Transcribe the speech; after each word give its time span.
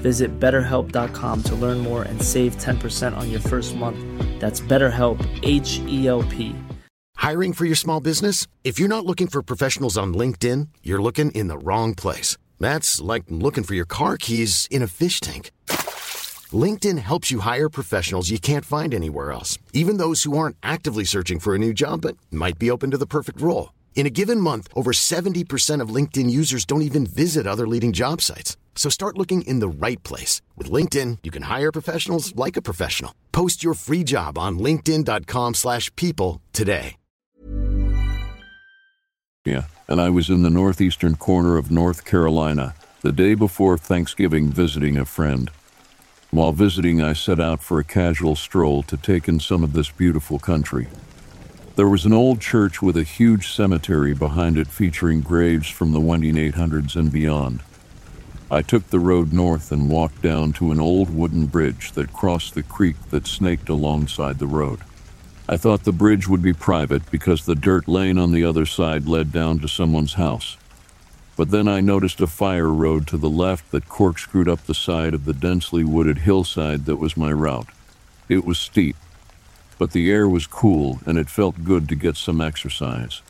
Visit 0.00 0.40
betterhelp.com 0.40 1.42
to 1.44 1.54
learn 1.54 1.78
more 1.78 2.02
and 2.02 2.22
save 2.22 2.56
10% 2.56 3.16
on 3.16 3.30
your 3.30 3.40
first 3.40 3.76
month. 3.76 3.98
That's 4.40 4.60
BetterHelp, 4.60 5.18
H 5.42 5.80
E 5.86 6.08
L 6.08 6.22
P. 6.24 6.54
Hiring 7.16 7.52
for 7.52 7.64
your 7.64 7.76
small 7.76 8.00
business? 8.00 8.46
If 8.64 8.78
you're 8.78 8.88
not 8.88 9.04
looking 9.04 9.26
for 9.26 9.42
professionals 9.42 9.98
on 9.98 10.14
LinkedIn, 10.14 10.68
you're 10.84 11.02
looking 11.02 11.32
in 11.32 11.48
the 11.48 11.58
wrong 11.58 11.94
place. 11.94 12.36
That's 12.60 13.00
like 13.00 13.24
looking 13.28 13.64
for 13.64 13.74
your 13.74 13.84
car 13.84 14.16
keys 14.16 14.66
in 14.70 14.82
a 14.82 14.86
fish 14.86 15.20
tank. 15.20 15.50
LinkedIn 16.52 16.98
helps 16.98 17.30
you 17.30 17.40
hire 17.40 17.68
professionals 17.68 18.30
you 18.30 18.38
can't 18.38 18.64
find 18.64 18.94
anywhere 18.94 19.32
else, 19.32 19.58
even 19.74 19.98
those 19.98 20.22
who 20.22 20.38
aren't 20.38 20.56
actively 20.62 21.04
searching 21.04 21.38
for 21.38 21.54
a 21.54 21.58
new 21.58 21.74
job 21.74 22.00
but 22.02 22.16
might 22.30 22.58
be 22.58 22.70
open 22.70 22.90
to 22.92 22.98
the 22.98 23.06
perfect 23.06 23.40
role. 23.40 23.72
In 23.94 24.06
a 24.06 24.10
given 24.10 24.40
month, 24.40 24.68
over 24.74 24.92
70% 24.92 25.82
of 25.82 25.94
LinkedIn 25.94 26.30
users 26.30 26.64
don't 26.64 26.82
even 26.82 27.04
visit 27.04 27.46
other 27.46 27.66
leading 27.66 27.92
job 27.92 28.22
sites. 28.22 28.56
So 28.78 28.88
start 28.88 29.18
looking 29.18 29.42
in 29.42 29.58
the 29.58 29.68
right 29.68 30.00
place. 30.04 30.40
With 30.56 30.70
LinkedIn, 30.70 31.18
you 31.24 31.32
can 31.32 31.42
hire 31.42 31.72
professionals 31.72 32.34
like 32.36 32.56
a 32.56 32.62
professional. 32.62 33.12
Post 33.32 33.62
your 33.62 33.74
free 33.74 34.04
job 34.04 34.38
on 34.38 34.58
linkedin.com 34.60 35.54
slash 35.54 35.94
people 35.96 36.40
today. 36.52 36.94
Yeah, 39.44 39.64
and 39.88 40.00
I 40.00 40.10
was 40.10 40.28
in 40.28 40.42
the 40.42 40.50
northeastern 40.50 41.16
corner 41.16 41.56
of 41.56 41.70
North 41.70 42.04
Carolina 42.04 42.74
the 43.00 43.12
day 43.12 43.34
before 43.34 43.78
Thanksgiving 43.78 44.50
visiting 44.50 44.96
a 44.96 45.04
friend. 45.04 45.50
While 46.30 46.52
visiting, 46.52 47.02
I 47.02 47.14
set 47.14 47.40
out 47.40 47.60
for 47.60 47.80
a 47.80 47.84
casual 47.84 48.36
stroll 48.36 48.82
to 48.84 48.96
take 48.96 49.26
in 49.26 49.40
some 49.40 49.64
of 49.64 49.72
this 49.72 49.90
beautiful 49.90 50.38
country. 50.38 50.86
There 51.76 51.88
was 51.88 52.04
an 52.04 52.12
old 52.12 52.40
church 52.40 52.82
with 52.82 52.96
a 52.96 53.04
huge 53.04 53.50
cemetery 53.50 54.14
behind 54.14 54.58
it 54.58 54.68
featuring 54.68 55.22
graves 55.22 55.68
from 55.68 55.92
the 55.92 56.00
winding 56.00 56.34
800s 56.34 56.94
and 56.94 57.10
beyond. 57.10 57.62
I 58.50 58.62
took 58.62 58.88
the 58.88 58.98
road 58.98 59.30
north 59.30 59.72
and 59.72 59.90
walked 59.90 60.22
down 60.22 60.54
to 60.54 60.72
an 60.72 60.80
old 60.80 61.14
wooden 61.14 61.46
bridge 61.46 61.92
that 61.92 62.14
crossed 62.14 62.54
the 62.54 62.62
creek 62.62 62.96
that 63.10 63.26
snaked 63.26 63.68
alongside 63.68 64.38
the 64.38 64.46
road. 64.46 64.80
I 65.46 65.58
thought 65.58 65.84
the 65.84 65.92
bridge 65.92 66.28
would 66.28 66.40
be 66.40 66.54
private 66.54 67.10
because 67.10 67.44
the 67.44 67.54
dirt 67.54 67.86
lane 67.86 68.16
on 68.18 68.32
the 68.32 68.44
other 68.44 68.64
side 68.64 69.06
led 69.06 69.32
down 69.32 69.58
to 69.58 69.68
someone's 69.68 70.14
house. 70.14 70.56
But 71.36 71.50
then 71.50 71.68
I 71.68 71.80
noticed 71.80 72.22
a 72.22 72.26
fire 72.26 72.68
road 72.68 73.06
to 73.08 73.18
the 73.18 73.30
left 73.30 73.70
that 73.70 73.88
corkscrewed 73.88 74.48
up 74.48 74.64
the 74.64 74.74
side 74.74 75.12
of 75.12 75.26
the 75.26 75.34
densely 75.34 75.84
wooded 75.84 76.18
hillside 76.18 76.86
that 76.86 76.96
was 76.96 77.18
my 77.18 77.32
route. 77.32 77.68
It 78.30 78.46
was 78.46 78.58
steep, 78.58 78.96
but 79.78 79.92
the 79.92 80.10
air 80.10 80.26
was 80.26 80.46
cool 80.46 81.00
and 81.04 81.18
it 81.18 81.28
felt 81.28 81.64
good 81.64 81.86
to 81.90 81.94
get 81.94 82.16
some 82.16 82.40
exercise. 82.40 83.20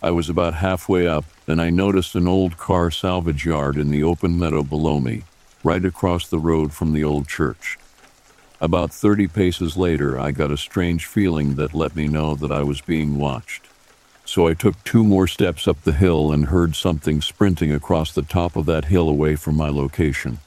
I 0.00 0.12
was 0.12 0.28
about 0.28 0.54
halfway 0.54 1.08
up 1.08 1.24
and 1.48 1.60
I 1.60 1.70
noticed 1.70 2.14
an 2.14 2.28
old 2.28 2.56
car 2.56 2.90
salvage 2.90 3.44
yard 3.44 3.76
in 3.76 3.90
the 3.90 4.04
open 4.04 4.38
meadow 4.38 4.62
below 4.62 5.00
me, 5.00 5.24
right 5.64 5.84
across 5.84 6.28
the 6.28 6.38
road 6.38 6.72
from 6.72 6.92
the 6.92 7.02
old 7.02 7.26
church. 7.26 7.78
About 8.60 8.92
30 8.92 9.28
paces 9.28 9.76
later, 9.76 10.18
I 10.18 10.32
got 10.32 10.50
a 10.50 10.56
strange 10.56 11.06
feeling 11.06 11.54
that 11.54 11.74
let 11.74 11.94
me 11.94 12.08
know 12.08 12.34
that 12.34 12.50
I 12.50 12.62
was 12.64 12.80
being 12.80 13.18
watched. 13.18 13.66
So 14.24 14.46
I 14.46 14.54
took 14.54 14.82
two 14.84 15.04
more 15.04 15.26
steps 15.26 15.66
up 15.66 15.80
the 15.82 15.92
hill 15.92 16.32
and 16.32 16.46
heard 16.46 16.76
something 16.76 17.20
sprinting 17.20 17.72
across 17.72 18.12
the 18.12 18.22
top 18.22 18.56
of 18.56 18.66
that 18.66 18.86
hill 18.86 19.08
away 19.08 19.36
from 19.36 19.56
my 19.56 19.68
location. 19.68 20.38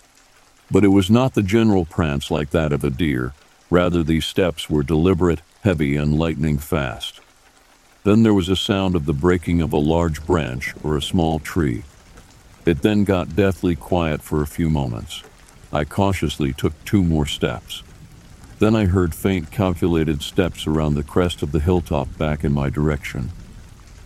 But 0.69 0.83
it 0.83 0.89
was 0.89 1.09
not 1.09 1.33
the 1.33 1.41
general 1.41 1.85
prance 1.85 2.29
like 2.29 2.51
that 2.51 2.71
of 2.71 2.83
a 2.83 2.89
deer. 2.89 3.33
Rather, 3.69 4.03
these 4.03 4.25
steps 4.25 4.69
were 4.69 4.83
deliberate, 4.83 5.41
heavy, 5.63 5.95
and 5.95 6.19
lightning 6.19 6.57
fast. 6.57 7.20
Then 8.03 8.23
there 8.23 8.33
was 8.33 8.49
a 8.49 8.55
sound 8.55 8.95
of 8.95 9.05
the 9.05 9.13
breaking 9.13 9.61
of 9.61 9.73
a 9.73 9.77
large 9.77 10.25
branch 10.25 10.73
or 10.83 10.97
a 10.97 11.01
small 11.01 11.39
tree. 11.39 11.83
It 12.65 12.81
then 12.81 13.03
got 13.03 13.35
deathly 13.35 13.75
quiet 13.75 14.21
for 14.21 14.41
a 14.41 14.47
few 14.47 14.69
moments. 14.69 15.23
I 15.71 15.83
cautiously 15.83 16.51
took 16.51 16.73
two 16.83 17.03
more 17.03 17.25
steps. 17.25 17.83
Then 18.59 18.75
I 18.75 18.85
heard 18.85 19.15
faint, 19.15 19.51
calculated 19.51 20.21
steps 20.21 20.67
around 20.67 20.95
the 20.95 21.03
crest 21.03 21.41
of 21.41 21.51
the 21.51 21.59
hilltop 21.59 22.17
back 22.17 22.43
in 22.43 22.51
my 22.51 22.69
direction. 22.69 23.31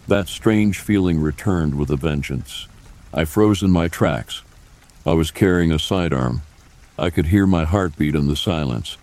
That 0.07 0.28
strange 0.28 0.79
feeling 0.79 1.19
returned 1.19 1.75
with 1.75 1.90
a 1.90 1.96
vengeance. 1.96 2.67
I 3.14 3.25
froze 3.25 3.64
in 3.64 3.72
my 3.72 3.87
tracks. 3.87 4.43
I 5.05 5.14
was 5.14 5.31
carrying 5.31 5.72
a 5.72 5.79
sidearm. 5.79 6.41
I 6.97 7.09
could 7.09 7.28
hear 7.28 7.47
my 7.47 7.66
heartbeat 7.66 8.16
in 8.16 8.28
the 8.28 8.35
silence. 8.35 8.97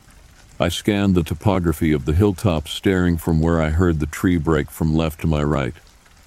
I 0.63 0.69
scanned 0.69 1.17
the 1.17 1.25
topography 1.25 1.91
of 1.91 2.05
the 2.05 2.13
hilltop, 2.13 2.69
staring 2.69 3.17
from 3.17 3.41
where 3.41 3.61
I 3.61 3.71
heard 3.71 3.99
the 3.99 4.07
tree 4.07 4.37
break 4.37 4.71
from 4.71 4.95
left 4.95 5.21
to 5.23 5.27
my 5.27 5.43
right, 5.43 5.75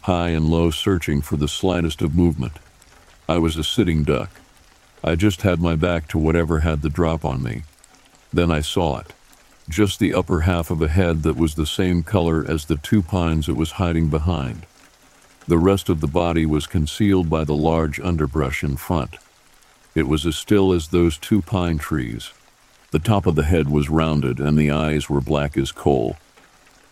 high 0.02 0.32
and 0.32 0.50
low, 0.50 0.72
searching 0.72 1.22
for 1.22 1.38
the 1.38 1.48
slightest 1.48 2.02
of 2.02 2.18
movement. 2.18 2.60
I 3.30 3.38
was 3.38 3.56
a 3.56 3.64
sitting 3.64 4.04
duck. 4.04 4.30
I 5.02 5.16
just 5.16 5.44
had 5.44 5.62
my 5.62 5.78
back 5.78 6.10
to 6.10 6.18
whatever 6.18 6.60
had 6.60 6.82
the 6.82 6.90
drop 6.90 7.24
on 7.24 7.42
me. 7.42 7.64
Then 8.34 8.52
I 8.52 8.60
saw 8.60 8.98
it. 9.00 9.14
Just 9.70 10.00
the 10.00 10.14
upper 10.14 10.42
half 10.42 10.70
of 10.70 10.82
a 10.82 10.90
head 10.90 11.24
that 11.24 11.38
was 11.38 11.56
the 11.56 11.66
same 11.66 12.04
color 12.04 12.44
as 12.46 12.66
the 12.66 12.76
two 12.76 13.02
pines 13.02 13.48
it 13.48 13.56
was 13.56 13.80
hiding 13.80 14.10
behind. 14.10 14.66
The 15.48 15.60
rest 15.60 15.88
of 15.88 16.02
the 16.02 16.08
body 16.08 16.46
was 16.46 16.68
concealed 16.68 17.30
by 17.30 17.46
the 17.46 17.56
large 17.56 18.02
underbrush 18.02 18.66
in 18.66 18.76
front. 18.76 19.16
It 19.96 20.10
was 20.10 20.26
as 20.26 20.36
still 20.36 20.74
as 20.74 20.90
those 20.90 21.18
two 21.18 21.42
pine 21.42 21.78
trees. 21.78 22.34
The 22.96 23.00
top 23.00 23.26
of 23.26 23.36
the 23.36 23.44
head 23.44 23.70
was 23.70 23.90
rounded 23.90 24.40
and 24.40 24.58
the 24.58 24.72
eyes 24.72 25.10
were 25.10 25.20
black 25.20 25.58
as 25.58 25.74
coal. 25.74 26.16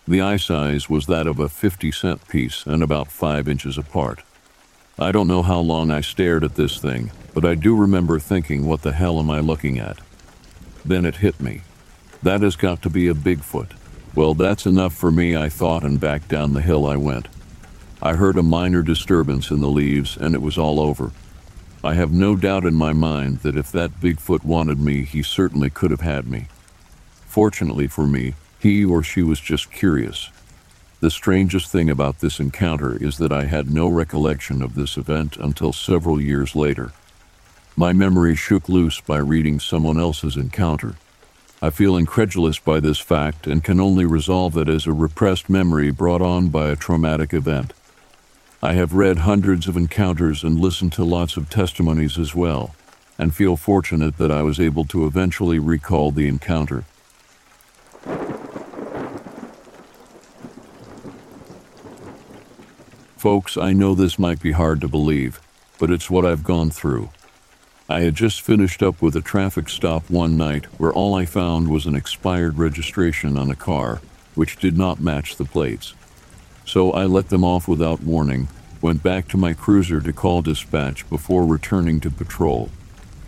The 0.05 0.19
eye 0.19 0.35
size 0.35 0.89
was 0.89 1.05
that 1.05 1.27
of 1.27 1.39
a 1.39 1.47
50 1.47 1.93
cent 1.93 2.27
piece 2.27 2.65
and 2.65 2.83
about 2.83 3.09
5 3.09 3.47
inches 3.47 3.77
apart. 3.77 4.21
I 4.99 5.13
don't 5.13 5.29
know 5.29 5.43
how 5.43 5.61
long 5.61 5.91
I 5.91 6.01
stared 6.01 6.43
at 6.43 6.55
this 6.55 6.77
thing, 6.77 7.11
but 7.33 7.45
I 7.45 7.55
do 7.55 7.73
remember 7.73 8.19
thinking, 8.19 8.65
what 8.65 8.81
the 8.81 8.91
hell 8.91 9.17
am 9.17 9.29
I 9.29 9.39
looking 9.39 9.79
at? 9.79 9.99
Then 10.83 11.05
it 11.05 11.23
hit 11.23 11.39
me. 11.39 11.61
That 12.21 12.41
has 12.41 12.57
got 12.57 12.81
to 12.81 12.89
be 12.89 13.07
a 13.07 13.13
Bigfoot. 13.13 13.71
Well, 14.13 14.33
that's 14.33 14.65
enough 14.65 14.93
for 14.93 15.09
me, 15.09 15.37
I 15.37 15.47
thought, 15.47 15.85
and 15.85 16.01
back 16.01 16.27
down 16.27 16.51
the 16.51 16.61
hill 16.61 16.85
I 16.85 16.97
went. 16.97 17.29
I 18.01 18.15
heard 18.15 18.37
a 18.37 18.43
minor 18.43 18.81
disturbance 18.81 19.51
in 19.51 19.61
the 19.61 19.69
leaves, 19.69 20.17
and 20.17 20.35
it 20.35 20.41
was 20.41 20.57
all 20.57 20.81
over. 20.81 21.13
I 21.85 21.95
have 21.95 22.13
no 22.13 22.37
doubt 22.37 22.63
in 22.63 22.75
my 22.75 22.93
mind 22.93 23.39
that 23.39 23.57
if 23.57 23.69
that 23.73 23.99
Bigfoot 23.99 24.45
wanted 24.45 24.79
me, 24.79 25.03
he 25.03 25.21
certainly 25.21 25.69
could 25.69 25.91
have 25.91 25.99
had 25.99 26.25
me. 26.25 26.47
Fortunately 27.25 27.87
for 27.87 28.07
me, 28.07 28.35
he 28.57 28.85
or 28.85 29.03
she 29.03 29.21
was 29.21 29.41
just 29.41 29.69
curious. 29.69 30.29
The 31.01 31.11
strangest 31.11 31.69
thing 31.69 31.89
about 31.89 32.19
this 32.19 32.39
encounter 32.39 32.95
is 33.03 33.17
that 33.17 33.33
I 33.33 33.45
had 33.45 33.69
no 33.69 33.89
recollection 33.89 34.61
of 34.61 34.75
this 34.75 34.95
event 34.95 35.35
until 35.35 35.73
several 35.73 36.21
years 36.21 36.55
later. 36.55 36.93
My 37.75 37.91
memory 37.91 38.35
shook 38.35 38.69
loose 38.69 39.01
by 39.01 39.17
reading 39.17 39.59
someone 39.59 39.99
else's 39.99 40.37
encounter. 40.37 40.95
I 41.61 41.69
feel 41.69 41.97
incredulous 41.97 42.59
by 42.59 42.79
this 42.79 42.99
fact 42.99 43.45
and 43.45 43.61
can 43.61 43.81
only 43.81 44.05
resolve 44.05 44.57
it 44.57 44.69
as 44.69 44.87
a 44.87 44.93
repressed 44.93 45.49
memory 45.49 45.91
brought 45.91 46.21
on 46.21 46.47
by 46.47 46.69
a 46.69 46.77
traumatic 46.77 47.33
event. 47.33 47.73
I 48.63 48.71
have 48.75 48.93
read 48.93 49.17
hundreds 49.17 49.67
of 49.67 49.75
encounters 49.75 50.41
and 50.41 50.57
listened 50.57 50.93
to 50.93 51.03
lots 51.03 51.35
of 51.35 51.49
testimonies 51.49 52.17
as 52.17 52.33
well, 52.33 52.73
and 53.19 53.35
feel 53.35 53.57
fortunate 53.57 54.17
that 54.19 54.31
I 54.31 54.41
was 54.41 54.57
able 54.57 54.85
to 54.85 55.05
eventually 55.05 55.59
recall 55.59 56.11
the 56.11 56.29
encounter. 56.29 56.85
Folks, 63.17 63.57
I 63.57 63.73
know 63.73 63.93
this 63.93 64.17
might 64.17 64.41
be 64.41 64.53
hard 64.53 64.79
to 64.79 64.87
believe, 64.87 65.41
but 65.77 65.91
it's 65.91 66.09
what 66.09 66.25
I've 66.25 66.45
gone 66.45 66.69
through. 66.69 67.09
I 67.89 67.99
had 67.99 68.15
just 68.15 68.39
finished 68.39 68.81
up 68.81 69.01
with 69.01 69.17
a 69.17 69.21
traffic 69.21 69.67
stop 69.67 70.09
one 70.09 70.37
night 70.37 70.67
where 70.79 70.93
all 70.93 71.15
I 71.15 71.25
found 71.25 71.67
was 71.67 71.85
an 71.85 71.95
expired 71.95 72.57
registration 72.57 73.37
on 73.37 73.51
a 73.51 73.57
car, 73.57 73.99
which 74.35 74.55
did 74.55 74.77
not 74.77 75.01
match 75.01 75.35
the 75.35 75.43
plates. 75.43 75.95
So 76.65 76.91
I 76.91 77.05
let 77.05 77.29
them 77.29 77.43
off 77.43 77.67
without 77.67 78.01
warning, 78.01 78.47
went 78.81 79.03
back 79.03 79.27
to 79.29 79.37
my 79.37 79.53
cruiser 79.53 80.01
to 80.01 80.13
call 80.13 80.41
dispatch 80.41 81.07
before 81.09 81.45
returning 81.45 81.99
to 82.01 82.11
patrol. 82.11 82.69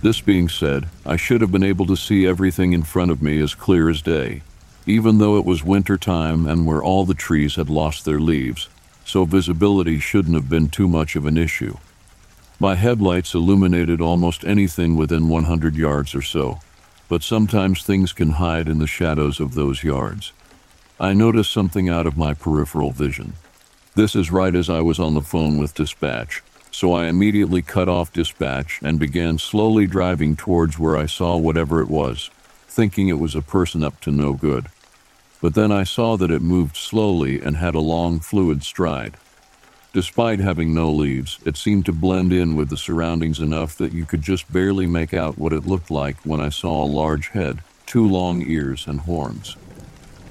This 0.01 0.21
being 0.21 0.49
said, 0.49 0.87
I 1.05 1.15
should 1.15 1.41
have 1.41 1.51
been 1.51 1.63
able 1.63 1.85
to 1.87 1.95
see 1.95 2.25
everything 2.25 2.73
in 2.73 2.83
front 2.83 3.11
of 3.11 3.21
me 3.21 3.41
as 3.41 3.55
clear 3.55 3.89
as 3.89 4.01
day, 4.01 4.41
even 4.85 5.17
though 5.17 5.37
it 5.37 5.45
was 5.45 5.63
winter 5.63 5.97
time 5.97 6.45
and 6.45 6.65
where 6.65 6.83
all 6.83 7.05
the 7.05 7.13
trees 7.13 7.55
had 7.55 7.69
lost 7.69 8.05
their 8.05 8.19
leaves 8.19 8.69
so 9.05 9.23
visibility 9.23 9.99
shouldn't 9.99 10.35
have 10.35 10.49
been 10.49 10.67
too 10.67 10.87
much 10.87 11.15
of 11.15 11.25
an 11.25 11.37
issue. 11.37 11.77
My 12.59 12.75
headlights 12.75 13.35
illuminated 13.35 14.01
almost 14.01 14.43
anything 14.43 14.97
within 14.97 15.29
100 15.29 15.75
yards 15.75 16.15
or 16.15 16.21
so, 16.21 16.59
but 17.07 17.21
sometimes 17.21 17.83
things 17.83 18.11
can 18.13 18.31
hide 18.31 18.67
in 18.67 18.79
the 18.79 18.87
shadows 18.87 19.39
of 19.39 19.53
those 19.53 19.83
yards. 19.83 20.33
I 20.99 21.13
noticed 21.13 21.51
something 21.51 21.89
out 21.89 22.07
of 22.07 22.17
my 22.17 22.33
peripheral 22.33 22.91
vision. 22.91 23.33
This 23.95 24.15
is 24.15 24.31
right 24.31 24.55
as 24.55 24.69
I 24.69 24.81
was 24.81 24.99
on 24.99 25.13
the 25.13 25.21
phone 25.21 25.57
with 25.57 25.73
dispatch, 25.73 26.41
so 26.71 26.93
I 26.93 27.07
immediately 27.07 27.61
cut 27.61 27.89
off 27.89 28.13
dispatch 28.13 28.79
and 28.83 28.99
began 28.99 29.37
slowly 29.37 29.87
driving 29.87 30.35
towards 30.35 30.77
where 30.79 30.97
I 30.97 31.05
saw 31.05 31.37
whatever 31.37 31.81
it 31.81 31.89
was, 31.89 32.29
thinking 32.67 33.07
it 33.07 33.19
was 33.19 33.35
a 33.35 33.41
person 33.41 33.83
up 33.83 33.99
to 34.01 34.11
no 34.11 34.33
good 34.33 34.67
but 35.45 35.53
then 35.53 35.71
I 35.71 35.83
saw 35.83 36.17
that 36.17 36.31
it 36.31 36.41
moved 36.41 36.75
slowly 36.75 37.39
and 37.39 37.57
had 37.57 37.75
a 37.75 37.79
long, 37.79 38.19
fluid 38.19 38.63
stride. 38.63 39.13
Despite 39.93 40.39
having 40.39 40.73
no 40.73 40.91
leaves, 40.91 41.37
it 41.45 41.55
seemed 41.55 41.85
to 41.85 41.91
blend 41.91 42.33
in 42.33 42.55
with 42.55 42.69
the 42.69 42.77
surroundings 42.77 43.39
enough 43.39 43.77
that 43.77 43.93
you 43.93 44.05
could 44.05 44.23
just 44.23 44.51
barely 44.51 44.87
make 44.87 45.13
out 45.13 45.37
what 45.37 45.53
it 45.53 45.67
looked 45.67 45.91
like 45.91 46.17
when 46.25 46.41
I 46.41 46.49
saw 46.49 46.83
a 46.83 46.87
large 46.87 47.27
head, 47.29 47.59
two 47.85 48.07
long 48.07 48.41
ears, 48.41 48.87
and 48.87 49.01
horns. 49.01 49.55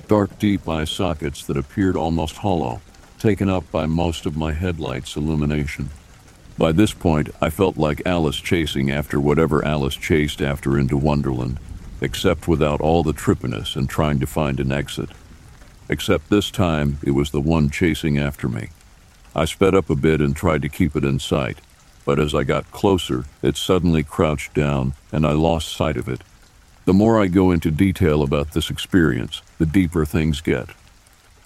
Dark, 0.08 0.38
deep 0.38 0.68
eye 0.68 0.84
sockets 0.84 1.44
that 1.46 1.56
appeared 1.56 1.96
almost 1.96 2.38
hollow, 2.38 2.80
taken 3.18 3.48
up 3.48 3.70
by 3.70 3.86
most 3.86 4.26
of 4.26 4.36
my 4.36 4.52
headlights' 4.52 5.16
illumination. 5.16 5.90
By 6.58 6.72
this 6.72 6.92
point, 6.92 7.30
I 7.40 7.50
felt 7.50 7.76
like 7.76 8.06
Alice 8.06 8.36
chasing 8.36 8.90
after 8.90 9.18
whatever 9.18 9.64
Alice 9.64 9.96
chased 9.96 10.40
after 10.40 10.78
into 10.78 10.96
Wonderland 10.96 11.58
except 12.04 12.46
without 12.46 12.80
all 12.80 13.02
the 13.02 13.14
trippiness 13.14 13.76
and 13.76 13.88
trying 13.88 14.20
to 14.20 14.26
find 14.26 14.60
an 14.60 14.70
exit. 14.70 15.08
Except 15.88 16.28
this 16.28 16.50
time, 16.50 16.98
it 17.02 17.12
was 17.12 17.30
the 17.30 17.40
one 17.40 17.70
chasing 17.70 18.18
after 18.18 18.48
me. 18.48 18.68
I 19.34 19.46
sped 19.46 19.74
up 19.74 19.90
a 19.90 19.96
bit 19.96 20.20
and 20.20 20.36
tried 20.36 20.62
to 20.62 20.68
keep 20.68 20.94
it 20.96 21.04
in 21.04 21.18
sight, 21.18 21.58
but 22.04 22.20
as 22.20 22.34
I 22.34 22.44
got 22.44 22.70
closer, 22.70 23.24
it 23.42 23.56
suddenly 23.56 24.02
crouched 24.02 24.54
down 24.54 24.94
and 25.12 25.26
I 25.26 25.32
lost 25.32 25.74
sight 25.74 25.96
of 25.96 26.08
it. 26.08 26.22
The 26.84 26.92
more 26.92 27.18
I 27.18 27.28
go 27.28 27.50
into 27.50 27.70
detail 27.70 28.22
about 28.22 28.52
this 28.52 28.68
experience, 28.68 29.40
the 29.58 29.64
deeper 29.64 30.04
things 30.04 30.42
get. 30.42 30.68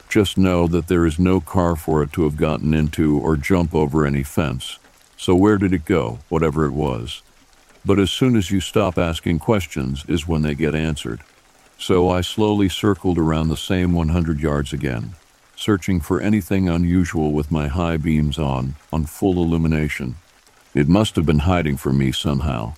Just 0.08 0.37
know 0.37 0.67
that 0.67 0.88
there 0.88 1.06
is 1.06 1.19
no 1.19 1.40
car 1.40 1.76
for 1.76 2.02
it 2.02 2.12
to 2.14 2.25
have 2.25 2.37
gotten 2.37 2.75
into 2.75 3.19
or 3.20 3.37
jump 3.37 3.73
over 3.75 4.05
any 4.05 4.25
fence. 4.25 4.79
So 5.17 5.37
where 5.37 5.58
did 5.58 5.73
it 5.73 5.85
go, 5.85 6.19
whatever 6.29 6.64
it 6.64 6.73
was? 6.73 7.23
But 7.85 8.00
as 8.00 8.11
soon 8.11 8.35
as 8.35 8.50
you 8.50 8.61
stop 8.61 8.99
asking 8.99 9.38
questions 9.38 10.05
is 10.08 10.26
when 10.26 10.43
they 10.43 10.55
get 10.55 10.75
answered. 10.75 11.20
So 11.79 12.08
I 12.08 12.23
slowly 12.23 12.69
circled 12.69 13.19
around 13.19 13.49
the 13.49 13.56
same 13.56 13.93
100 13.93 14.41
yards 14.41 14.73
again, 14.73 15.12
searching 15.55 16.00
for 16.00 16.20
anything 16.20 16.69
unusual 16.69 17.31
with 17.31 17.52
my 17.52 17.69
high 17.69 17.96
beams 17.96 18.38
on, 18.38 18.75
on 18.93 19.06
full 19.06 19.34
illumination. 19.34 20.17
It 20.75 20.88
must 20.88 21.14
have 21.14 21.26
been 21.26 21.41
hiding 21.41 21.76
from 21.76 21.99
me 21.99 22.11
somehow. 22.11 22.75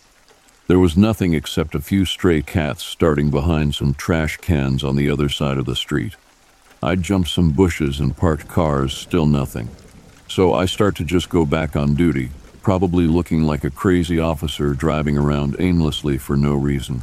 There 0.71 0.79
was 0.79 0.97
nothing 0.97 1.35
except 1.35 1.75
a 1.75 1.81
few 1.81 2.05
stray 2.05 2.43
cats 2.43 2.85
starting 2.85 3.29
behind 3.29 3.75
some 3.75 3.93
trash 3.93 4.37
cans 4.37 4.85
on 4.85 4.95
the 4.95 5.11
other 5.11 5.29
side 5.29 5.59
of 5.59 5.67
the 5.67 5.75
street. 5.75 6.15
I 6.81 6.95
jumped 6.95 7.31
some 7.31 7.51
bushes 7.51 7.99
and 7.99 8.17
parked 8.17 8.47
cars, 8.47 8.97
still 8.97 9.27
nothing. 9.27 9.69
So 10.29 10.55
I 10.55 10.67
start 10.67 10.95
to 10.99 11.05
just 11.05 11.29
go 11.29 11.45
back 11.45 11.75
on 11.75 11.97
duty, 11.97 12.31
probably 12.63 13.09
looking 13.09 13.43
like 13.43 13.65
a 13.65 13.71
crazy 13.71 14.21
officer 14.21 14.73
driving 14.73 15.19
around 15.19 15.57
aimlessly 15.59 16.19
for 16.19 16.37
no 16.37 16.55
reason. 16.55 17.03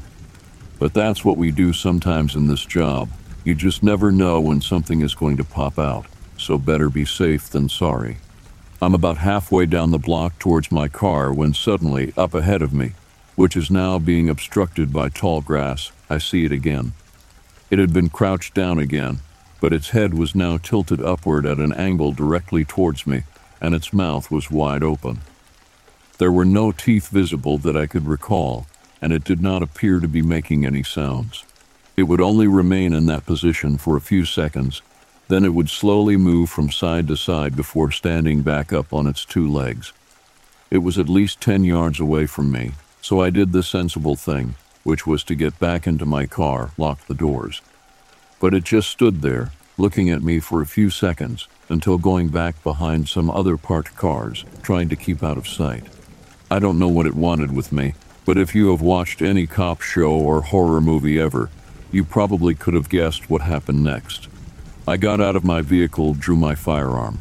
But 0.79 0.93
that's 0.93 1.25
what 1.25 1.35
we 1.35 1.51
do 1.51 1.73
sometimes 1.73 2.37
in 2.37 2.47
this 2.47 2.63
job. 2.63 3.09
You 3.43 3.53
just 3.53 3.83
never 3.83 4.13
know 4.13 4.39
when 4.39 4.61
something 4.61 5.01
is 5.01 5.13
going 5.13 5.35
to 5.35 5.43
pop 5.43 5.77
out, 5.77 6.05
so 6.37 6.57
better 6.57 6.89
be 6.89 7.03
safe 7.03 7.49
than 7.49 7.67
sorry. 7.67 8.15
I'm 8.81 8.95
about 8.95 9.17
halfway 9.17 9.65
down 9.65 9.91
the 9.91 9.97
block 9.97 10.39
towards 10.39 10.71
my 10.71 10.87
car 10.87 11.33
when 11.33 11.53
suddenly, 11.53 12.13
up 12.15 12.33
ahead 12.33 12.61
of 12.61 12.71
me, 12.71 12.93
which 13.37 13.55
is 13.55 13.69
now 13.69 13.99
being 13.99 14.27
obstructed 14.27 14.91
by 14.91 15.07
tall 15.07 15.41
grass, 15.41 15.91
I 16.09 16.17
see 16.17 16.43
it 16.43 16.51
again. 16.51 16.93
It 17.69 17.77
had 17.77 17.93
been 17.93 18.09
crouched 18.09 18.55
down 18.55 18.79
again, 18.79 19.19
but 19.61 19.71
its 19.71 19.91
head 19.91 20.15
was 20.15 20.33
now 20.33 20.57
tilted 20.57 20.99
upward 20.99 21.45
at 21.45 21.59
an 21.59 21.71
angle 21.71 22.11
directly 22.13 22.65
towards 22.65 23.05
me, 23.05 23.23
and 23.61 23.75
its 23.75 23.93
mouth 23.93 24.31
was 24.31 24.49
wide 24.49 24.81
open. 24.81 25.19
There 26.17 26.31
were 26.31 26.45
no 26.45 26.71
teeth 26.71 27.09
visible 27.09 27.59
that 27.59 27.77
I 27.77 27.85
could 27.85 28.07
recall, 28.07 28.65
and 29.03 29.13
it 29.13 29.23
did 29.23 29.39
not 29.39 29.61
appear 29.61 29.99
to 29.99 30.07
be 30.07 30.23
making 30.23 30.65
any 30.65 30.81
sounds. 30.81 31.45
It 31.95 32.03
would 32.03 32.21
only 32.21 32.47
remain 32.47 32.91
in 32.91 33.05
that 33.05 33.27
position 33.27 33.77
for 33.77 33.95
a 33.95 34.01
few 34.01 34.25
seconds, 34.25 34.81
then 35.27 35.45
it 35.45 35.53
would 35.53 35.69
slowly 35.69 36.17
move 36.17 36.49
from 36.49 36.71
side 36.71 37.07
to 37.09 37.15
side 37.15 37.55
before 37.55 37.91
standing 37.91 38.41
back 38.41 38.73
up 38.73 38.91
on 38.91 39.05
its 39.05 39.25
two 39.25 39.47
legs. 39.47 39.93
It 40.71 40.79
was 40.79 40.97
at 40.97 41.07
least 41.07 41.39
10 41.39 41.63
yards 41.63 41.99
away 41.99 42.25
from 42.25 42.51
me, 42.51 42.71
so 43.01 43.21
I 43.21 43.29
did 43.29 43.51
the 43.51 43.63
sensible 43.63 44.15
thing, 44.15 44.55
which 44.83 45.05
was 45.05 45.23
to 45.25 45.35
get 45.35 45.59
back 45.59 45.87
into 45.87 46.05
my 46.05 46.25
car, 46.25 46.71
lock 46.77 47.05
the 47.07 47.13
doors. 47.13 47.61
But 48.39 48.53
it 48.53 48.63
just 48.63 48.89
stood 48.89 49.21
there, 49.21 49.51
looking 49.77 50.09
at 50.09 50.23
me 50.23 50.39
for 50.39 50.61
a 50.61 50.65
few 50.65 50.89
seconds, 50.89 51.47
until 51.69 51.97
going 51.97 52.29
back 52.29 52.61
behind 52.63 53.09
some 53.09 53.29
other 53.29 53.57
parked 53.57 53.95
cars, 53.95 54.45
trying 54.61 54.89
to 54.89 54.95
keep 54.95 55.23
out 55.23 55.37
of 55.37 55.47
sight. 55.47 55.85
I 56.49 56.59
don't 56.59 56.79
know 56.79 56.87
what 56.87 57.05
it 57.05 57.15
wanted 57.15 57.51
with 57.51 57.71
me, 57.71 57.93
but 58.25 58.37
if 58.37 58.55
you 58.55 58.71
have 58.71 58.81
watched 58.81 59.21
any 59.21 59.47
cop 59.47 59.81
show 59.81 60.11
or 60.11 60.41
horror 60.41 60.81
movie 60.81 61.19
ever, 61.19 61.49
you 61.91 62.03
probably 62.03 62.55
could 62.55 62.73
have 62.73 62.89
guessed 62.89 63.29
what 63.29 63.41
happened 63.41 63.83
next. 63.83 64.27
I 64.87 64.97
got 64.97 65.19
out 65.19 65.35
of 65.35 65.43
my 65.43 65.61
vehicle, 65.61 66.13
drew 66.13 66.35
my 66.35 66.55
firearm. 66.55 67.19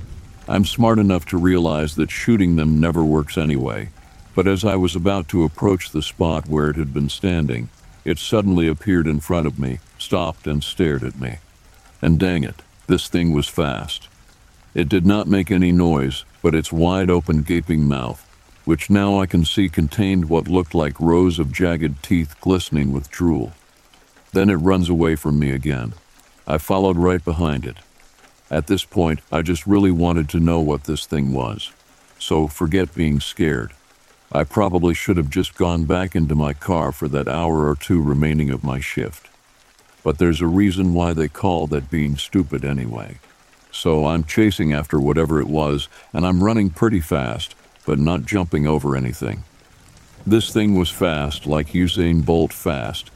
I'm 0.49 0.65
smart 0.65 1.01
enough 1.01 1.25
to 1.27 1.37
realize 1.37 1.97
that 1.97 2.11
shooting 2.11 2.55
them 2.55 2.79
never 2.79 3.05
works 3.05 3.37
anyway, 3.37 3.89
but 4.37 4.47
as 4.47 4.65
I 4.65 4.77
was 4.77 4.95
about 4.95 5.27
to 5.31 5.43
approach 5.43 5.91
the 5.91 6.03
spot 6.03 6.49
where 6.49 6.71
it 6.71 6.77
had 6.77 6.95
been 6.95 7.09
standing, 7.09 7.69
it 8.05 8.19
suddenly 8.19 8.69
appeared 8.69 9.09
in 9.09 9.19
front 9.19 9.49
of 9.49 9.59
me, 9.59 9.81
stopped, 9.99 10.47
and 10.47 10.63
stared 10.63 11.03
at 11.03 11.21
me. 11.21 11.39
And 12.01 12.21
dang 12.21 12.45
it, 12.45 12.63
this 12.87 13.09
thing 13.09 13.33
was 13.33 13.49
fast. 13.49 14.07
It 14.75 14.89
did 14.89 15.05
not 15.05 15.27
make 15.27 15.51
any 15.51 15.73
noise, 15.73 16.25
but 16.41 16.55
its 16.55 16.73
wide 16.73 17.11
open, 17.11 17.43
gaping 17.43 17.83
mouth 17.83 18.23
which 18.67 18.91
now 18.91 19.21
I 19.21 19.27
can 19.27 19.45
see 19.45 19.69
contained 19.69 20.29
what 20.29 20.49
looked 20.49 20.75
like 20.75 21.01
rows 21.01 21.39
of 21.39 21.53
jagged 21.53 22.03
teeth 22.03 22.39
glistening 22.41 22.93
with 22.93 23.11
drool. 23.13 23.53
Then 24.33 24.51
it 24.51 24.57
runs 24.57 24.89
away 24.89 25.15
from 25.15 25.39
me 25.39 25.53
again. 25.53 25.95
I 26.49 26.59
followed 26.59 26.97
right 26.97 27.25
behind 27.25 27.65
it, 27.65 27.77
At 28.51 28.67
this 28.67 28.85
point, 28.85 29.21
I 29.33 29.43
just 29.43 29.67
really 29.67 29.91
wanted 29.91 30.29
to 30.31 30.41
know 30.41 30.61
what 30.61 30.85
this 30.85 31.07
thing 31.07 31.33
was. 31.33 31.73
So 32.19 32.49
forget 32.49 32.95
being 32.95 33.19
scared. 33.21 33.73
I 34.33 34.45
probably 34.45 34.95
should 34.95 35.17
have 35.17 35.31
just 35.31 35.55
gone 35.55 35.85
back 35.85 36.17
into 36.17 36.35
my 36.35 36.53
car 36.53 36.93
for 36.93 37.09
that 37.09 37.29
hour 37.29 37.69
or 37.69 37.77
two 37.77 38.03
remaining 38.03 38.51
of 38.51 38.65
my 38.65 38.81
shift. 38.81 39.29
But 40.03 40.19
there's 40.19 40.41
a 40.41 40.47
reason 40.47 40.95
why 40.95 41.13
they 41.13 41.29
call 41.29 41.67
that 41.69 41.91
being 41.91 42.17
stupid 42.17 42.65
anyway. 42.65 43.19
So 43.71 44.07
I'm 44.07 44.25
chasing 44.25 44.73
after 44.73 44.99
whatever 44.99 45.41
it 45.41 45.49
was, 45.49 45.89
and 46.13 46.27
I'm 46.27 46.43
running 46.43 46.71
pretty 46.71 47.01
fast, 47.01 47.55
but 47.85 47.99
not 47.99 48.25
jumping 48.25 48.67
over 48.67 48.97
anything. 48.97 49.45
This 50.27 50.53
thing 50.53 50.77
was 50.77 50.91
fast, 50.91 51.47
like 51.47 51.69
Usain 51.69 52.25
Bolt 52.25 52.53
fast. 52.53 53.11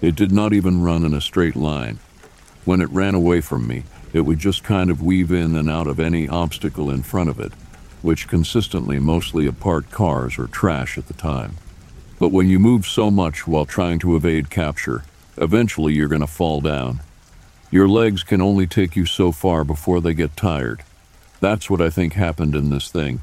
It 0.00 0.16
did 0.16 0.32
not 0.32 0.52
even 0.52 0.82
run 0.82 1.04
in 1.04 1.14
a 1.14 1.20
straight 1.20 1.56
line. 1.56 1.98
When 2.64 2.80
it 2.80 2.90
ran 2.90 3.14
away 3.14 3.40
from 3.40 3.66
me, 3.66 3.84
it 4.12 4.22
would 4.22 4.38
just 4.38 4.64
kind 4.64 4.90
of 4.90 5.02
weave 5.02 5.30
in 5.30 5.54
and 5.54 5.70
out 5.70 5.86
of 5.86 6.00
any 6.00 6.28
obstacle 6.28 6.90
in 6.90 7.02
front 7.02 7.30
of 7.30 7.38
it, 7.38 7.52
which 8.02 8.28
consistently 8.28 8.98
mostly 8.98 9.46
apart 9.46 9.90
cars 9.90 10.38
or 10.38 10.46
trash 10.46 10.96
at 10.98 11.06
the 11.08 11.14
time. 11.14 11.56
But 12.18 12.32
when 12.32 12.48
you 12.48 12.58
move 12.58 12.86
so 12.86 13.10
much 13.10 13.46
while 13.46 13.64
trying 13.64 13.98
to 14.00 14.16
evade 14.16 14.50
capture, 14.50 15.04
eventually 15.36 15.94
you're 15.94 16.08
going 16.08 16.20
to 16.20 16.26
fall 16.26 16.60
down. 16.60 17.00
Your 17.70 17.88
legs 17.88 18.22
can 18.22 18.40
only 18.40 18.66
take 18.66 18.96
you 18.96 19.06
so 19.06 19.30
far 19.30 19.62
before 19.62 20.00
they 20.00 20.14
get 20.14 20.36
tired. 20.36 20.82
That's 21.40 21.70
what 21.70 21.80
I 21.80 21.90
think 21.90 22.14
happened 22.14 22.56
in 22.56 22.70
this 22.70 22.90
thing. 22.90 23.20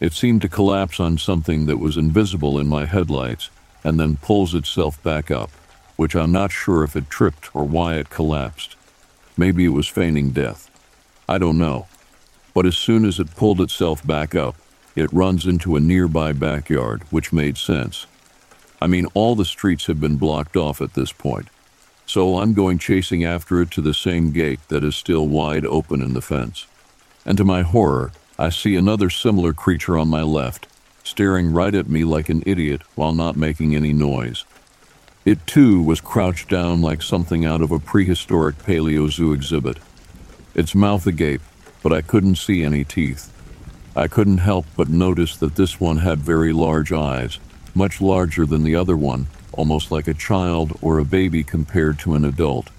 It 0.00 0.12
seemed 0.12 0.42
to 0.42 0.48
collapse 0.48 1.00
on 1.00 1.16
something 1.16 1.66
that 1.66 1.78
was 1.78 1.96
invisible 1.96 2.58
in 2.58 2.66
my 2.66 2.84
headlights 2.84 3.50
and 3.82 3.98
then 3.98 4.16
pulls 4.16 4.54
itself 4.54 5.02
back 5.02 5.30
up, 5.30 5.50
which 5.96 6.14
I'm 6.14 6.32
not 6.32 6.52
sure 6.52 6.82
if 6.82 6.96
it 6.96 7.08
tripped 7.08 7.54
or 7.54 7.64
why 7.64 7.94
it 7.94 8.10
collapsed. 8.10 8.76
Maybe 9.36 9.64
it 9.64 9.68
was 9.68 9.88
feigning 9.88 10.30
death. 10.30 10.70
I 11.28 11.38
don't 11.38 11.58
know. 11.58 11.86
But 12.54 12.66
as 12.66 12.76
soon 12.76 13.04
as 13.04 13.18
it 13.18 13.34
pulled 13.36 13.60
itself 13.60 14.06
back 14.06 14.34
up, 14.34 14.54
it 14.94 15.12
runs 15.12 15.44
into 15.44 15.74
a 15.74 15.80
nearby 15.80 16.32
backyard, 16.32 17.02
which 17.10 17.32
made 17.32 17.58
sense. 17.58 18.06
I 18.80 18.86
mean, 18.86 19.06
all 19.12 19.34
the 19.34 19.44
streets 19.44 19.86
have 19.86 20.00
been 20.00 20.16
blocked 20.16 20.56
off 20.56 20.80
at 20.80 20.94
this 20.94 21.12
point. 21.12 21.48
So 22.06 22.38
I'm 22.38 22.52
going 22.54 22.78
chasing 22.78 23.24
after 23.24 23.60
it 23.60 23.70
to 23.72 23.80
the 23.80 23.94
same 23.94 24.30
gate 24.30 24.60
that 24.68 24.84
is 24.84 24.94
still 24.94 25.26
wide 25.26 25.66
open 25.66 26.00
in 26.00 26.14
the 26.14 26.20
fence. 26.20 26.66
And 27.26 27.36
to 27.38 27.44
my 27.44 27.62
horror, 27.62 28.12
I 28.38 28.50
see 28.50 28.76
another 28.76 29.10
similar 29.10 29.52
creature 29.52 29.96
on 29.96 30.08
my 30.08 30.22
left, 30.22 30.66
staring 31.02 31.52
right 31.52 31.74
at 31.74 31.88
me 31.88 32.04
like 32.04 32.28
an 32.28 32.42
idiot 32.46 32.82
while 32.94 33.14
not 33.14 33.36
making 33.36 33.74
any 33.74 33.92
noise. 33.92 34.44
It 35.24 35.46
too 35.46 35.82
was 35.82 36.00
crouched 36.02 36.50
down 36.50 36.82
like 36.82 37.00
something 37.00 37.44
out 37.44 37.62
of 37.62 37.72
a 37.72 37.78
prehistoric 37.78 38.58
Paleozoo 38.58 39.34
exhibit. 39.34 39.78
Its 40.54 40.74
mouth 40.74 41.06
agape, 41.06 41.40
but 41.84 41.92
I 41.92 42.00
couldn't 42.00 42.36
see 42.36 42.64
any 42.64 42.82
teeth. 42.82 43.30
I 43.94 44.08
couldn't 44.08 44.38
help 44.38 44.64
but 44.74 44.88
notice 44.88 45.36
that 45.36 45.54
this 45.54 45.78
one 45.78 45.98
had 45.98 46.18
very 46.18 46.50
large 46.52 46.92
eyes, 46.92 47.38
much 47.74 48.00
larger 48.00 48.46
than 48.46 48.64
the 48.64 48.74
other 48.74 48.96
one, 48.96 49.26
almost 49.52 49.92
like 49.92 50.08
a 50.08 50.14
child 50.14 50.76
or 50.80 50.98
a 50.98 51.04
baby 51.04 51.44
compared 51.44 51.98
to 52.00 52.14
an 52.14 52.24
adult. 52.24 52.70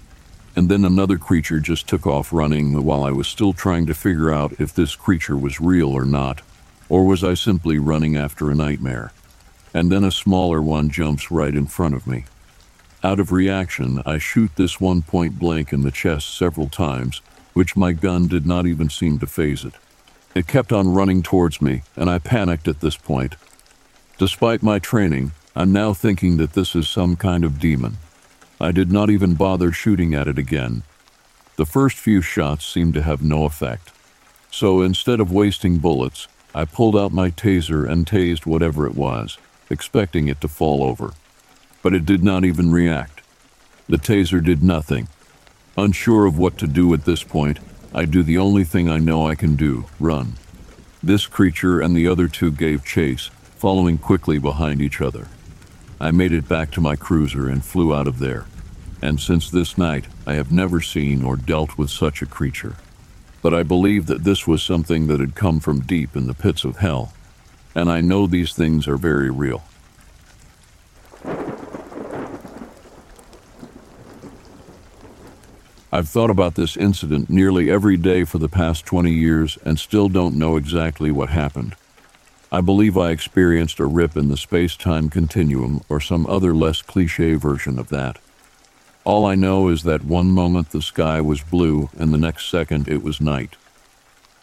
And 0.56 0.68
then 0.68 0.84
another 0.84 1.18
creature 1.18 1.60
just 1.60 1.86
took 1.86 2.04
off 2.04 2.32
running 2.32 2.82
while 2.82 3.04
I 3.04 3.12
was 3.12 3.28
still 3.28 3.52
trying 3.52 3.86
to 3.86 3.94
figure 3.94 4.32
out 4.32 4.58
if 4.58 4.74
this 4.74 4.96
creature 4.96 5.36
was 5.36 5.60
real 5.60 5.90
or 5.90 6.04
not, 6.04 6.42
or 6.88 7.04
was 7.04 7.22
I 7.22 7.34
simply 7.34 7.78
running 7.78 8.16
after 8.16 8.50
a 8.50 8.56
nightmare. 8.56 9.12
And 9.72 9.92
then 9.92 10.02
a 10.02 10.10
smaller 10.10 10.60
one 10.60 10.90
jumps 10.90 11.30
right 11.30 11.54
in 11.54 11.66
front 11.66 11.94
of 11.94 12.08
me. 12.08 12.24
Out 13.04 13.20
of 13.20 13.30
reaction, 13.30 14.02
I 14.04 14.18
shoot 14.18 14.50
this 14.56 14.80
one 14.80 15.02
point 15.02 15.38
blank 15.38 15.72
in 15.72 15.82
the 15.82 15.92
chest 15.92 16.36
several 16.36 16.68
times, 16.68 17.22
which 17.56 17.76
my 17.76 17.92
gun 17.92 18.28
did 18.28 18.44
not 18.44 18.66
even 18.66 18.90
seem 18.90 19.18
to 19.18 19.26
phase 19.26 19.64
it. 19.64 19.74
It 20.34 20.46
kept 20.46 20.72
on 20.72 20.92
running 20.92 21.22
towards 21.22 21.62
me, 21.62 21.82
and 21.96 22.10
I 22.10 22.18
panicked 22.18 22.68
at 22.68 22.80
this 22.80 22.96
point. 22.96 23.36
Despite 24.18 24.62
my 24.62 24.78
training, 24.78 25.32
I'm 25.54 25.72
now 25.72 25.94
thinking 25.94 26.36
that 26.36 26.52
this 26.52 26.76
is 26.76 26.88
some 26.88 27.16
kind 27.16 27.44
of 27.44 27.58
demon. 27.58 27.96
I 28.60 28.72
did 28.72 28.92
not 28.92 29.08
even 29.08 29.34
bother 29.34 29.72
shooting 29.72 30.14
at 30.14 30.28
it 30.28 30.38
again. 30.38 30.82
The 31.56 31.66
first 31.66 31.96
few 31.96 32.20
shots 32.20 32.66
seemed 32.66 32.92
to 32.94 33.02
have 33.02 33.22
no 33.22 33.44
effect. 33.44 33.92
So 34.50 34.82
instead 34.82 35.20
of 35.20 35.32
wasting 35.32 35.78
bullets, 35.78 36.28
I 36.54 36.66
pulled 36.66 36.96
out 36.96 37.12
my 37.12 37.30
taser 37.30 37.88
and 37.88 38.06
tased 38.06 38.44
whatever 38.44 38.86
it 38.86 38.94
was, 38.94 39.38
expecting 39.70 40.28
it 40.28 40.40
to 40.42 40.48
fall 40.48 40.84
over 40.84 41.14
but 41.86 41.94
it 41.94 42.04
did 42.04 42.24
not 42.24 42.44
even 42.44 42.72
react. 42.72 43.22
The 43.88 43.96
taser 43.96 44.44
did 44.44 44.60
nothing. 44.60 45.06
Unsure 45.78 46.24
of 46.24 46.38
what 46.38 46.56
to 46.56 46.66
do 46.66 46.94
at 46.94 47.04
this 47.04 47.22
point, 47.22 47.58
I 47.94 48.06
do 48.06 48.22
the 48.22 48.38
only 48.38 48.64
thing 48.64 48.88
I 48.88 48.96
know 48.96 49.26
I 49.26 49.34
can 49.34 49.56
do 49.56 49.84
run. 50.00 50.34
This 51.02 51.26
creature 51.26 51.80
and 51.80 51.94
the 51.94 52.08
other 52.08 52.28
two 52.28 52.50
gave 52.50 52.82
chase, 52.82 53.30
following 53.56 53.98
quickly 53.98 54.38
behind 54.38 54.80
each 54.80 55.02
other. 55.02 55.28
I 56.00 56.12
made 56.12 56.32
it 56.32 56.48
back 56.48 56.70
to 56.72 56.80
my 56.80 56.96
cruiser 56.96 57.48
and 57.48 57.62
flew 57.62 57.94
out 57.94 58.06
of 58.06 58.20
there. 58.20 58.46
And 59.02 59.20
since 59.20 59.50
this 59.50 59.76
night, 59.76 60.06
I 60.26 60.32
have 60.34 60.50
never 60.50 60.80
seen 60.80 61.22
or 61.22 61.36
dealt 61.36 61.76
with 61.76 61.90
such 61.90 62.22
a 62.22 62.26
creature. 62.26 62.76
But 63.42 63.52
I 63.52 63.62
believe 63.62 64.06
that 64.06 64.24
this 64.24 64.46
was 64.46 64.62
something 64.62 65.08
that 65.08 65.20
had 65.20 65.34
come 65.34 65.60
from 65.60 65.80
deep 65.80 66.16
in 66.16 66.26
the 66.26 66.34
pits 66.34 66.64
of 66.64 66.78
hell. 66.78 67.12
And 67.74 67.90
I 67.90 68.00
know 68.00 68.26
these 68.26 68.54
things 68.54 68.88
are 68.88 68.96
very 68.96 69.30
real. 69.30 69.62
I've 75.92 76.08
thought 76.08 76.30
about 76.30 76.56
this 76.56 76.76
incident 76.76 77.30
nearly 77.30 77.70
every 77.70 77.96
day 77.96 78.24
for 78.24 78.38
the 78.38 78.48
past 78.48 78.84
20 78.86 79.12
years 79.12 79.56
and 79.64 79.78
still 79.78 80.08
don't 80.08 80.34
know 80.34 80.56
exactly 80.56 81.12
what 81.12 81.28
happened. 81.28 81.76
I 82.50 82.60
believe 82.60 82.98
I 82.98 83.10
experienced 83.10 83.78
a 83.78 83.86
rip 83.86 84.16
in 84.16 84.28
the 84.28 84.36
space 84.36 84.76
time 84.76 85.08
continuum 85.08 85.82
or 85.88 86.00
some 86.00 86.26
other 86.26 86.54
less 86.54 86.82
cliche 86.82 87.34
version 87.34 87.78
of 87.78 87.88
that. 87.90 88.18
All 89.04 89.24
I 89.24 89.36
know 89.36 89.68
is 89.68 89.84
that 89.84 90.04
one 90.04 90.32
moment 90.32 90.70
the 90.70 90.82
sky 90.82 91.20
was 91.20 91.40
blue 91.40 91.88
and 91.96 92.12
the 92.12 92.18
next 92.18 92.48
second 92.50 92.88
it 92.88 93.04
was 93.04 93.20
night. 93.20 93.54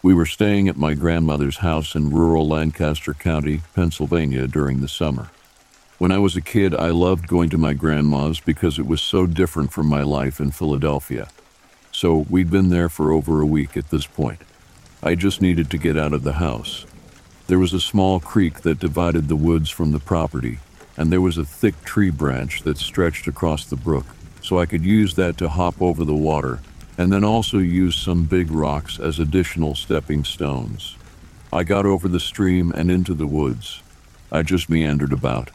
We 0.02 0.14
were 0.14 0.26
staying 0.26 0.68
at 0.68 0.76
my 0.78 0.94
grandmother's 0.94 1.58
house 1.58 1.94
in 1.94 2.10
rural 2.10 2.48
Lancaster 2.48 3.12
County, 3.12 3.60
Pennsylvania 3.74 4.46
during 4.46 4.80
the 4.80 4.88
summer. 4.88 5.30
When 6.04 6.12
I 6.12 6.18
was 6.18 6.36
a 6.36 6.42
kid, 6.42 6.74
I 6.74 6.90
loved 6.90 7.28
going 7.28 7.48
to 7.48 7.56
my 7.56 7.72
grandma's 7.72 8.38
because 8.38 8.78
it 8.78 8.86
was 8.86 9.00
so 9.00 9.26
different 9.26 9.72
from 9.72 9.86
my 9.88 10.02
life 10.02 10.38
in 10.38 10.50
Philadelphia 10.50 11.30
so 11.94 12.26
we'd 12.28 12.50
been 12.50 12.68
there 12.68 12.90
for 12.90 13.12
over 13.12 13.40
a 13.40 13.46
week 13.46 13.74
at 13.74 13.88
this 13.90 14.06
point. 14.06 14.42
I 15.02 15.14
just 15.14 15.40
needed 15.40 15.70
to 15.70 15.78
get 15.78 15.96
out 15.96 16.12
of 16.12 16.24
the 16.24 16.34
house. 16.34 16.84
There 17.46 17.58
was 17.58 17.72
a 17.72 17.80
small 17.80 18.20
creek 18.20 18.60
that 18.60 18.80
divided 18.80 19.28
the 19.28 19.36
woods 19.36 19.70
from 19.70 19.92
the 19.92 19.98
property, 19.98 20.58
and 20.96 21.10
there 21.10 21.20
was 21.20 21.38
a 21.38 21.44
thick 21.44 21.82
tree 21.84 22.10
branch 22.10 22.62
that 22.64 22.78
stretched 22.78 23.26
across 23.26 23.64
the 23.64 23.76
brook, 23.76 24.06
so 24.42 24.58
I 24.58 24.66
could 24.66 24.84
use 24.84 25.14
that 25.14 25.38
to 25.38 25.48
hop 25.48 25.80
over 25.80 26.04
the 26.04 26.14
water, 26.14 26.60
and 26.98 27.12
then 27.12 27.24
also 27.24 27.58
use 27.58 27.96
some 27.96 28.24
big 28.24 28.50
rocks 28.50 28.98
as 28.98 29.18
additional 29.18 29.74
stepping 29.74 30.24
stones. 30.24 30.96
I 31.52 31.62
got 31.62 31.86
over 31.86 32.08
the 32.08 32.20
stream 32.20 32.72
and 32.72 32.90
into 32.90 33.14
the 33.14 33.26
woods. 33.26 33.82
I 34.32 34.42
just 34.42 34.68
meandered 34.68 35.12
about. 35.12 35.50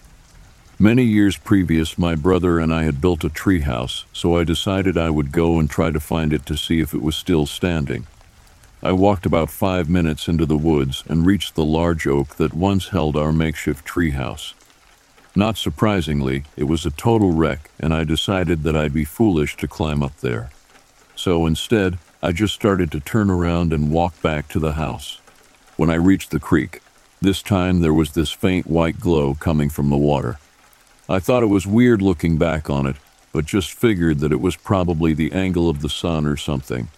Many 0.81 1.03
years 1.03 1.35
previous, 1.35 1.97
my 1.97 2.15
brother 2.15 2.57
and 2.57 2.73
I 2.73 2.83
had 2.83 3.01
built 3.01 3.25
a 3.25 3.29
treehouse, 3.29 4.05
so 4.13 4.37
I 4.37 4.45
decided 4.45 4.97
I 4.97 5.09
would 5.09 5.33
go 5.33 5.59
and 5.59 5.69
try 5.69 5.91
to 5.91 5.99
find 5.99 6.31
it 6.31 6.45
to 6.45 6.55
see 6.55 6.79
if 6.79 6.93
it 6.93 7.01
was 7.01 7.17
still 7.17 7.45
standing. 7.45 8.07
I 8.81 8.93
walked 8.93 9.25
about 9.25 9.49
five 9.49 9.89
minutes 9.89 10.29
into 10.29 10.45
the 10.45 10.55
woods 10.55 11.03
and 11.09 11.25
reached 11.25 11.55
the 11.55 11.65
large 11.65 12.07
oak 12.07 12.37
that 12.37 12.53
once 12.53 12.87
held 12.87 13.17
our 13.17 13.33
makeshift 13.33 13.85
treehouse. 13.85 14.53
Not 15.35 15.57
surprisingly, 15.57 16.45
it 16.55 16.63
was 16.63 16.85
a 16.85 16.91
total 16.91 17.33
wreck, 17.33 17.71
and 17.77 17.93
I 17.93 18.05
decided 18.05 18.63
that 18.63 18.77
I'd 18.77 18.93
be 18.93 19.03
foolish 19.03 19.57
to 19.57 19.67
climb 19.67 20.01
up 20.01 20.17
there. 20.21 20.49
So 21.13 21.45
instead, 21.45 21.97
I 22.23 22.31
just 22.31 22.53
started 22.53 22.89
to 22.93 23.01
turn 23.01 23.29
around 23.29 23.73
and 23.73 23.91
walk 23.91 24.21
back 24.21 24.47
to 24.47 24.59
the 24.59 24.73
house. 24.73 25.19
When 25.75 25.89
I 25.89 25.95
reached 25.95 26.31
the 26.31 26.39
creek, 26.39 26.81
this 27.19 27.41
time 27.41 27.81
there 27.81 27.93
was 27.93 28.13
this 28.13 28.31
faint 28.31 28.65
white 28.65 29.01
glow 29.01 29.33
coming 29.33 29.69
from 29.69 29.89
the 29.89 29.97
water. 29.97 30.39
I 31.11 31.17
thought 31.17 31.41
it 31.41 31.47
was 31.47 31.65
weird 31.65 32.03
looking 32.03 32.37
back 32.37 32.69
on 32.69 32.85
it, 32.85 32.95
but 33.31 33.47
just 33.47 33.73
figured 33.73 34.19
that 34.19 34.31
it 34.31 34.39
was 34.39 34.55
probably 34.55 35.11
the 35.15 35.31
angle 35.31 35.67
of 35.67 35.81
the 35.81 35.89
sun 35.89 36.27
or 36.27 36.37
something. 36.37 36.89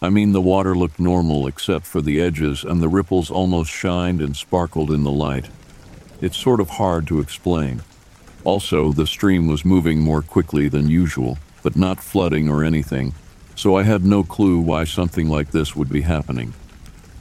I 0.00 0.08
mean, 0.08 0.32
the 0.32 0.40
water 0.40 0.74
looked 0.74 0.98
normal 0.98 1.46
except 1.46 1.86
for 1.86 2.00
the 2.00 2.18
edges, 2.18 2.64
and 2.64 2.80
the 2.80 2.88
ripples 2.88 3.30
almost 3.30 3.70
shined 3.70 4.22
and 4.22 4.34
sparkled 4.34 4.90
in 4.90 5.04
the 5.04 5.10
light. 5.10 5.50
It's 6.22 6.38
sort 6.38 6.60
of 6.60 6.70
hard 6.70 7.06
to 7.08 7.20
explain. 7.20 7.82
Also, 8.42 8.90
the 8.90 9.06
stream 9.06 9.48
was 9.48 9.66
moving 9.66 10.00
more 10.00 10.22
quickly 10.22 10.66
than 10.68 10.88
usual, 10.88 11.36
but 11.62 11.76
not 11.76 12.02
flooding 12.02 12.48
or 12.48 12.64
anything, 12.64 13.12
so 13.54 13.76
I 13.76 13.82
had 13.82 14.02
no 14.02 14.24
clue 14.24 14.60
why 14.60 14.84
something 14.84 15.28
like 15.28 15.50
this 15.50 15.76
would 15.76 15.90
be 15.90 16.00
happening. 16.00 16.54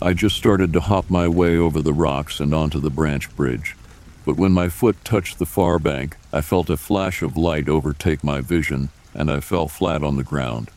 I 0.01 0.13
just 0.13 0.37
started 0.37 0.71
to 0.71 0.79
hop 0.79 1.09
my 1.09 1.27
way 1.27 1.57
over 1.57 1.81
the 1.81 1.93
rocks 1.93 2.39
and 2.39 2.53
onto 2.53 2.79
the 2.79 2.89
branch 2.89 3.35
bridge 3.35 3.75
but 4.25 4.37
when 4.37 4.51
my 4.51 4.69
foot 4.69 5.03
touched 5.03 5.39
the 5.39 5.45
far 5.45 5.79
bank, 5.79 6.17
I 6.31 6.41
felt 6.41 6.69
a 6.69 6.77
flash 6.77 7.21
of 7.21 7.37
light 7.37 7.67
overtake 7.67 8.23
my 8.23 8.41
vision, 8.41 8.89
and 9.13 9.31
I 9.31 9.39
fell 9.39 9.67
flat 9.67 10.03
on 10.03 10.17
the 10.17 10.23
ground. 10.23 10.69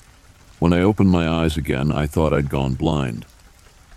When 0.58 0.72
I 0.72 0.80
opened 0.80 1.10
my 1.10 1.28
eyes 1.28 1.56
again, 1.56 1.92
I 1.92 2.06
thought 2.06 2.32
I'd 2.32 2.48
gone 2.48 2.74
blind. 2.74 3.26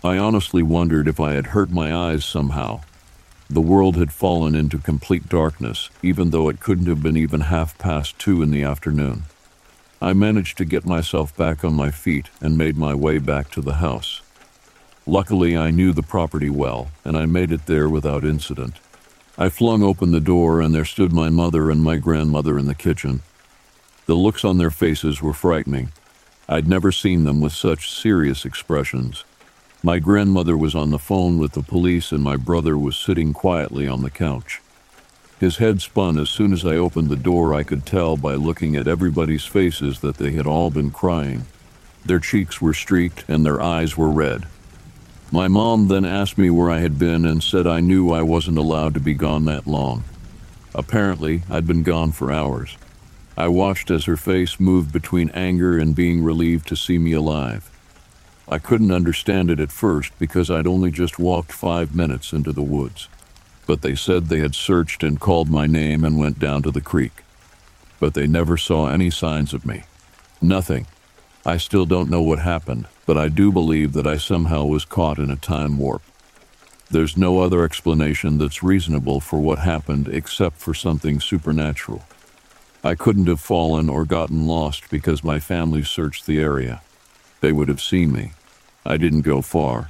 I 0.04 0.18
honestly 0.18 0.62
wondered 0.62 1.08
if 1.08 1.18
I 1.18 1.32
had 1.32 1.48
hurt 1.48 1.70
my 1.70 1.94
eyes 1.94 2.24
somehow. 2.24 2.82
The 3.50 3.60
world 3.60 3.96
had 3.96 4.12
fallen 4.12 4.54
into 4.54 4.78
complete 4.78 5.28
darkness, 5.28 5.88
even 6.02 6.30
though 6.30 6.48
it 6.48 6.60
couldn't 6.60 6.86
have 6.86 7.02
been 7.02 7.16
even 7.16 7.40
half 7.40 7.78
past 7.78 8.18
two 8.18 8.42
in 8.42 8.50
the 8.50 8.62
afternoon. 8.62 9.24
I 10.00 10.12
managed 10.12 10.58
to 10.58 10.64
get 10.64 10.84
myself 10.84 11.34
back 11.36 11.64
on 11.64 11.74
my 11.74 11.90
feet 11.90 12.28
and 12.40 12.58
made 12.58 12.76
my 12.76 12.94
way 12.94 13.18
back 13.18 13.50
to 13.52 13.60
the 13.60 13.74
house. 13.74 14.20
Luckily, 15.06 15.56
I 15.56 15.70
knew 15.70 15.92
the 15.92 16.02
property 16.02 16.50
well, 16.50 16.90
and 17.04 17.16
I 17.16 17.24
made 17.24 17.50
it 17.50 17.66
there 17.66 17.88
without 17.88 18.24
incident. 18.24 18.74
I 19.40 19.50
flung 19.50 19.84
open 19.84 20.10
the 20.10 20.20
door, 20.20 20.60
and 20.60 20.74
there 20.74 20.84
stood 20.84 21.12
my 21.12 21.28
mother 21.28 21.70
and 21.70 21.80
my 21.80 21.96
grandmother 21.96 22.58
in 22.58 22.66
the 22.66 22.74
kitchen. 22.74 23.22
The 24.06 24.16
looks 24.16 24.44
on 24.44 24.58
their 24.58 24.72
faces 24.72 25.22
were 25.22 25.32
frightening. 25.32 25.92
I'd 26.48 26.66
never 26.66 26.90
seen 26.90 27.22
them 27.22 27.40
with 27.40 27.52
such 27.52 27.88
serious 27.88 28.44
expressions. 28.44 29.22
My 29.80 30.00
grandmother 30.00 30.56
was 30.56 30.74
on 30.74 30.90
the 30.90 30.98
phone 30.98 31.38
with 31.38 31.52
the 31.52 31.62
police, 31.62 32.10
and 32.10 32.20
my 32.20 32.36
brother 32.36 32.76
was 32.76 32.96
sitting 32.96 33.32
quietly 33.32 33.86
on 33.86 34.02
the 34.02 34.10
couch. 34.10 34.60
His 35.38 35.58
head 35.58 35.80
spun 35.80 36.18
as 36.18 36.30
soon 36.30 36.52
as 36.52 36.66
I 36.66 36.74
opened 36.74 37.08
the 37.08 37.14
door. 37.14 37.54
I 37.54 37.62
could 37.62 37.86
tell 37.86 38.16
by 38.16 38.34
looking 38.34 38.74
at 38.74 38.88
everybody's 38.88 39.44
faces 39.44 40.00
that 40.00 40.16
they 40.16 40.32
had 40.32 40.48
all 40.48 40.70
been 40.70 40.90
crying. 40.90 41.46
Their 42.04 42.18
cheeks 42.18 42.60
were 42.60 42.74
streaked 42.74 43.24
and 43.28 43.46
their 43.46 43.62
eyes 43.62 43.96
were 43.96 44.10
red. 44.10 44.48
My 45.30 45.46
mom 45.46 45.88
then 45.88 46.06
asked 46.06 46.38
me 46.38 46.48
where 46.48 46.70
I 46.70 46.78
had 46.78 46.98
been 46.98 47.26
and 47.26 47.42
said 47.42 47.66
I 47.66 47.80
knew 47.80 48.10
I 48.10 48.22
wasn't 48.22 48.56
allowed 48.56 48.94
to 48.94 49.00
be 49.00 49.12
gone 49.12 49.44
that 49.44 49.66
long. 49.66 50.04
Apparently, 50.74 51.42
I'd 51.50 51.66
been 51.66 51.82
gone 51.82 52.12
for 52.12 52.32
hours. 52.32 52.78
I 53.36 53.48
watched 53.48 53.90
as 53.90 54.06
her 54.06 54.16
face 54.16 54.58
moved 54.58 54.90
between 54.90 55.28
anger 55.30 55.78
and 55.78 55.94
being 55.94 56.24
relieved 56.24 56.66
to 56.68 56.76
see 56.76 56.98
me 56.98 57.12
alive. 57.12 57.70
I 58.48 58.58
couldn't 58.58 58.90
understand 58.90 59.50
it 59.50 59.60
at 59.60 59.70
first 59.70 60.18
because 60.18 60.50
I'd 60.50 60.66
only 60.66 60.90
just 60.90 61.18
walked 61.18 61.52
five 61.52 61.94
minutes 61.94 62.32
into 62.32 62.52
the 62.52 62.62
woods. 62.62 63.08
But 63.66 63.82
they 63.82 63.94
said 63.94 64.26
they 64.26 64.38
had 64.40 64.54
searched 64.54 65.02
and 65.02 65.20
called 65.20 65.50
my 65.50 65.66
name 65.66 66.04
and 66.04 66.18
went 66.18 66.38
down 66.38 66.62
to 66.62 66.70
the 66.70 66.80
creek. 66.80 67.22
But 68.00 68.14
they 68.14 68.26
never 68.26 68.56
saw 68.56 68.88
any 68.88 69.10
signs 69.10 69.52
of 69.52 69.66
me. 69.66 69.82
Nothing. 70.40 70.86
I 71.44 71.58
still 71.58 71.84
don't 71.84 72.08
know 72.08 72.22
what 72.22 72.38
happened, 72.38 72.86
but 73.08 73.16
I 73.16 73.30
do 73.30 73.50
believe 73.50 73.94
that 73.94 74.06
I 74.06 74.18
somehow 74.18 74.66
was 74.66 74.84
caught 74.84 75.18
in 75.18 75.30
a 75.30 75.36
time 75.36 75.78
warp. 75.78 76.02
There's 76.90 77.16
no 77.16 77.40
other 77.40 77.64
explanation 77.64 78.36
that's 78.36 78.62
reasonable 78.62 79.20
for 79.20 79.40
what 79.40 79.60
happened 79.60 80.08
except 80.08 80.58
for 80.58 80.74
something 80.74 81.18
supernatural. 81.18 82.04
I 82.84 82.94
couldn't 82.96 83.28
have 83.28 83.40
fallen 83.40 83.88
or 83.88 84.04
gotten 84.04 84.46
lost 84.46 84.90
because 84.90 85.24
my 85.24 85.40
family 85.40 85.82
searched 85.82 86.26
the 86.26 86.38
area. 86.38 86.82
They 87.40 87.50
would 87.50 87.68
have 87.68 87.80
seen 87.80 88.12
me. 88.12 88.32
I 88.84 88.98
didn't 88.98 89.22
go 89.22 89.40
far. 89.40 89.88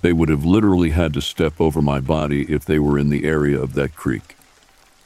They 0.00 0.14
would 0.14 0.30
have 0.30 0.46
literally 0.46 0.90
had 0.92 1.12
to 1.12 1.20
step 1.20 1.60
over 1.60 1.82
my 1.82 2.00
body 2.00 2.50
if 2.50 2.64
they 2.64 2.78
were 2.78 2.98
in 2.98 3.10
the 3.10 3.26
area 3.26 3.60
of 3.60 3.74
that 3.74 3.94
creek. 3.94 4.34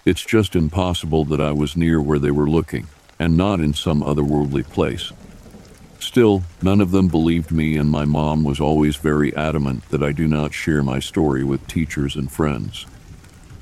It's 0.04 0.24
just 0.24 0.54
impossible 0.54 1.24
that 1.24 1.40
I 1.40 1.50
was 1.50 1.76
near 1.76 2.00
where 2.00 2.20
they 2.20 2.30
were 2.30 2.48
looking, 2.48 2.86
and 3.18 3.36
not 3.36 3.58
in 3.58 3.74
some 3.74 4.02
otherworldly 4.02 4.68
place. 4.70 5.10
Still, 6.00 6.42
none 6.62 6.80
of 6.80 6.90
them 6.90 7.08
believed 7.08 7.52
me, 7.52 7.76
and 7.76 7.88
my 7.88 8.04
mom 8.04 8.42
was 8.42 8.58
always 8.58 8.96
very 8.96 9.34
adamant 9.36 9.88
that 9.90 10.02
I 10.02 10.12
do 10.12 10.26
not 10.26 10.52
share 10.52 10.82
my 10.82 10.98
story 10.98 11.44
with 11.44 11.66
teachers 11.68 12.16
and 12.16 12.30
friends. 12.30 12.86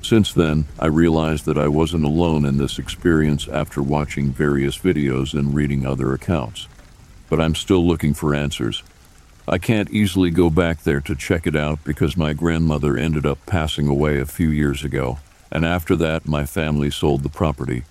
Since 0.01 0.33
then, 0.33 0.67
I 0.79 0.87
realized 0.87 1.45
that 1.47 1.59
I 1.59 1.69
wasn't 1.69 2.05
alone 2.05 2.47
in 2.47 2.57
this 2.57 2.79
experience 2.79 3.49
after 3.49 3.83
watching 3.83 4.33
various 4.33 4.79
videos 4.79 5.39
and 5.39 5.55
reading 5.55 5.85
other 5.85 6.15
accounts. 6.15 6.69
But 7.29 7.41
I'm 7.41 7.55
still 7.55 7.87
looking 7.87 8.15
for 8.15 8.35
answers, 8.35 8.83
I 9.51 9.57
can't 9.57 9.91
easily 9.91 10.31
go 10.31 10.51
back 10.51 10.83
there 10.83 11.01
to 11.01 11.17
check 11.17 11.47
it 11.47 11.57
out 11.57 11.83
because 11.83 12.19
my 12.19 12.35
grandmother 12.35 12.99
ended 12.99 13.25
up 13.25 13.45
passing 13.47 13.89
away 13.89 14.21
a 14.21 14.27
few 14.27 14.51
years 14.51 14.85
ago, 14.85 15.21
and 15.51 15.65
after 15.65 15.97
that, 15.97 16.29
my 16.29 16.45
family 16.45 16.91
sold 16.91 17.23
the 17.23 17.31
property. 17.31 17.85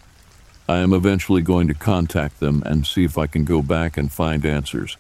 I 0.70 0.80
am 0.80 0.92
eventually 0.92 1.42
going 1.42 1.70
to 1.70 1.74
contact 1.74 2.42
them 2.42 2.62
and 2.66 2.86
see 2.86 3.06
if 3.06 3.18
I 3.18 3.26
can 3.26 3.46
go 3.46 3.62
back 3.62 3.96
and 3.96 4.12
find 4.12 4.46
answers. 4.46 4.98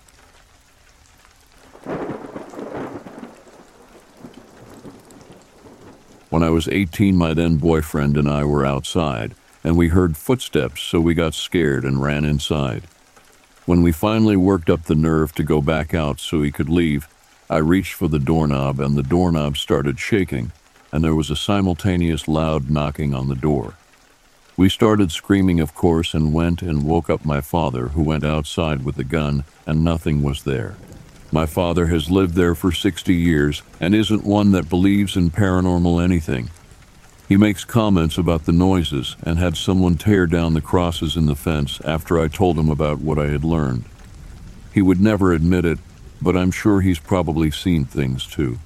When 6.29 6.41
I 6.41 6.49
was 6.49 6.69
18, 6.69 7.17
my 7.17 7.33
then 7.33 7.57
boyfriend 7.57 8.15
and 8.15 8.29
I 8.29 8.45
were 8.45 8.65
outside, 8.65 9.35
and 9.61 9.75
we 9.75 9.89
heard 9.89 10.15
footsteps, 10.15 10.81
so 10.81 11.01
we 11.01 11.13
got 11.13 11.33
scared 11.33 11.83
and 11.83 12.01
ran 12.01 12.23
inside. 12.23 12.83
When 13.65 13.81
we 13.81 13.91
finally 13.91 14.37
worked 14.37 14.69
up 14.69 14.83
the 14.83 14.95
nerve 14.95 15.35
to 15.35 15.43
go 15.43 15.61
back 15.61 15.93
out 15.93 16.21
so 16.21 16.41
he 16.41 16.51
could 16.51 16.69
leave, 16.69 17.09
I 17.49 17.57
reached 17.57 17.93
for 17.93 18.07
the 18.07 18.19
doorknob 18.19 18.79
and 18.79 18.95
the 18.95 19.03
doorknob 19.03 19.57
started 19.57 19.99
shaking, 19.99 20.53
and 20.93 21.03
there 21.03 21.15
was 21.15 21.29
a 21.29 21.35
simultaneous 21.35 22.29
loud 22.29 22.69
knocking 22.69 23.13
on 23.13 23.27
the 23.27 23.35
door. 23.35 23.73
We 24.59 24.69
started 24.69 25.11
screaming, 25.11 25.59
of 25.59 25.75
course, 25.75 26.15
and 26.15 26.33
went 26.33 26.63
and 26.63 26.83
woke 26.83 27.11
up 27.11 27.23
my 27.23 27.41
father, 27.41 27.89
who 27.89 28.01
went 28.01 28.23
outside 28.23 28.83
with 28.83 28.95
the 28.95 29.03
gun, 29.03 29.43
and 29.67 29.83
nothing 29.83 30.23
was 30.23 30.45
there. 30.45 30.77
My 31.31 31.45
father 31.45 31.85
has 31.87 32.09
lived 32.09 32.33
there 32.33 32.55
for 32.55 32.71
60 32.71 33.13
years 33.13 33.61
and 33.79 33.93
isn't 33.93 34.23
one 34.23 34.53
that 34.53 34.67
believes 34.67 35.15
in 35.15 35.29
paranormal 35.29 36.03
anything. 36.03 36.49
He 37.29 37.37
makes 37.37 37.65
comments 37.65 38.17
about 38.17 38.45
the 38.45 38.51
noises 38.51 39.15
and 39.21 39.37
had 39.37 39.55
someone 39.55 39.95
tear 39.95 40.25
down 40.25 40.55
the 40.55 40.61
crosses 40.61 41.15
in 41.15 41.27
the 41.27 41.35
fence 41.35 41.79
after 41.81 42.19
I 42.19 42.27
told 42.27 42.57
him 42.57 42.71
about 42.71 42.99
what 42.99 43.19
I 43.19 43.27
had 43.27 43.43
learned. 43.43 43.85
He 44.73 44.81
would 44.81 44.99
never 44.99 45.33
admit 45.33 45.65
it, 45.65 45.77
but 46.19 46.35
I'm 46.35 46.49
sure 46.49 46.81
he's 46.81 46.97
probably 46.97 47.51
seen 47.51 47.85
things 47.85 48.25
too. 48.25 48.57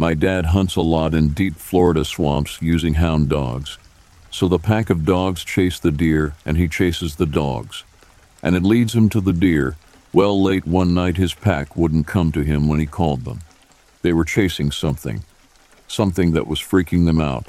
My 0.00 0.14
dad 0.14 0.46
hunts 0.46 0.76
a 0.76 0.80
lot 0.80 1.12
in 1.12 1.34
deep 1.34 1.56
Florida 1.56 2.06
swamps 2.06 2.62
using 2.62 2.94
hound 2.94 3.28
dogs. 3.28 3.76
So 4.30 4.48
the 4.48 4.58
pack 4.58 4.88
of 4.88 5.04
dogs 5.04 5.44
chase 5.44 5.78
the 5.78 5.90
deer 5.90 6.32
and 6.46 6.56
he 6.56 6.68
chases 6.68 7.16
the 7.16 7.26
dogs. 7.26 7.84
And 8.42 8.56
it 8.56 8.62
leads 8.62 8.94
him 8.94 9.10
to 9.10 9.20
the 9.20 9.34
deer 9.34 9.76
well, 10.14 10.42
late 10.42 10.66
one 10.66 10.94
night, 10.94 11.18
his 11.18 11.34
pack 11.34 11.76
wouldn't 11.76 12.06
come 12.06 12.32
to 12.32 12.40
him 12.40 12.66
when 12.66 12.80
he 12.80 12.86
called 12.86 13.26
them. 13.26 13.40
They 14.00 14.14
were 14.14 14.24
chasing 14.24 14.70
something, 14.70 15.22
something 15.86 16.32
that 16.32 16.46
was 16.46 16.60
freaking 16.60 17.04
them 17.04 17.20
out. 17.20 17.48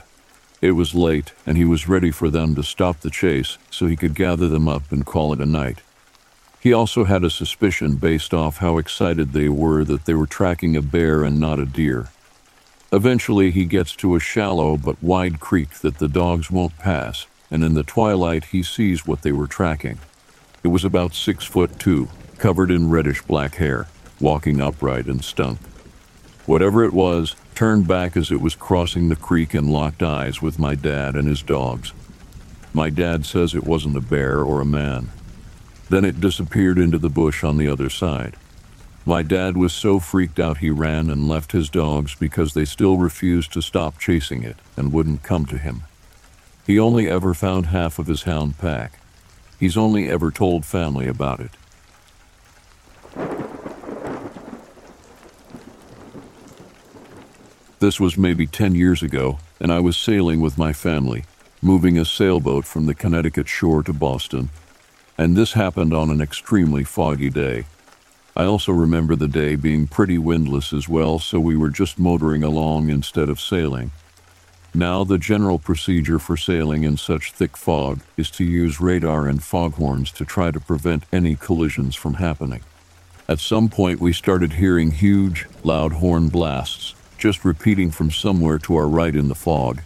It 0.60 0.74
was 0.74 0.94
late, 0.94 1.32
and 1.46 1.56
he 1.56 1.64
was 1.64 1.88
ready 1.88 2.12
for 2.12 2.30
them 2.30 2.54
to 2.56 2.64
stop 2.64 3.00
the 3.00 3.10
chase 3.10 3.58
so 3.70 3.88
he 3.88 3.96
could 3.96 4.14
gather 4.14 4.50
them 4.50 4.68
up 4.68 4.92
and 4.92 5.06
call 5.06 5.32
it 5.32 5.40
a 5.40 5.46
night. 5.46 5.84
He 6.60 6.74
also 6.74 7.06
had 7.06 7.24
a 7.24 7.30
suspicion 7.30 7.96
based 7.96 8.34
off 8.34 8.58
how 8.58 8.78
excited 8.78 9.32
they 9.32 9.48
were 9.48 9.86
that 9.86 10.04
they 10.04 10.14
were 10.14 10.28
tracking 10.28 10.76
a 10.76 10.82
bear 10.82 11.24
and 11.24 11.40
not 11.40 11.58
a 11.58 11.66
deer. 11.66 12.10
Eventually, 12.94 13.52
he 13.52 13.64
gets 13.64 13.96
to 13.96 14.16
a 14.16 14.20
shallow 14.20 14.76
but 14.76 15.02
wide 15.02 15.40
creek 15.40 15.70
that 15.76 16.00
the 16.00 16.10
dogs 16.10 16.52
won't 16.52 16.78
pass, 16.78 17.26
and 17.50 17.64
in 17.64 17.74
the 17.74 17.84
twilight, 17.84 18.46
he 18.46 18.62
sees 18.62 19.08
what 19.08 19.22
they 19.22 19.32
were 19.32 19.48
tracking. 19.48 19.98
It 20.62 20.68
was 20.68 20.84
about 20.84 21.14
six 21.14 21.46
foot 21.46 21.80
two, 21.80 22.10
covered 22.38 22.70
in 22.70 22.90
reddish 22.90 23.22
black 23.22 23.56
hair, 23.56 23.88
walking 24.20 24.60
upright 24.60 25.06
and 25.06 25.24
stunk. 25.24 25.60
Whatever 26.46 26.84
it 26.84 26.92
was, 26.92 27.36
turned 27.56 27.88
back 27.88 28.18
as 28.18 28.30
it 28.30 28.42
was 28.42 28.56
crossing 28.56 29.08
the 29.08 29.16
creek 29.16 29.54
and 29.54 29.72
locked 29.72 30.04
eyes 30.04 30.42
with 30.42 30.60
my 30.60 30.76
dad 30.76 31.16
and 31.16 31.28
his 31.28 31.42
dogs. 31.42 31.94
My 32.74 32.90
dad 32.90 33.26
says 33.26 33.54
it 33.54 33.64
wasn't 33.64 33.98
a 33.98 34.02
bear 34.02 34.42
or 34.42 34.60
a 34.60 34.66
man. 34.66 35.12
Then 35.90 36.04
it 36.04 36.20
disappeared 36.20 36.78
into 36.78 36.98
the 36.98 37.10
bush 37.10 37.44
on 37.44 37.58
the 37.58 37.68
other 37.68 37.90
side. 37.90 38.36
My 39.06 39.24
dad 39.24 39.58
was 39.58 39.74
so 39.74 40.00
freaked 40.00 40.40
out 40.40 40.58
he 40.58 40.70
ran 40.70 41.10
and 41.10 41.28
left 41.28 41.54
his 41.54 41.70
dogs 41.70 42.14
because 42.14 42.54
they 42.54 42.66
still 42.66 42.98
refused 42.98 43.52
to 43.54 43.62
stop 43.62 43.98
chasing 43.98 44.44
it 44.44 44.58
and 44.78 44.94
wouldn't 44.94 45.24
come 45.24 45.46
to 45.48 45.58
him. 45.58 45.84
He 46.68 46.78
only 46.80 47.10
ever 47.10 47.34
found 47.34 47.68
half 47.68 47.98
of 47.98 48.06
his 48.06 48.24
hound 48.24 48.60
pack. 48.60 49.00
He's 49.60 49.76
only 49.76 50.08
ever 50.08 50.30
told 50.30 50.66
family 50.66 51.08
about 51.08 51.40
it. 51.40 51.52
This 57.80 58.00
was 58.00 58.16
maybe 58.16 58.46
10 58.46 58.76
years 58.76 59.02
ago, 59.02 59.40
and 59.60 59.72
I 59.72 59.80
was 59.80 59.98
sailing 59.98 60.40
with 60.40 60.60
my 60.60 60.72
family, 60.72 61.26
moving 61.64 61.98
a 61.98 62.06
sailboat 62.06 62.66
from 62.66 62.86
the 62.86 62.94
Connecticut 62.94 63.48
shore 63.48 63.82
to 63.82 63.94
Boston. 63.94 64.52
And 65.18 65.36
this 65.36 65.54
happened 65.54 65.92
on 65.92 66.12
an 66.12 66.22
extremely 66.22 66.84
foggy 66.84 67.32
day. 67.32 67.66
I 68.36 68.46
also 68.46 68.72
remember 68.72 69.16
the 69.16 69.28
day 69.28 69.56
being 69.56 69.88
pretty 69.88 70.18
windless 70.18 70.72
as 70.72 70.88
well, 70.88 71.20
so 71.20 71.40
we 71.40 71.58
were 71.58 71.70
just 71.70 72.00
motoring 72.00 72.44
along 72.44 72.90
instead 72.90 73.28
of 73.28 73.42
sailing. 73.42 73.92
Now, 74.74 75.04
the 75.04 75.18
general 75.18 75.60
procedure 75.60 76.18
for 76.18 76.38
sailing 76.38 76.84
in 76.84 76.96
such 76.96 77.34
thick 77.34 77.58
fog 77.58 78.00
is 78.16 78.32
to 78.32 78.46
use 78.46 78.80
radar 78.80 79.28
and 79.28 79.44
foghorns 79.44 80.12
to 80.14 80.24
try 80.24 80.50
to 80.50 80.62
prevent 80.62 81.04
any 81.12 81.36
collisions 81.36 81.94
from 81.94 82.16
happening. 82.16 82.62
At 83.28 83.42
some 83.42 83.68
point, 83.68 84.00
we 84.00 84.14
started 84.14 84.54
hearing 84.54 84.92
huge, 84.92 85.46
loud 85.64 85.94
horn 85.94 86.30
blasts, 86.30 86.96
just 87.18 87.44
repeating 87.44 87.92
from 87.92 88.12
somewhere 88.12 88.60
to 88.60 88.78
our 88.78 88.88
right 88.88 89.16
in 89.16 89.28
the 89.28 89.36
fog. 89.36 89.82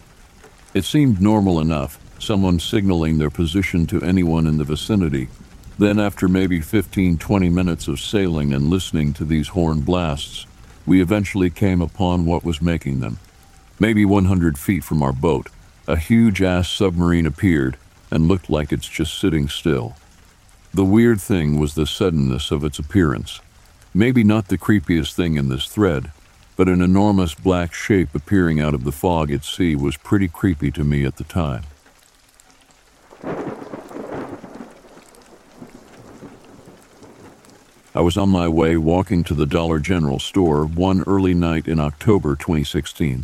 It 0.75 0.85
seemed 0.85 1.19
normal 1.19 1.59
enough, 1.59 1.99
someone 2.19 2.59
signaling 2.59 3.17
their 3.17 3.31
position 3.31 3.87
to 3.87 4.01
anyone 4.03 4.45
in 4.45 4.57
the 4.57 4.63
vicinity. 4.63 5.29
Then, 5.77 5.99
after 5.99 6.27
maybe 6.27 6.61
15 6.61 7.17
20 7.17 7.49
minutes 7.49 7.87
of 7.87 7.99
sailing 7.99 8.53
and 8.53 8.69
listening 8.69 9.13
to 9.13 9.25
these 9.25 9.49
horn 9.49 9.81
blasts, 9.81 10.45
we 10.85 11.01
eventually 11.01 11.49
came 11.49 11.81
upon 11.81 12.25
what 12.25 12.45
was 12.45 12.61
making 12.61 13.01
them. 13.01 13.19
Maybe 13.79 14.05
100 14.05 14.57
feet 14.57 14.83
from 14.83 15.03
our 15.03 15.11
boat, 15.11 15.49
a 15.87 15.97
huge 15.97 16.41
ass 16.41 16.69
submarine 16.69 17.25
appeared 17.25 17.77
and 18.09 18.27
looked 18.27 18.49
like 18.49 18.71
it's 18.71 18.87
just 18.87 19.19
sitting 19.19 19.49
still. 19.49 19.95
The 20.73 20.85
weird 20.85 21.19
thing 21.19 21.59
was 21.59 21.75
the 21.75 21.85
suddenness 21.85 22.51
of 22.51 22.63
its 22.63 22.79
appearance. 22.79 23.41
Maybe 23.93 24.23
not 24.23 24.47
the 24.47 24.57
creepiest 24.57 25.13
thing 25.13 25.35
in 25.35 25.49
this 25.49 25.67
thread, 25.67 26.11
but 26.55 26.69
an 26.69 26.81
enormous 26.81 27.33
black 27.33 27.73
shape 27.73 28.15
appearing 28.15 28.61
out 28.61 28.73
of 28.73 28.85
the 28.85 28.91
fog 28.91 29.31
at 29.31 29.43
sea 29.43 29.75
was 29.75 29.97
pretty 29.97 30.27
creepy 30.27 30.71
to 30.71 30.83
me 30.83 31.05
at 31.05 31.17
the 31.17 31.23
time. 31.25 31.63
I 37.95 38.01
was 38.01 38.17
on 38.17 38.27
my 38.27 38.49
way 38.49 38.75
walking 38.75 39.23
to 39.23 39.33
the 39.33 39.45
Dollar 39.45 39.79
General 39.79 40.19
store 40.19 40.65
one 40.65 41.05
early 41.07 41.33
night 41.33 41.65
in 41.65 41.79
October 41.79 42.35
2016. 42.35 43.23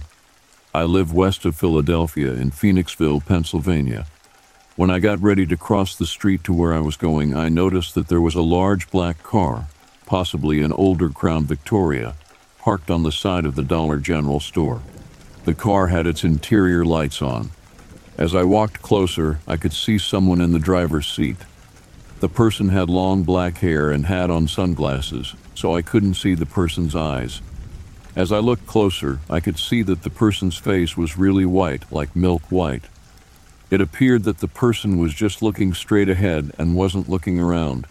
I 0.74 0.84
live 0.84 1.12
west 1.12 1.44
of 1.44 1.58
Philadelphia 1.58 2.32
in 2.32 2.52
Phoenixville, 2.52 3.26
Pennsylvania. 3.26 4.06
When 4.78 4.90
I 4.90 5.00
got 5.00 5.22
ready 5.22 5.46
to 5.48 5.58
cross 5.58 5.94
the 5.94 6.06
street 6.06 6.46
to 6.46 6.54
where 6.54 6.74
I 6.74 6.80
was 6.80 6.96
going, 6.96 7.36
I 7.36 7.50
noticed 7.50 7.96
that 7.96 8.08
there 8.08 8.22
was 8.22 8.36
a 8.36 8.42
large 8.42 8.90
black 8.92 9.22
car, 9.24 9.68
possibly 10.06 10.62
an 10.62 10.72
older 10.72 11.10
Crown 11.10 11.44
Victoria, 11.44 12.16
parked 12.58 12.90
on 12.90 13.04
the 13.04 13.12
side 13.12 13.44
of 13.44 13.56
the 13.56 13.64
Dollar 13.64 13.98
General 13.98 14.40
store. 14.40 14.82
The 15.44 15.54
car 15.54 15.88
had 15.88 16.08
its 16.08 16.24
interior 16.24 16.86
lights 16.86 17.22
on. 17.22 17.52
As 18.18 18.34
I 18.34 18.44
walked 18.44 18.82
closer, 18.82 19.42
I 19.46 19.58
could 19.58 19.74
see 19.74 19.98
someone 19.98 20.40
in 20.40 20.54
the 20.54 20.60
driver's 20.60 21.08
seat. 21.08 21.40
The 22.22 22.30
person 22.30 22.70
had 22.70 22.88
long 22.88 23.24
black 23.24 23.58
hair 23.58 23.90
and 23.90 24.06
had 24.06 24.30
on 24.30 24.48
sunglasses, 24.48 25.34
so 25.56 25.76
I 25.76 25.82
couldn't 25.82 26.14
see 26.14 26.36
the 26.36 26.46
person's 26.46 26.96
eyes. 26.96 27.42
As 28.16 28.32
I 28.32 28.38
looked 28.38 28.68
closer, 28.68 29.20
I 29.28 29.40
could 29.40 29.58
see 29.58 29.82
that 29.82 30.04
the 30.04 30.12
person's 30.12 30.56
face 30.56 30.96
was 30.96 31.18
really 31.18 31.48
white, 31.48 31.92
like 31.92 32.16
milk 32.16 32.44
white. 32.52 32.84
It 33.72 33.82
appeared 33.82 34.24
that 34.26 34.38
the 34.38 34.48
person 34.48 35.00
was 35.00 35.16
just 35.16 35.42
looking 35.42 35.74
straight 35.74 36.10
ahead 36.10 36.52
and 36.60 36.76
wasn't 36.76 37.10
looking 37.10 37.40
around. 37.40 37.88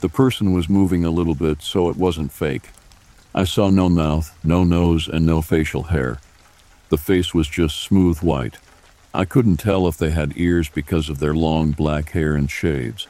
The 0.00 0.10
person 0.10 0.52
was 0.52 0.68
moving 0.68 1.06
a 1.06 1.10
little 1.10 1.34
bit, 1.34 1.62
so 1.62 1.88
it 1.88 1.96
wasn't 1.96 2.32
fake. 2.32 2.68
I 3.34 3.44
saw 3.44 3.70
no 3.70 3.88
mouth, 3.88 4.36
no 4.44 4.62
nose, 4.62 5.08
and 5.08 5.24
no 5.24 5.40
facial 5.40 5.84
hair. 5.84 6.20
The 6.90 6.98
face 6.98 7.32
was 7.32 7.48
just 7.48 7.80
smooth 7.80 8.18
white. 8.18 8.58
I 9.14 9.24
couldn't 9.24 9.56
tell 9.56 9.88
if 9.88 9.96
they 9.96 10.10
had 10.10 10.34
ears 10.36 10.68
because 10.68 11.08
of 11.08 11.18
their 11.18 11.34
long 11.34 11.70
black 11.70 12.10
hair 12.10 12.34
and 12.34 12.50
shades. 12.50 13.08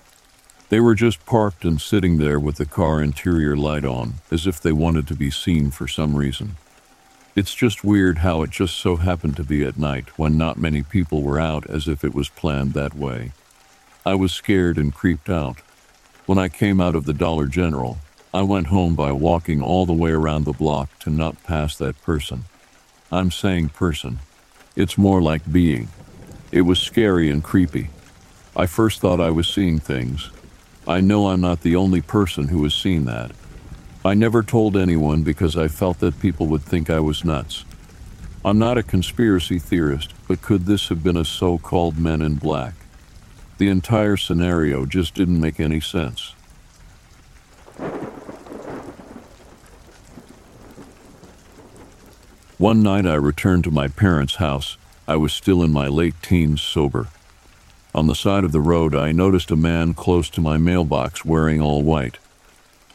They 0.68 0.80
were 0.80 0.94
just 0.94 1.24
parked 1.24 1.64
and 1.64 1.80
sitting 1.80 2.18
there 2.18 2.38
with 2.38 2.56
the 2.56 2.66
car 2.66 3.02
interior 3.02 3.56
light 3.56 3.86
on, 3.86 4.14
as 4.30 4.46
if 4.46 4.60
they 4.60 4.72
wanted 4.72 5.06
to 5.08 5.14
be 5.14 5.30
seen 5.30 5.70
for 5.70 5.88
some 5.88 6.14
reason. 6.14 6.56
It's 7.34 7.54
just 7.54 7.84
weird 7.84 8.18
how 8.18 8.42
it 8.42 8.50
just 8.50 8.76
so 8.76 8.96
happened 8.96 9.36
to 9.36 9.44
be 9.44 9.64
at 9.64 9.78
night 9.78 10.18
when 10.18 10.36
not 10.36 10.58
many 10.58 10.82
people 10.82 11.22
were 11.22 11.40
out 11.40 11.68
as 11.70 11.88
if 11.88 12.04
it 12.04 12.14
was 12.14 12.28
planned 12.28 12.74
that 12.74 12.94
way. 12.94 13.32
I 14.04 14.14
was 14.14 14.32
scared 14.32 14.76
and 14.76 14.94
creeped 14.94 15.30
out. 15.30 15.60
When 16.26 16.38
I 16.38 16.48
came 16.48 16.80
out 16.80 16.94
of 16.94 17.06
the 17.06 17.14
Dollar 17.14 17.46
General, 17.46 17.98
I 18.34 18.42
went 18.42 18.66
home 18.66 18.94
by 18.94 19.12
walking 19.12 19.62
all 19.62 19.86
the 19.86 19.92
way 19.94 20.10
around 20.10 20.44
the 20.44 20.52
block 20.52 20.98
to 20.98 21.10
not 21.10 21.42
pass 21.44 21.76
that 21.76 22.02
person. 22.02 22.44
I'm 23.10 23.30
saying 23.30 23.70
person. 23.70 24.18
It's 24.76 24.98
more 24.98 25.22
like 25.22 25.50
being. 25.50 25.88
It 26.52 26.62
was 26.62 26.78
scary 26.78 27.30
and 27.30 27.42
creepy. 27.42 27.88
I 28.54 28.66
first 28.66 29.00
thought 29.00 29.20
I 29.20 29.30
was 29.30 29.48
seeing 29.48 29.78
things, 29.78 30.30
I 30.88 31.02
know 31.02 31.28
I'm 31.28 31.42
not 31.42 31.60
the 31.60 31.76
only 31.76 32.00
person 32.00 32.48
who 32.48 32.62
has 32.62 32.74
seen 32.74 33.04
that. 33.04 33.32
I 34.06 34.14
never 34.14 34.42
told 34.42 34.74
anyone 34.74 35.22
because 35.22 35.54
I 35.54 35.68
felt 35.68 35.98
that 35.98 36.18
people 36.18 36.46
would 36.46 36.62
think 36.62 36.88
I 36.88 36.98
was 36.98 37.26
nuts. 37.26 37.66
I'm 38.42 38.58
not 38.58 38.78
a 38.78 38.82
conspiracy 38.82 39.58
theorist, 39.58 40.14
but 40.26 40.40
could 40.40 40.64
this 40.64 40.88
have 40.88 41.04
been 41.04 41.18
a 41.18 41.26
so 41.26 41.58
called 41.58 41.98
men 41.98 42.22
in 42.22 42.36
black? 42.36 42.72
The 43.58 43.68
entire 43.68 44.16
scenario 44.16 44.86
just 44.86 45.12
didn't 45.12 45.38
make 45.38 45.60
any 45.60 45.80
sense. 45.80 46.32
One 52.56 52.82
night 52.82 53.04
I 53.06 53.14
returned 53.14 53.64
to 53.64 53.70
my 53.70 53.88
parents' 53.88 54.36
house. 54.36 54.78
I 55.06 55.16
was 55.16 55.34
still 55.34 55.62
in 55.62 55.70
my 55.70 55.86
late 55.86 56.14
teens 56.22 56.62
sober. 56.62 57.08
On 57.98 58.06
the 58.06 58.14
side 58.14 58.44
of 58.44 58.52
the 58.52 58.60
road, 58.60 58.94
I 58.94 59.10
noticed 59.10 59.50
a 59.50 59.56
man 59.56 59.92
close 59.92 60.30
to 60.30 60.40
my 60.40 60.56
mailbox 60.56 61.24
wearing 61.24 61.60
all 61.60 61.82
white. 61.82 62.18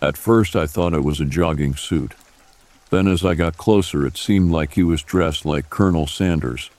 At 0.01 0.15
first, 0.15 0.55
I 0.55 0.65
thought 0.65 0.93
it 0.93 1.03
was 1.03 1.19
a 1.19 1.25
jogging 1.25 1.75
suit. 1.75 2.13
Then, 2.89 3.09
as 3.09 3.25
I 3.25 3.35
got 3.35 3.57
closer, 3.57 4.07
it 4.07 4.15
seemed 4.15 4.49
like 4.51 4.75
he 4.75 4.81
was 4.81 5.03
dressed 5.03 5.45
like 5.45 5.69
Colonel 5.69 6.07
Sanders. 6.07 6.69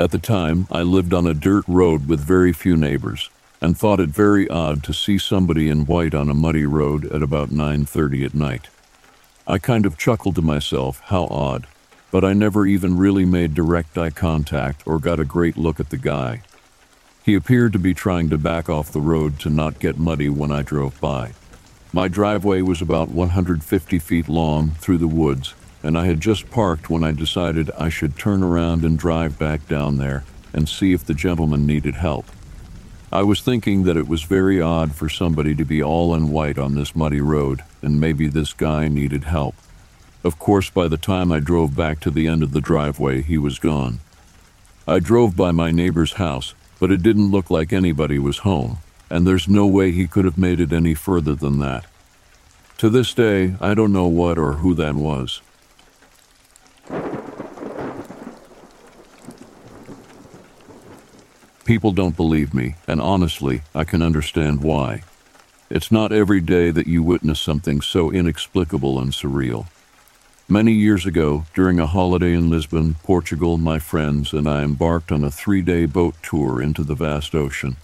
At 0.00 0.10
the 0.10 0.18
time, 0.18 0.66
I 0.72 0.82
lived 0.82 1.14
on 1.14 1.28
a 1.28 1.32
dirt 1.32 1.64
road 1.68 2.08
with 2.08 2.18
very 2.18 2.52
few 2.52 2.76
neighbors 2.76 3.30
and 3.60 3.78
thought 3.78 4.00
it 4.00 4.08
very 4.08 4.48
odd 4.48 4.82
to 4.82 4.92
see 4.92 5.16
somebody 5.16 5.68
in 5.68 5.86
white 5.86 6.12
on 6.12 6.28
a 6.28 6.34
muddy 6.34 6.66
road 6.66 7.04
at 7.12 7.22
about 7.22 7.52
9:30 7.52 8.24
at 8.24 8.34
night. 8.34 8.66
I 9.46 9.58
kind 9.58 9.86
of 9.86 9.96
chuckled 9.96 10.34
to 10.34 10.42
myself, 10.42 11.02
how 11.04 11.26
odd, 11.26 11.68
but 12.10 12.24
I 12.24 12.32
never 12.32 12.66
even 12.66 12.98
really 12.98 13.24
made 13.24 13.54
direct 13.54 13.96
eye 13.96 14.10
contact 14.10 14.82
or 14.86 14.98
got 14.98 15.20
a 15.20 15.24
great 15.24 15.56
look 15.56 15.78
at 15.78 15.90
the 15.90 15.98
guy. 15.98 16.42
He 17.30 17.36
appeared 17.36 17.72
to 17.74 17.78
be 17.78 17.94
trying 17.94 18.28
to 18.30 18.38
back 18.38 18.68
off 18.68 18.90
the 18.90 19.00
road 19.00 19.38
to 19.38 19.50
not 19.50 19.78
get 19.78 20.00
muddy 20.00 20.28
when 20.28 20.50
I 20.50 20.62
drove 20.62 21.00
by. 21.00 21.30
My 21.92 22.08
driveway 22.08 22.60
was 22.60 22.82
about 22.82 23.10
150 23.10 24.00
feet 24.00 24.28
long 24.28 24.70
through 24.72 24.98
the 24.98 25.06
woods, 25.06 25.54
and 25.80 25.96
I 25.96 26.06
had 26.06 26.20
just 26.20 26.50
parked 26.50 26.90
when 26.90 27.04
I 27.04 27.12
decided 27.12 27.70
I 27.78 27.88
should 27.88 28.18
turn 28.18 28.42
around 28.42 28.84
and 28.84 28.98
drive 28.98 29.38
back 29.38 29.68
down 29.68 29.96
there 29.96 30.24
and 30.52 30.68
see 30.68 30.92
if 30.92 31.04
the 31.04 31.14
gentleman 31.14 31.68
needed 31.68 31.94
help. 31.94 32.26
I 33.12 33.22
was 33.22 33.42
thinking 33.42 33.84
that 33.84 33.96
it 33.96 34.08
was 34.08 34.24
very 34.24 34.60
odd 34.60 34.96
for 34.96 35.08
somebody 35.08 35.54
to 35.54 35.64
be 35.64 35.80
all 35.80 36.16
in 36.16 36.32
white 36.32 36.58
on 36.58 36.74
this 36.74 36.96
muddy 36.96 37.20
road, 37.20 37.62
and 37.80 38.00
maybe 38.00 38.26
this 38.26 38.52
guy 38.52 38.88
needed 38.88 39.22
help. 39.22 39.54
Of 40.24 40.40
course, 40.40 40.68
by 40.68 40.88
the 40.88 40.96
time 40.96 41.30
I 41.30 41.38
drove 41.38 41.76
back 41.76 42.00
to 42.00 42.10
the 42.10 42.26
end 42.26 42.42
of 42.42 42.50
the 42.50 42.60
driveway, 42.60 43.22
he 43.22 43.38
was 43.38 43.60
gone. 43.60 44.00
I 44.88 44.98
drove 44.98 45.36
by 45.36 45.52
my 45.52 45.70
neighbor's 45.70 46.14
house, 46.14 46.54
but 46.80 46.90
it 46.90 47.02
didn't 47.02 47.30
look 47.30 47.50
like 47.50 47.72
anybody 47.72 48.18
was 48.18 48.38
home, 48.38 48.78
and 49.10 49.26
there's 49.26 49.46
no 49.46 49.66
way 49.66 49.92
he 49.92 50.08
could 50.08 50.24
have 50.24 50.38
made 50.38 50.58
it 50.58 50.72
any 50.72 50.94
further 50.94 51.34
than 51.34 51.58
that. 51.58 51.84
To 52.78 52.88
this 52.88 53.12
day, 53.12 53.54
I 53.60 53.74
don't 53.74 53.92
know 53.92 54.06
what 54.06 54.38
or 54.38 54.54
who 54.54 54.74
that 54.74 54.94
was. 54.94 55.42
People 61.66 61.92
don't 61.92 62.16
believe 62.16 62.54
me, 62.54 62.76
and 62.88 63.00
honestly, 63.00 63.60
I 63.74 63.84
can 63.84 64.02
understand 64.02 64.62
why. 64.62 65.02
It's 65.68 65.92
not 65.92 66.10
every 66.10 66.40
day 66.40 66.70
that 66.72 66.88
you 66.88 67.02
witness 67.02 67.38
something 67.38 67.80
so 67.80 68.10
inexplicable 68.10 68.98
and 68.98 69.12
surreal. 69.12 69.66
Many 70.52 70.72
years 70.72 71.06
ago, 71.06 71.44
during 71.54 71.78
a 71.78 71.86
holiday 71.86 72.34
in 72.34 72.50
Lisbon, 72.50 72.96
Portugal, 73.04 73.56
my 73.56 73.78
friends 73.78 74.32
and 74.32 74.48
I 74.48 74.64
embarked 74.64 75.12
on 75.12 75.22
a 75.22 75.30
three 75.30 75.62
day 75.62 75.86
boat 75.86 76.16
tour 76.24 76.60
into 76.60 76.82
the 76.82 76.96
vast 76.96 77.36
ocean. 77.36 77.76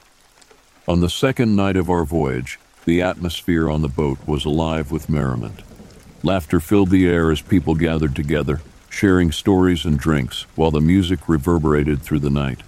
On 0.88 0.98
the 0.98 1.09
second 1.09 1.55
night 1.55 1.76
of 1.76 1.88
our 1.88 2.05
voyage, 2.05 2.59
the 2.85 3.00
atmosphere 3.00 3.70
on 3.70 3.83
the 3.83 3.88
boat 3.88 4.18
was 4.26 4.44
alive 4.44 4.90
with 4.90 5.09
merriment. 5.09 5.62
Laughter 6.24 6.59
filled 6.59 6.90
the 6.90 7.07
air 7.07 7.31
as 7.31 7.40
people 7.40 7.76
gathered 7.76 8.16
together, 8.16 8.61
sharing 8.90 9.31
stories 9.31 9.85
and 9.85 9.96
drinks, 9.96 10.42
while 10.57 10.72
the 10.72 10.81
music 10.81 11.29
reverberated 11.29 12.02
through 12.02 12.18
the 12.18 12.31
night. 12.31 12.64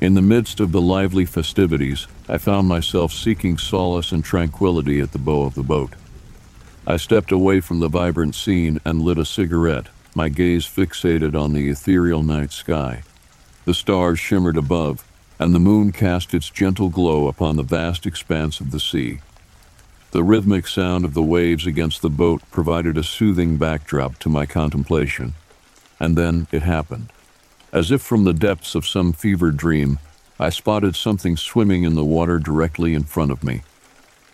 In 0.00 0.14
the 0.14 0.22
midst 0.22 0.58
of 0.58 0.72
the 0.72 0.80
lively 0.80 1.24
festivities, 1.24 2.08
I 2.28 2.38
found 2.38 2.66
myself 2.66 3.12
seeking 3.12 3.58
solace 3.58 4.10
and 4.10 4.24
tranquility 4.24 4.98
at 4.98 5.12
the 5.12 5.18
bow 5.20 5.44
of 5.44 5.54
the 5.54 5.62
boat. 5.62 5.92
I 6.86 6.98
stepped 6.98 7.32
away 7.32 7.60
from 7.60 7.80
the 7.80 7.88
vibrant 7.88 8.34
scene 8.34 8.78
and 8.84 9.00
lit 9.00 9.16
a 9.16 9.24
cigarette, 9.24 9.86
my 10.14 10.28
gaze 10.28 10.66
fixated 10.66 11.34
on 11.34 11.54
the 11.54 11.70
ethereal 11.70 12.22
night 12.22 12.52
sky. 12.52 13.02
The 13.64 13.72
stars 13.72 14.18
shimmered 14.18 14.58
above, 14.58 15.02
and 15.38 15.54
the 15.54 15.58
moon 15.58 15.92
cast 15.92 16.34
its 16.34 16.50
gentle 16.50 16.90
glow 16.90 17.26
upon 17.26 17.56
the 17.56 17.62
vast 17.62 18.04
expanse 18.04 18.60
of 18.60 18.70
the 18.70 18.80
sea. 18.80 19.20
The 20.10 20.22
rhythmic 20.22 20.68
sound 20.68 21.06
of 21.06 21.14
the 21.14 21.22
waves 21.22 21.66
against 21.66 22.02
the 22.02 22.10
boat 22.10 22.42
provided 22.52 22.98
a 22.98 23.02
soothing 23.02 23.56
backdrop 23.56 24.18
to 24.18 24.28
my 24.28 24.44
contemplation. 24.44 25.34
And 25.98 26.16
then 26.16 26.46
it 26.52 26.62
happened. 26.62 27.10
As 27.72 27.90
if 27.90 28.02
from 28.02 28.24
the 28.24 28.34
depths 28.34 28.74
of 28.74 28.86
some 28.86 29.12
fevered 29.12 29.56
dream, 29.56 29.98
I 30.38 30.50
spotted 30.50 30.96
something 30.96 31.36
swimming 31.36 31.82
in 31.82 31.94
the 31.94 32.04
water 32.04 32.38
directly 32.38 32.92
in 32.92 33.04
front 33.04 33.32
of 33.32 33.42
me. 33.42 33.62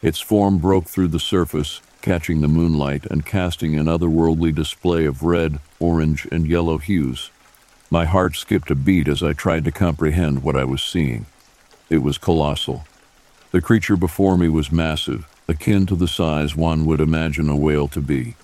Its 0.03 0.19
form 0.19 0.59
broke 0.59 0.87
through 0.87 1.09
the 1.09 1.21
surface, 1.21 1.81
catching 2.03 2.41
the 2.41 2.49
moonlight 2.49 3.07
and 3.07 3.27
casting 3.27 3.79
an 3.79 3.87
otherworldly 3.87 4.55
display 4.55 5.05
of 5.05 5.23
red, 5.23 5.59
orange, 5.79 6.27
and 6.33 6.47
yellow 6.47 6.79
hues. 6.79 7.31
My 7.91 8.05
heart 8.05 8.37
skipped 8.37 8.71
a 8.71 8.75
beat 8.75 9.09
as 9.09 9.23
I 9.23 9.33
tried 9.33 9.65
to 9.65 9.73
comprehend 9.73 10.43
what 10.43 10.57
I 10.57 10.65
was 10.65 10.83
seeing. 10.83 11.27
It 11.89 11.99
was 11.99 12.19
colossal. 12.19 12.85
The 13.51 13.61
creature 13.61 13.97
before 13.97 14.39
me 14.39 14.49
was 14.49 14.71
massive, 14.71 15.27
akin 15.49 15.87
to 15.87 15.97
the 15.97 16.07
size 16.07 16.55
one 16.55 16.87
would 16.87 17.01
imagine 17.01 17.49
a 17.49 17.57
whale 17.57 17.89
to 17.89 18.01
be. 18.01 18.37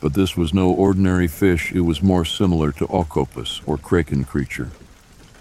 But 0.00 0.14
this 0.14 0.36
was 0.36 0.52
no 0.52 0.70
ordinary 0.70 1.28
fish, 1.28 1.72
it 1.72 1.82
was 1.82 2.02
more 2.02 2.24
similar 2.24 2.72
to 2.72 2.88
octopus 2.88 3.60
or 3.64 3.78
kraken 3.78 4.24
creature. 4.24 4.72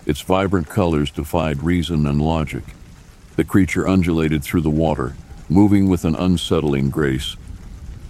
Its 0.05 0.21
vibrant 0.21 0.69
colors 0.69 1.09
defied 1.09 1.63
reason 1.63 2.05
and 2.05 2.21
logic. 2.21 2.63
The 3.35 3.43
creature 3.43 3.87
undulated 3.87 4.43
through 4.43 4.61
the 4.61 4.69
water, 4.69 5.15
moving 5.49 5.89
with 5.89 6.05
an 6.05 6.15
unsettling 6.15 6.89
grace. 6.89 7.35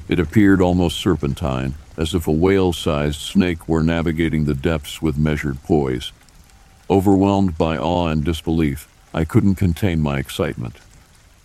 It 0.08 0.19
appeared 0.19 0.62
almost 0.62 1.00
serpentine, 1.00 1.76
as 1.98 2.13
if 2.13 2.28
a 2.28 2.32
whale 2.32 2.74
sized 2.74 3.22
snake 3.22 3.67
were 3.67 3.84
navigating 3.84 4.46
the 4.46 4.54
depths 4.54 5.02
with 5.02 5.17
measured 5.17 5.62
poise. 5.63 6.12
Overwhelmed 6.89 7.58
by 7.58 7.78
awe 7.78 8.08
and 8.08 8.24
disbelief, 8.24 8.88
I 9.13 9.26
couldn't 9.26 9.56
contain 9.56 10.02
my 10.02 10.17
excitement. 10.19 10.78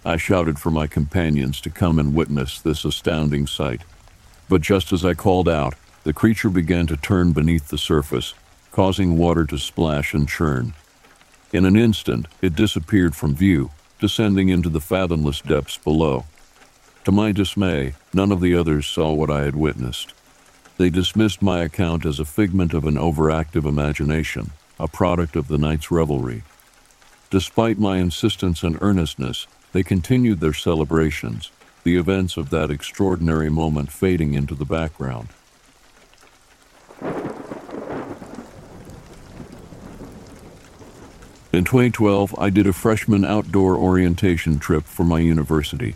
I 0.04 0.16
shouted 0.16 0.58
for 0.58 0.70
my 0.70 0.86
companions 0.86 1.60
to 1.60 1.70
come 1.70 1.98
and 1.98 2.14
witness 2.14 2.60
this 2.60 2.84
astounding 2.84 3.46
sight. 3.46 3.82
But 4.48 4.62
just 4.62 4.92
as 4.92 5.04
I 5.04 5.14
called 5.14 5.48
out, 5.48 5.74
the 6.04 6.12
creature 6.12 6.48
began 6.48 6.86
to 6.86 6.96
turn 6.96 7.32
beneath 7.32 7.68
the 7.68 7.78
surface, 7.78 8.34
causing 8.72 9.18
water 9.18 9.44
to 9.44 9.58
splash 9.58 10.14
and 10.14 10.28
churn. 10.28 10.72
In 11.52 11.64
an 11.64 11.76
instant, 11.76 12.26
it 12.40 12.54
disappeared 12.56 13.14
from 13.14 13.34
view, 13.34 13.70
descending 13.98 14.48
into 14.48 14.68
the 14.68 14.80
fathomless 14.80 15.40
depths 15.40 15.76
below. 15.76 16.24
To 17.04 17.12
my 17.12 17.32
dismay, 17.32 17.94
none 18.12 18.30
of 18.30 18.40
the 18.40 18.54
others 18.54 18.86
saw 18.86 19.12
what 19.12 19.30
I 19.30 19.42
had 19.42 19.56
witnessed. 19.56 20.12
They 20.76 20.90
dismissed 20.90 21.42
my 21.42 21.62
account 21.62 22.06
as 22.06 22.20
a 22.20 22.24
figment 22.24 22.74
of 22.74 22.84
an 22.84 22.94
overactive 22.94 23.64
imagination, 23.64 24.52
a 24.78 24.88
product 24.88 25.34
of 25.34 25.48
the 25.48 25.58
night's 25.58 25.90
revelry. 25.90 26.42
Despite 27.30 27.78
my 27.78 27.98
insistence 27.98 28.62
and 28.62 28.78
earnestness, 28.80 29.46
they 29.72 29.82
continued 29.82 30.40
their 30.40 30.52
celebrations, 30.52 31.50
the 31.82 31.96
events 31.96 32.36
of 32.36 32.50
that 32.50 32.70
extraordinary 32.70 33.50
moment 33.50 33.90
fading 33.90 34.34
into 34.34 34.54
the 34.54 34.64
background. 34.64 35.28
In 41.50 41.64
2012, 41.64 42.38
I 42.38 42.50
did 42.50 42.66
a 42.66 42.74
freshman 42.74 43.24
outdoor 43.24 43.74
orientation 43.74 44.58
trip 44.58 44.84
for 44.84 45.02
my 45.02 45.20
university. 45.20 45.94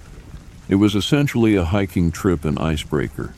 It 0.67 0.77
was 0.77 0.95
essentially 0.95 1.57
a 1.57 1.67
hiking 1.67 2.11
trip 2.11 2.47
and 2.47 2.59
icebreaker, 2.59 3.35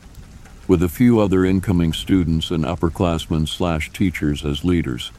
with 0.68 0.80
a 0.80 0.88
few 0.88 1.18
other 1.18 1.44
incoming 1.44 1.92
students 1.92 2.52
and 2.52 2.64
upperclassmen 2.64 3.48
slash 3.48 3.90
teachers 3.90 4.44
as 4.44 4.64
leaders. 4.64 5.10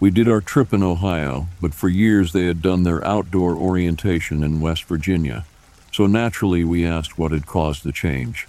We 0.00 0.10
did 0.10 0.26
our 0.26 0.40
trip 0.40 0.72
in 0.72 0.82
Ohio, 0.82 1.48
but 1.60 1.74
for 1.74 1.90
years 1.90 2.32
they 2.32 2.46
had 2.46 2.62
done 2.62 2.84
their 2.84 3.06
outdoor 3.06 3.54
orientation 3.54 4.42
in 4.42 4.62
West 4.62 4.84
Virginia, 4.84 5.44
so 5.92 6.06
naturally 6.06 6.64
we 6.64 6.86
asked 6.86 7.18
what 7.18 7.32
had 7.32 7.44
caused 7.44 7.84
the 7.84 7.92
change. 7.92 8.48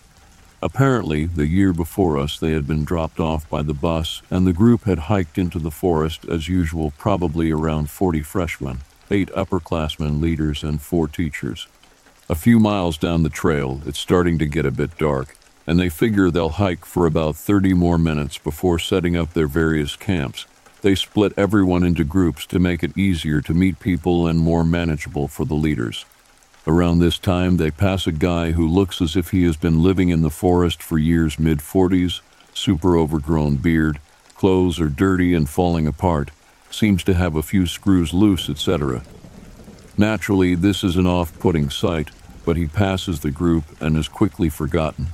Apparently, 0.63 1.26
the 1.26 1.45
year 1.45 1.73
before 1.73 2.17
us, 2.17 2.39
they 2.39 2.54
had 2.54 2.65
been 2.65 2.86
dropped 2.86 3.19
off 3.19 3.49
by 3.49 3.62
the 3.62 3.73
bus, 3.73 4.21
and 4.32 4.47
the 4.47 4.54
group 4.54 4.86
had 4.86 5.12
hiked 5.12 5.38
into 5.38 5.60
the 5.60 5.69
forest 5.69 6.23
as 6.23 6.47
usual, 6.47 6.93
probably 6.97 7.52
around 7.52 7.89
40 7.89 8.21
freshmen, 8.21 8.80
eight 9.12 9.28
upperclassmen 9.32 10.21
leaders, 10.21 10.63
and 10.63 10.82
four 10.82 11.10
teachers. 11.10 11.67
A 12.30 12.36
few 12.36 12.62
miles 12.62 12.97
down 12.97 13.23
the 13.23 13.30
trail, 13.30 13.82
it's 13.86 13.99
starting 13.99 14.39
to 14.39 14.45
get 14.45 14.65
a 14.65 14.71
bit 14.71 14.97
dark, 14.97 15.36
and 15.67 15.78
they 15.78 15.89
figure 15.89 16.32
they'll 16.32 16.47
hike 16.47 16.86
for 16.86 17.06
about 17.06 17.36
30 17.36 17.73
more 17.73 17.97
minutes 17.97 18.38
before 18.38 18.80
setting 18.80 19.17
up 19.17 19.34
their 19.34 19.47
various 19.47 19.97
camps, 19.97 20.45
they 20.82 20.95
split 20.95 21.34
everyone 21.36 21.84
into 21.84 22.06
groups 22.06 22.45
to 22.45 22.60
make 22.60 22.84
it 22.84 22.97
easier 22.97 23.41
to 23.41 23.54
meet 23.54 23.82
people 23.82 24.28
and 24.28 24.39
more 24.39 24.63
manageable 24.63 25.28
for 25.28 25.45
the 25.45 25.56
leaders. 25.56 26.06
Around 26.65 26.99
this 26.99 27.19
time, 27.19 27.58
they 27.58 27.71
pass 27.71 28.08
a 28.08 28.12
guy 28.13 28.52
who 28.54 28.65
looks 28.65 29.02
as 29.02 29.17
if 29.17 29.32
he 29.32 29.43
has 29.43 29.58
been 29.58 29.84
living 29.84 30.10
in 30.10 30.21
the 30.21 30.30
forest 30.30 30.82
for 30.82 30.97
years 30.97 31.38
mid 31.38 31.60
40s, 31.60 32.21
super 32.54 32.97
overgrown 32.97 33.58
beard, 33.58 33.99
clothes 34.36 34.80
are 34.80 34.88
dirty 34.88 35.34
and 35.34 35.49
falling 35.49 35.88
apart, 35.88 36.32
seems 36.71 37.04
to 37.04 37.13
have 37.13 37.36
a 37.36 37.43
few 37.43 37.67
screws 37.67 38.13
loose, 38.13 38.49
etc. 38.49 39.04
Naturally, 39.97 40.56
this 40.56 40.86
is 40.86 40.95
an 40.95 41.06
off 41.06 41.38
putting 41.39 41.69
sight, 41.69 42.12
but 42.45 42.56
he 42.56 42.65
passes 42.65 43.19
the 43.19 43.32
group 43.32 43.65
and 43.82 43.97
is 43.97 44.08
quickly 44.08 44.47
forgotten. 44.49 45.08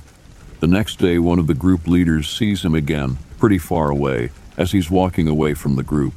The 0.60 0.68
next 0.68 1.00
day, 1.00 1.18
one 1.18 1.40
of 1.40 1.48
the 1.48 1.54
group 1.54 1.88
leaders 1.88 2.28
sees 2.28 2.64
him 2.64 2.74
again, 2.76 3.18
pretty 3.38 3.58
far 3.58 3.90
away, 3.90 4.30
as 4.56 4.70
he's 4.70 4.90
walking 4.90 5.26
away 5.26 5.54
from 5.54 5.74
the 5.74 5.82
group. 5.82 6.14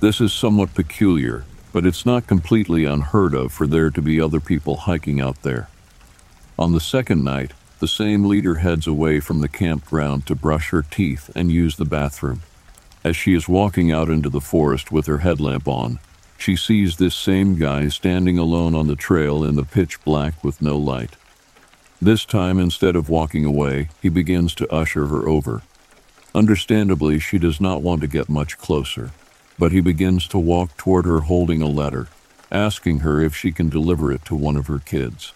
This 0.00 0.20
is 0.20 0.32
somewhat 0.32 0.74
peculiar, 0.74 1.44
but 1.76 1.84
it's 1.84 2.06
not 2.06 2.26
completely 2.26 2.86
unheard 2.86 3.34
of 3.34 3.52
for 3.52 3.66
there 3.66 3.90
to 3.90 4.00
be 4.00 4.18
other 4.18 4.40
people 4.40 4.76
hiking 4.76 5.20
out 5.20 5.42
there. 5.42 5.68
On 6.58 6.72
the 6.72 6.80
second 6.80 7.22
night, 7.22 7.52
the 7.80 7.86
same 7.86 8.24
leader 8.24 8.54
heads 8.54 8.86
away 8.86 9.20
from 9.20 9.42
the 9.42 9.48
campground 9.62 10.24
to 10.24 10.34
brush 10.34 10.70
her 10.70 10.80
teeth 10.80 11.30
and 11.36 11.52
use 11.52 11.76
the 11.76 11.84
bathroom. 11.84 12.40
As 13.04 13.14
she 13.14 13.34
is 13.34 13.46
walking 13.46 13.92
out 13.92 14.08
into 14.08 14.30
the 14.30 14.40
forest 14.40 14.90
with 14.90 15.04
her 15.04 15.18
headlamp 15.18 15.68
on, 15.68 15.98
she 16.38 16.56
sees 16.56 16.96
this 16.96 17.14
same 17.14 17.58
guy 17.58 17.88
standing 17.88 18.38
alone 18.38 18.74
on 18.74 18.86
the 18.86 18.96
trail 18.96 19.44
in 19.44 19.56
the 19.56 19.62
pitch 19.62 20.02
black 20.02 20.42
with 20.42 20.62
no 20.62 20.78
light. 20.78 21.16
This 22.00 22.24
time, 22.24 22.58
instead 22.58 22.96
of 22.96 23.10
walking 23.10 23.44
away, 23.44 23.90
he 24.00 24.08
begins 24.08 24.54
to 24.54 24.72
usher 24.72 25.08
her 25.08 25.28
over. 25.28 25.60
Understandably, 26.34 27.18
she 27.18 27.36
does 27.36 27.60
not 27.60 27.82
want 27.82 28.00
to 28.00 28.06
get 28.06 28.30
much 28.30 28.56
closer, 28.56 29.10
but 29.58 29.72
he 29.72 29.80
begins 29.80 30.26
to 30.28 30.38
walk 30.38 30.76
toward 30.76 31.04
her 31.04 31.20
holding 31.20 31.62
a 31.62 31.66
letter, 31.66 32.08
asking 32.50 33.00
her 33.00 33.20
if 33.20 33.34
she 33.34 33.52
can 33.52 33.68
deliver 33.68 34.12
it 34.12 34.24
to 34.24 34.34
one 34.34 34.56
of 34.56 34.66
her 34.66 34.78
kids. 34.78 35.32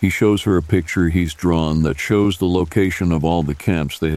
He 0.00 0.10
shows 0.10 0.42
her 0.42 0.56
a 0.56 0.62
picture 0.62 1.08
he's 1.08 1.34
drawn 1.34 1.82
that 1.82 1.98
shows 1.98 2.38
the 2.38 2.48
location 2.48 3.12
of 3.12 3.24
all 3.24 3.42
the 3.42 3.54
camps 3.54 3.98
they 3.98 4.14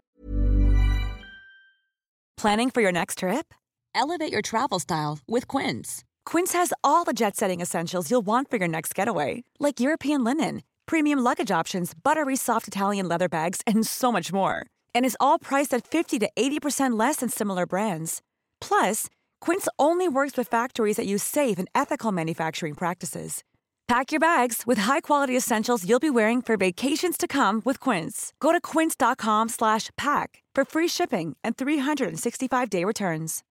Planning 2.36 2.70
for 2.70 2.82
your 2.82 2.92
next 2.92 3.18
trip? 3.18 3.54
Elevate 3.94 4.30
your 4.30 4.42
travel 4.42 4.78
style 4.78 5.18
with 5.26 5.48
Quince. 5.48 6.04
Quince 6.26 6.52
has 6.52 6.72
all 6.84 7.04
the 7.04 7.14
jet 7.14 7.36
setting 7.36 7.60
essentials 7.60 8.10
you'll 8.10 8.26
want 8.26 8.50
for 8.50 8.58
your 8.58 8.68
next 8.68 8.94
getaway, 8.94 9.42
like 9.58 9.80
European 9.80 10.22
linen, 10.22 10.62
premium 10.84 11.18
luggage 11.18 11.50
options, 11.50 11.94
buttery 11.94 12.36
soft 12.36 12.68
Italian 12.68 13.08
leather 13.08 13.28
bags, 13.28 13.62
and 13.66 13.86
so 13.86 14.12
much 14.12 14.32
more 14.32 14.66
and 14.96 15.04
is 15.04 15.16
all 15.20 15.38
priced 15.38 15.74
at 15.74 15.86
50 15.86 16.18
to 16.20 16.30
80% 16.36 16.98
less 16.98 17.16
than 17.16 17.28
similar 17.28 17.66
brands. 17.66 18.22
Plus, 18.62 19.10
Quince 19.46 19.68
only 19.78 20.08
works 20.08 20.36
with 20.36 20.48
factories 20.48 20.96
that 20.96 21.06
use 21.06 21.22
safe 21.22 21.56
and 21.56 21.68
ethical 21.72 22.10
manufacturing 22.10 22.74
practices. 22.74 23.44
Pack 23.86 24.10
your 24.10 24.18
bags 24.18 24.64
with 24.66 24.78
high-quality 24.78 25.36
essentials 25.36 25.88
you'll 25.88 26.00
be 26.00 26.10
wearing 26.10 26.42
for 26.42 26.56
vacations 26.56 27.16
to 27.16 27.28
come 27.28 27.62
with 27.64 27.78
Quince. 27.78 28.32
Go 28.40 28.50
to 28.50 28.60
quince.com/pack 28.60 30.42
for 30.56 30.64
free 30.64 30.88
shipping 30.88 31.36
and 31.44 31.56
365-day 31.56 32.84
returns. 32.84 33.44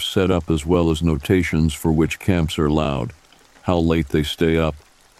Set 0.00 0.32
up 0.32 0.50
as 0.50 0.66
well 0.66 0.90
as 0.90 1.00
notations 1.00 1.72
for 1.72 1.92
which 1.92 2.18
camps 2.18 2.58
are 2.58 2.66
allowed, 2.66 3.12
how 3.62 3.78
late 3.78 4.08
they 4.08 4.24
stay 4.24 4.58
up, 4.58 4.74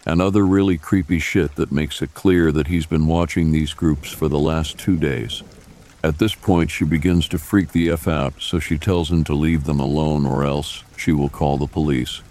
and 0.05 0.21
other 0.21 0.45
really 0.45 0.77
creepy 0.77 1.19
shit 1.19 1.55
that 1.55 1.71
makes 1.71 2.01
it 2.01 2.13
clear 2.13 2.51
that 2.51 2.67
he's 2.67 2.85
been 2.85 3.07
watching 3.07 3.53
these 3.53 3.73
groups 3.73 4.11
for 4.11 4.27
the 4.27 4.45
last 4.51 4.77
two 4.77 4.97
days. 4.97 5.41
At 6.05 6.19
this 6.19 6.35
point, 6.35 6.69
she 6.69 6.85
begins 6.85 7.27
to 7.29 7.39
freak 7.39 7.71
the 7.71 7.89
F 7.89 8.07
out, 8.07 8.35
so 8.39 8.59
she 8.59 8.77
tells 8.77 9.11
him 9.11 9.23
to 9.23 9.33
leave 9.33 9.63
them 9.63 9.79
alone 9.79 10.27
or 10.27 10.45
else 10.45 10.83
she 10.95 11.11
will 11.11 11.29
call 11.29 11.57
the 11.57 11.65
police. 11.65 12.21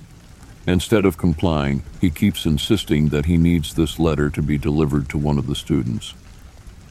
Instead 0.64 1.04
of 1.04 1.18
complying, 1.18 1.82
he 2.00 2.08
keeps 2.08 2.46
insisting 2.46 3.08
that 3.08 3.26
he 3.26 3.37
needs 3.37 3.74
this 3.74 3.98
letter 3.98 4.30
to 4.30 4.40
be 4.40 4.58
delivered 4.58 5.08
to 5.08 5.18
one 5.18 5.38
of 5.38 5.48
the 5.48 5.56
students. 5.56 6.14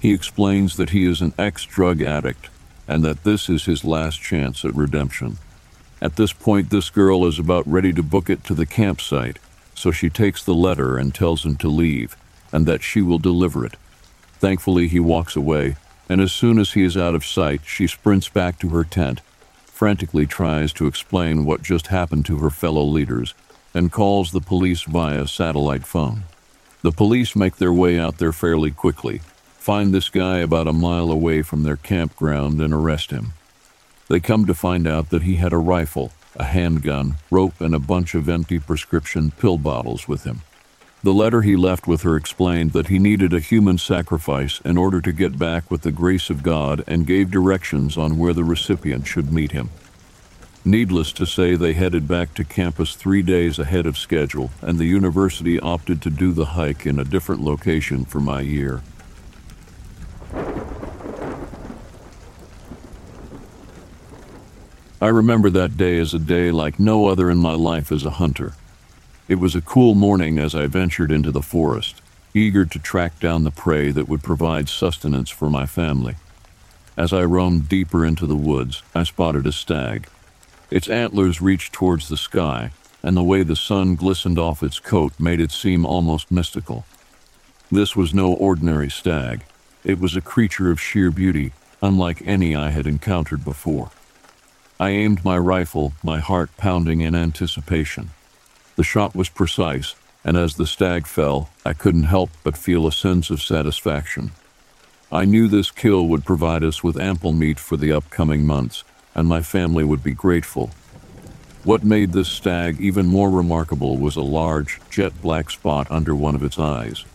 He 0.02 0.14
explains 0.14 0.76
that 0.76 0.90
he 0.90 1.06
is 1.06 1.22
an 1.22 1.34
ex 1.38 1.64
drug 1.64 2.02
addict 2.02 2.50
and 2.86 3.02
that 3.06 3.24
this 3.24 3.48
is 3.48 3.64
his 3.64 3.86
last 3.86 4.22
chance 4.22 4.66
at 4.66 4.76
redemption. 4.76 5.38
At 6.02 6.18
this 6.18 6.34
point, 6.34 6.70
this 6.70 6.90
girl 6.90 7.26
is 7.26 7.40
about 7.40 7.66
ready 7.66 7.94
to 7.94 8.04
book 8.04 8.30
it 8.30 8.44
to 8.44 8.54
the 8.54 8.66
campsite 8.66 9.40
so 9.74 9.92
she 9.92 10.10
takes 10.10 10.44
the 10.44 10.54
letter 10.54 10.98
and 10.98 11.16
tells 11.16 11.46
him 11.46 11.56
to 11.56 11.70
leave, 11.70 12.18
and 12.52 12.66
that 12.66 12.84
she 12.84 13.02
will 13.02 13.20
deliver 13.20 13.66
it. 13.66 13.78
Thankfully, 14.40 14.90
he 14.90 15.00
walks 15.00 15.38
away, 15.38 15.78
and 16.14 16.22
as 16.22 16.32
soon 16.32 16.60
as 16.60 16.74
he 16.74 16.84
is 16.84 16.96
out 16.96 17.16
of 17.16 17.26
sight, 17.26 17.62
she 17.66 17.88
sprints 17.88 18.30
back 18.30 18.60
to 18.60 18.70
her 18.70 18.84
tent, 18.84 19.20
frantically 19.66 20.28
tries 20.28 20.72
to 20.72 20.86
explain 20.86 21.44
what 21.44 21.64
just 21.64 21.88
happened 21.88 22.24
to 22.24 22.38
her 22.38 22.52
fellow 22.52 22.84
leaders, 22.84 23.34
and 23.74 23.92
calls 23.92 24.32
the 24.32 24.40
police 24.40 24.84
via 24.84 25.28
satellite 25.28 25.88
phone. 25.88 26.22
The 26.84 26.92
police 26.92 27.36
make 27.36 27.56
their 27.56 27.74
way 27.74 27.98
out 27.98 28.20
there 28.20 28.32
fairly 28.32 28.70
quickly, 28.70 29.22
find 29.58 29.92
this 29.92 30.10
guy 30.10 30.38
about 30.38 30.68
a 30.68 30.72
mile 30.72 31.10
away 31.10 31.42
from 31.42 31.64
their 31.64 31.78
campground, 31.78 32.62
and 32.62 32.76
arrest 32.76 33.10
him. 33.10 33.34
They 34.08 34.20
come 34.20 34.46
to 34.46 34.54
find 34.54 34.86
out 34.86 35.10
that 35.10 35.24
he 35.24 35.38
had 35.38 35.52
a 35.52 35.58
rifle 35.58 36.12
a 36.36 36.44
handgun, 36.44 37.16
rope, 37.32 37.60
and 37.60 37.74
a 37.74 37.80
bunch 37.80 38.14
of 38.14 38.30
empty 38.30 38.60
prescription 38.60 39.32
pill 39.32 39.58
bottles 39.58 40.08
with 40.08 40.26
him. 40.26 40.42
The 41.04 41.14
letter 41.14 41.42
he 41.42 41.58
left 41.58 41.86
with 41.86 42.04
her 42.04 42.16
explained 42.16 42.72
that 42.72 42.88
he 42.88 42.98
needed 42.98 43.34
a 43.34 43.42
human 43.42 43.78
sacrifice 43.78 44.62
in 44.64 44.78
order 44.78 45.02
to 45.02 45.12
get 45.12 45.38
back 45.38 45.70
with 45.70 45.82
the 45.82 45.92
grace 45.92 46.30
of 46.30 46.44
God 46.44 46.82
and 46.88 47.06
gave 47.06 47.30
directions 47.30 47.98
on 47.98 48.18
where 48.18 48.32
the 48.32 48.46
recipient 48.46 49.06
should 49.06 49.30
meet 49.30 49.52
him. 49.52 49.70
Needless 50.64 51.12
to 51.14 51.26
say, 51.26 51.56
they 51.56 51.74
headed 51.74 52.08
back 52.08 52.34
to 52.36 52.46
campus 52.46 52.96
three 52.96 53.22
days 53.22 53.60
ahead 53.60 53.86
of 53.86 53.98
schedule, 53.98 54.52
and 54.62 54.80
the 54.80 54.86
university 54.86 55.60
opted 55.60 56.02
to 56.04 56.10
do 56.10 56.32
the 56.32 56.46
hike 56.46 56.86
in 56.86 56.98
a 56.98 57.04
different 57.04 57.42
location 57.42 58.06
for 58.06 58.22
my 58.22 58.40
year. 58.40 58.82
I 65.02 65.08
remember 65.08 65.50
that 65.50 65.76
day 65.76 66.00
as 66.00 66.14
a 66.14 66.20
day 66.20 66.50
like 66.50 66.80
no 66.80 67.08
other 67.08 67.30
in 67.30 67.40
my 67.40 67.56
life 67.56 67.92
as 67.92 68.06
a 68.06 68.12
hunter. 68.12 68.54
It 69.28 69.36
was 69.36 69.56
a 69.56 69.62
cool 69.62 69.96
morning 69.96 70.38
as 70.38 70.54
I 70.54 70.68
ventured 70.68 71.10
into 71.10 71.32
the 71.32 71.42
forest, 71.42 72.02
eager 72.34 72.66
to 72.66 72.80
track 72.80 73.22
down 73.22 73.46
the 73.46 73.52
prey 73.52 73.90
that 73.92 74.10
would 74.10 74.22
provide 74.22 74.68
sustenance 74.68 75.30
for 75.30 75.50
my 75.50 75.66
family. 75.66 76.16
As 76.98 77.14
I 77.14 77.24
roamed 77.24 77.70
deeper 77.70 78.06
into 78.06 78.26
the 78.26 78.36
woods, 78.36 78.84
I 78.94 79.04
spotted 79.04 79.48
a 79.48 79.54
stag. 79.54 80.08
Its 80.70 80.90
antlers 80.90 81.42
reached 81.42 81.72
towards 81.72 82.10
the 82.10 82.18
sky, 82.18 82.72
and 83.02 83.16
the 83.16 83.24
way 83.24 83.44
the 83.44 83.56
sun 83.56 83.96
glistened 83.96 84.38
off 84.38 84.62
its 84.62 84.80
coat 84.80 85.14
made 85.18 85.40
it 85.40 85.52
seem 85.52 85.86
almost 85.86 86.30
mystical. 86.30 86.86
This 87.72 87.96
was 87.96 88.14
no 88.14 88.34
ordinary 88.34 88.90
stag. 88.90 89.46
It 89.86 90.00
was 90.00 90.16
a 90.18 90.22
creature 90.22 90.70
of 90.70 90.82
sheer 90.82 91.12
beauty, 91.12 91.54
unlike 91.82 92.22
any 92.26 92.56
I 92.56 92.72
had 92.72 92.86
encountered 92.86 93.46
before. 93.46 93.92
I 94.80 94.90
aimed 94.90 95.24
my 95.24 95.38
rifle, 95.38 95.94
my 96.04 96.20
heart 96.20 96.50
pounding 96.58 97.00
in 97.00 97.16
anticipation. 97.16 98.10
The 98.76 98.84
shot 98.84 99.16
was 99.16 99.30
precise, 99.30 99.96
and 100.24 100.36
as 100.36 100.56
the 100.56 100.66
stag 100.66 101.06
fell, 101.06 101.50
I 101.66 101.74
couldn't 101.74 102.04
help 102.04 102.32
but 102.44 102.58
feel 102.58 102.88
a 102.88 102.92
sense 102.92 103.30
of 103.30 103.42
satisfaction. 103.42 104.32
I 105.12 105.26
knew 105.26 105.48
this 105.48 105.70
kill 105.70 106.08
would 106.08 106.26
provide 106.26 106.64
us 106.64 106.84
with 106.84 107.00
ample 107.00 107.34
meat 107.34 107.60
for 107.60 107.78
the 107.78 107.92
upcoming 107.92 108.46
months, 108.46 108.84
and 109.14 109.28
my 109.28 109.42
family 109.42 109.84
would 109.84 110.04
be 110.04 110.14
grateful. 110.14 110.72
What 111.64 111.84
made 111.84 112.14
this 112.14 112.30
stag 112.30 112.82
even 112.82 113.06
more 113.06 113.30
remarkable 113.30 113.98
was 113.98 114.16
a 114.16 114.22
large, 114.22 114.82
jet 114.90 115.22
black 115.22 115.52
spot 115.52 115.86
under 115.92 116.16
one 116.16 116.34
of 116.34 116.44
its 116.44 116.58
eyes. 116.58 117.06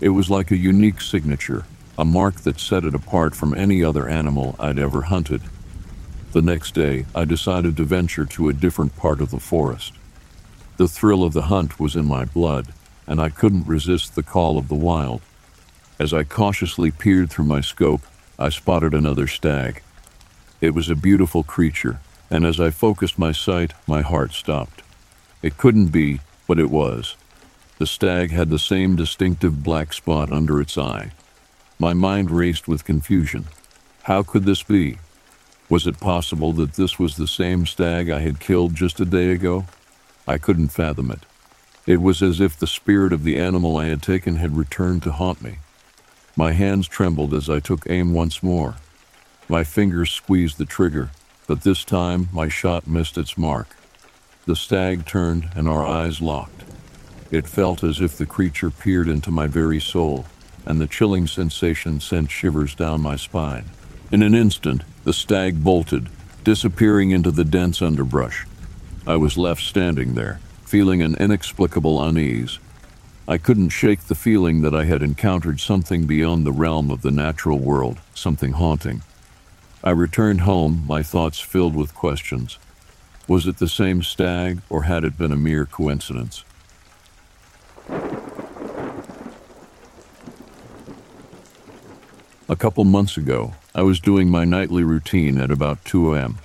It 0.00 0.10
was 0.10 0.30
like 0.30 0.50
a 0.50 0.56
unique 0.56 1.00
signature, 1.00 1.64
a 1.98 2.04
mark 2.04 2.42
that 2.42 2.60
set 2.60 2.84
it 2.84 2.94
apart 2.94 3.34
from 3.34 3.54
any 3.54 3.82
other 3.82 4.06
animal 4.06 4.54
I'd 4.58 4.78
ever 4.78 5.02
hunted. 5.02 5.42
The 6.32 6.42
next 6.42 6.74
day, 6.74 7.06
I 7.14 7.24
decided 7.24 7.76
to 7.78 7.84
venture 7.84 8.26
to 8.26 8.48
a 8.48 8.52
different 8.52 8.96
part 8.96 9.20
of 9.20 9.30
the 9.30 9.40
forest. 9.40 9.94
The 10.80 10.88
thrill 10.88 11.24
of 11.24 11.34
the 11.34 11.52
hunt 11.52 11.78
was 11.78 11.94
in 11.94 12.06
my 12.06 12.24
blood, 12.24 12.68
and 13.06 13.20
I 13.20 13.28
couldn't 13.28 13.66
resist 13.66 14.14
the 14.14 14.22
call 14.22 14.56
of 14.56 14.68
the 14.68 14.74
wild. 14.74 15.20
As 15.98 16.14
I 16.14 16.22
cautiously 16.24 16.90
peered 16.90 17.28
through 17.28 17.44
my 17.44 17.60
scope, 17.60 18.00
I 18.38 18.48
spotted 18.48 18.94
another 18.94 19.26
stag. 19.26 19.82
It 20.62 20.70
was 20.70 20.88
a 20.88 20.94
beautiful 20.94 21.42
creature, 21.42 22.00
and 22.30 22.46
as 22.46 22.58
I 22.58 22.70
focused 22.70 23.18
my 23.18 23.30
sight, 23.30 23.74
my 23.86 24.00
heart 24.00 24.32
stopped. 24.32 24.82
It 25.42 25.58
couldn't 25.58 25.88
be, 25.88 26.20
but 26.48 26.58
it 26.58 26.70
was. 26.70 27.14
The 27.76 27.86
stag 27.86 28.30
had 28.30 28.48
the 28.48 28.58
same 28.58 28.96
distinctive 28.96 29.62
black 29.62 29.92
spot 29.92 30.32
under 30.32 30.62
its 30.62 30.78
eye. 30.78 31.12
My 31.78 31.92
mind 31.92 32.30
raced 32.30 32.68
with 32.68 32.86
confusion. 32.86 33.48
How 34.04 34.22
could 34.22 34.44
this 34.44 34.62
be? 34.62 34.96
Was 35.68 35.86
it 35.86 36.00
possible 36.00 36.54
that 36.54 36.76
this 36.76 36.98
was 36.98 37.18
the 37.18 37.28
same 37.28 37.66
stag 37.66 38.08
I 38.08 38.20
had 38.20 38.40
killed 38.40 38.74
just 38.74 38.98
a 38.98 39.04
day 39.04 39.30
ago? 39.32 39.66
I 40.26 40.38
couldn't 40.38 40.68
fathom 40.68 41.10
it. 41.10 41.20
It 41.86 42.00
was 42.00 42.22
as 42.22 42.40
if 42.40 42.58
the 42.58 42.66
spirit 42.66 43.12
of 43.12 43.24
the 43.24 43.36
animal 43.36 43.76
I 43.76 43.86
had 43.86 44.02
taken 44.02 44.36
had 44.36 44.56
returned 44.56 45.02
to 45.04 45.12
haunt 45.12 45.42
me. 45.42 45.58
My 46.36 46.52
hands 46.52 46.86
trembled 46.86 47.34
as 47.34 47.50
I 47.50 47.60
took 47.60 47.88
aim 47.90 48.12
once 48.12 48.42
more. 48.42 48.76
My 49.48 49.64
fingers 49.64 50.10
squeezed 50.10 50.58
the 50.58 50.64
trigger, 50.64 51.10
but 51.46 51.62
this 51.62 51.84
time 51.84 52.28
my 52.32 52.48
shot 52.48 52.86
missed 52.86 53.18
its 53.18 53.36
mark. 53.36 53.76
The 54.46 54.54
stag 54.54 55.06
turned 55.06 55.50
and 55.56 55.68
our 55.68 55.84
eyes 55.84 56.20
locked. 56.20 56.62
It 57.30 57.48
felt 57.48 57.82
as 57.82 58.00
if 58.00 58.16
the 58.16 58.26
creature 58.26 58.70
peered 58.70 59.08
into 59.08 59.30
my 59.30 59.46
very 59.46 59.80
soul, 59.80 60.26
and 60.64 60.80
the 60.80 60.86
chilling 60.86 61.26
sensation 61.26 62.00
sent 62.00 62.30
shivers 62.30 62.74
down 62.74 63.00
my 63.00 63.16
spine. 63.16 63.64
In 64.12 64.22
an 64.22 64.34
instant, 64.34 64.82
the 65.04 65.12
stag 65.12 65.62
bolted, 65.62 66.08
disappearing 66.44 67.10
into 67.10 67.30
the 67.30 67.44
dense 67.44 67.80
underbrush. 67.80 68.46
I 69.06 69.16
was 69.16 69.38
left 69.38 69.62
standing 69.62 70.14
there, 70.14 70.40
feeling 70.64 71.00
an 71.02 71.14
inexplicable 71.16 72.02
unease. 72.02 72.58
I 73.26 73.38
couldn't 73.38 73.70
shake 73.70 74.02
the 74.02 74.14
feeling 74.14 74.60
that 74.62 74.74
I 74.74 74.84
had 74.84 75.02
encountered 75.02 75.60
something 75.60 76.06
beyond 76.06 76.44
the 76.44 76.52
realm 76.52 76.90
of 76.90 77.02
the 77.02 77.10
natural 77.10 77.58
world, 77.58 77.98
something 78.14 78.52
haunting. 78.52 79.02
I 79.82 79.90
returned 79.90 80.42
home, 80.42 80.84
my 80.86 81.02
thoughts 81.02 81.40
filled 81.40 81.74
with 81.74 81.94
questions. 81.94 82.58
Was 83.26 83.46
it 83.46 83.56
the 83.58 83.68
same 83.68 84.02
stag, 84.02 84.60
or 84.68 84.82
had 84.82 85.04
it 85.04 85.16
been 85.16 85.32
a 85.32 85.36
mere 85.36 85.64
coincidence? 85.64 86.44
A 92.48 92.56
couple 92.56 92.84
months 92.84 93.16
ago, 93.16 93.54
I 93.74 93.82
was 93.82 94.00
doing 94.00 94.28
my 94.28 94.44
nightly 94.44 94.82
routine 94.82 95.38
at 95.38 95.50
about 95.50 95.84
2 95.84 96.14
a.m. 96.16 96.38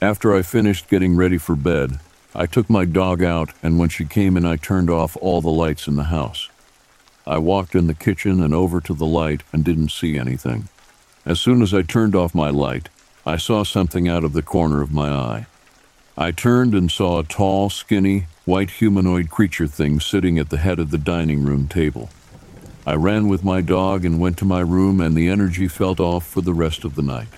After 0.00 0.32
I 0.32 0.42
finished 0.42 0.88
getting 0.88 1.16
ready 1.16 1.38
for 1.38 1.56
bed, 1.56 1.98
I 2.32 2.46
took 2.46 2.70
my 2.70 2.84
dog 2.84 3.20
out, 3.20 3.50
and 3.64 3.80
when 3.80 3.88
she 3.88 4.04
came 4.04 4.36
in, 4.36 4.46
I 4.46 4.54
turned 4.54 4.88
off 4.88 5.16
all 5.20 5.40
the 5.40 5.50
lights 5.50 5.88
in 5.88 5.96
the 5.96 6.04
house. 6.04 6.48
I 7.26 7.38
walked 7.38 7.74
in 7.74 7.88
the 7.88 7.94
kitchen 7.94 8.40
and 8.40 8.54
over 8.54 8.80
to 8.80 8.94
the 8.94 9.04
light 9.04 9.42
and 9.52 9.64
didn't 9.64 9.90
see 9.90 10.16
anything. 10.16 10.68
As 11.26 11.40
soon 11.40 11.62
as 11.62 11.74
I 11.74 11.82
turned 11.82 12.14
off 12.14 12.32
my 12.32 12.48
light, 12.48 12.88
I 13.26 13.38
saw 13.38 13.64
something 13.64 14.08
out 14.08 14.22
of 14.22 14.34
the 14.34 14.42
corner 14.42 14.82
of 14.82 14.92
my 14.92 15.10
eye. 15.10 15.46
I 16.16 16.30
turned 16.30 16.74
and 16.74 16.92
saw 16.92 17.18
a 17.18 17.24
tall, 17.24 17.68
skinny, 17.68 18.28
white 18.44 18.70
humanoid 18.70 19.30
creature 19.30 19.66
thing 19.66 19.98
sitting 19.98 20.38
at 20.38 20.50
the 20.50 20.58
head 20.58 20.78
of 20.78 20.92
the 20.92 20.98
dining 20.98 21.42
room 21.42 21.66
table. 21.66 22.08
I 22.86 22.94
ran 22.94 23.26
with 23.26 23.42
my 23.42 23.60
dog 23.62 24.04
and 24.04 24.20
went 24.20 24.38
to 24.38 24.44
my 24.44 24.60
room, 24.60 25.00
and 25.00 25.16
the 25.16 25.28
energy 25.28 25.66
felt 25.66 25.98
off 25.98 26.24
for 26.24 26.40
the 26.40 26.54
rest 26.54 26.84
of 26.84 26.94
the 26.94 27.02
night. 27.02 27.28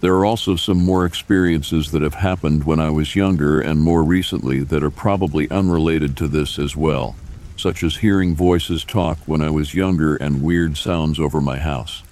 There 0.00 0.14
are 0.14 0.24
also 0.24 0.56
some 0.56 0.82
more 0.82 1.04
experiences 1.04 1.90
that 1.90 2.00
have 2.00 2.14
happened 2.14 2.64
when 2.64 2.80
I 2.80 2.88
was 2.88 3.14
younger 3.14 3.60
and 3.60 3.80
more 3.80 4.02
recently 4.02 4.60
that 4.60 4.82
are 4.82 4.90
probably 4.90 5.50
unrelated 5.50 6.16
to 6.16 6.28
this 6.28 6.58
as 6.58 6.74
well, 6.74 7.16
such 7.56 7.82
as 7.82 7.96
hearing 7.96 8.34
voices 8.34 8.82
talk 8.82 9.18
when 9.26 9.42
I 9.42 9.50
was 9.50 9.74
younger 9.74 10.16
and 10.16 10.42
weird 10.42 10.78
sounds 10.78 11.20
over 11.20 11.42
my 11.42 11.58
house. 11.58 12.02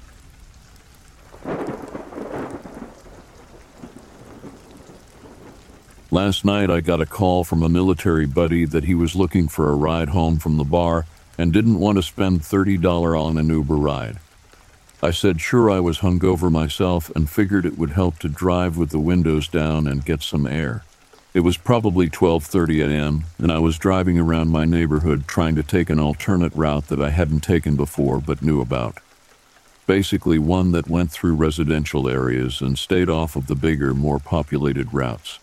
Last 6.11 6.45
night 6.45 6.71
I 6.71 6.81
got 6.81 7.01
a 7.01 7.07
call 7.07 7.43
from 7.43 7.63
a 7.63 7.71
military 7.71 8.27
buddy 8.27 8.67
that 8.67 8.85
he 8.85 8.95
was 8.95 9.17
looking 9.17 9.49
for 9.49 9.71
a 9.71 9.75
ride 9.75 10.11
home 10.11 10.39
from 10.39 10.59
the 10.59 10.65
bar 10.65 11.07
and 11.39 11.55
didn't 11.55 11.79
want 11.79 11.97
to 11.97 12.03
spend 12.03 12.41
$30 12.41 13.19
on 13.19 13.39
an 13.39 13.49
Uber 13.49 13.77
ride. 13.77 14.19
I 15.01 15.13
said 15.13 15.41
sure 15.41 15.71
I 15.71 15.79
was 15.79 15.99
hungover 15.99 16.51
myself 16.51 17.09
and 17.15 17.31
figured 17.31 17.65
it 17.65 17.79
would 17.79 17.91
help 17.91 18.19
to 18.19 18.29
drive 18.29 18.77
with 18.77 18.91
the 18.91 18.99
windows 18.99 19.47
down 19.47 19.87
and 19.87 20.05
get 20.05 20.23
some 20.23 20.45
air. 20.45 20.83
It 21.33 21.41
was 21.41 21.57
probably 21.57 22.11
12:30 22.11 22.81
a.m. 22.83 23.25
and 23.39 23.53
I 23.53 23.61
was 23.61 23.79
driving 23.79 24.19
around 24.19 24.49
my 24.51 24.65
neighborhood 24.65 25.29
trying 25.29 25.55
to 25.55 25.63
take 25.63 25.89
an 25.89 26.01
alternate 26.01 26.53
route 26.57 26.89
that 26.89 27.01
I 27.01 27.11
hadn't 27.11 27.45
taken 27.45 27.77
before 27.77 28.21
but 28.21 28.43
knew 28.43 28.61
about. 28.61 28.99
Basically 29.87 30.39
one 30.39 30.73
that 30.73 30.91
went 30.91 31.13
through 31.13 31.37
residential 31.37 32.09
areas 32.09 32.61
and 32.61 32.77
stayed 32.77 33.09
off 33.09 33.37
of 33.37 33.47
the 33.47 33.55
bigger, 33.55 33.95
more 33.95 34.19
populated 34.19 34.93
routes. 34.93 35.39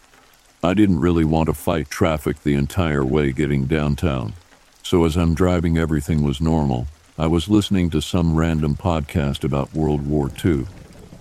I 0.62 0.74
didn't 0.74 1.00
really 1.00 1.24
want 1.24 1.48
to 1.48 1.54
fight 1.54 1.90
traffic 1.90 2.44
the 2.44 2.56
entire 2.56 3.06
way 3.06 3.32
getting 3.32 3.68
downtown. 3.68 4.34
So 4.84 5.06
as 5.06 5.16
I'm 5.16 5.34
driving, 5.34 5.78
everything 5.78 6.24
was 6.24 6.42
normal. 6.42 6.88
I 7.18 7.28
was 7.28 7.48
listening 7.48 7.92
to 7.92 8.02
some 8.02 8.36
random 8.36 8.76
podcast 8.76 9.46
about 9.46 9.74
World 9.74 10.06
War 10.06 10.30
II. 10.44 10.66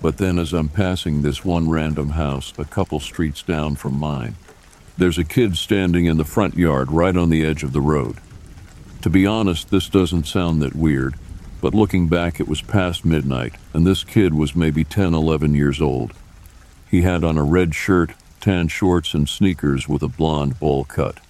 But 0.03 0.19
then 0.19 0.41
as 0.41 0.53
I'm 0.53 0.69
passing 0.69 1.23
this 1.23 1.45
one 1.45 1.71
random 1.71 2.11
house 2.11 2.53
a 2.59 2.65
couple 2.65 2.99
streets 2.99 3.45
down 3.45 3.77
from 3.77 3.97
mine, 3.97 4.35
there's 4.99 5.19
a 5.19 5.25
kid 5.25 5.57
standing 5.57 6.07
in 6.07 6.17
the 6.17 6.25
front 6.25 6.57
yard 6.57 6.90
right 6.90 7.17
on 7.17 7.31
the 7.31 7.47
edge 7.47 7.63
of 7.63 7.73
the 7.73 7.81
road. 7.81 8.17
To 9.03 9.09
be 9.09 9.25
honest, 9.25 9.71
this 9.71 9.88
doesn't 9.88 10.27
sound 10.27 10.61
that 10.63 10.75
weird, 10.75 11.15
but 11.61 11.75
looking 11.75 12.09
back, 12.09 12.40
it 12.40 12.49
was 12.49 12.61
past 12.61 13.05
midnight, 13.05 13.55
and 13.73 13.87
this 13.87 14.03
kid 14.03 14.35
was 14.35 14.57
maybe 14.57 14.83
10, 14.83 15.15
11 15.15 15.55
years 15.55 15.81
old. 15.81 16.13
He 16.90 17.03
had 17.03 17.23
on 17.23 17.38
a 17.38 17.45
red 17.45 17.73
shirt, 17.73 18.15
tan 18.40 18.67
shorts, 18.67 19.15
and 19.15 19.29
sneakers 19.29 19.88
with 19.88 20.03
a 20.03 20.09
blonde 20.09 20.59
bowl 20.59 20.83
cut. 20.83 21.21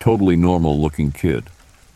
Totally 0.00 0.34
normal 0.34 0.80
looking 0.80 1.12
kid. 1.12 1.44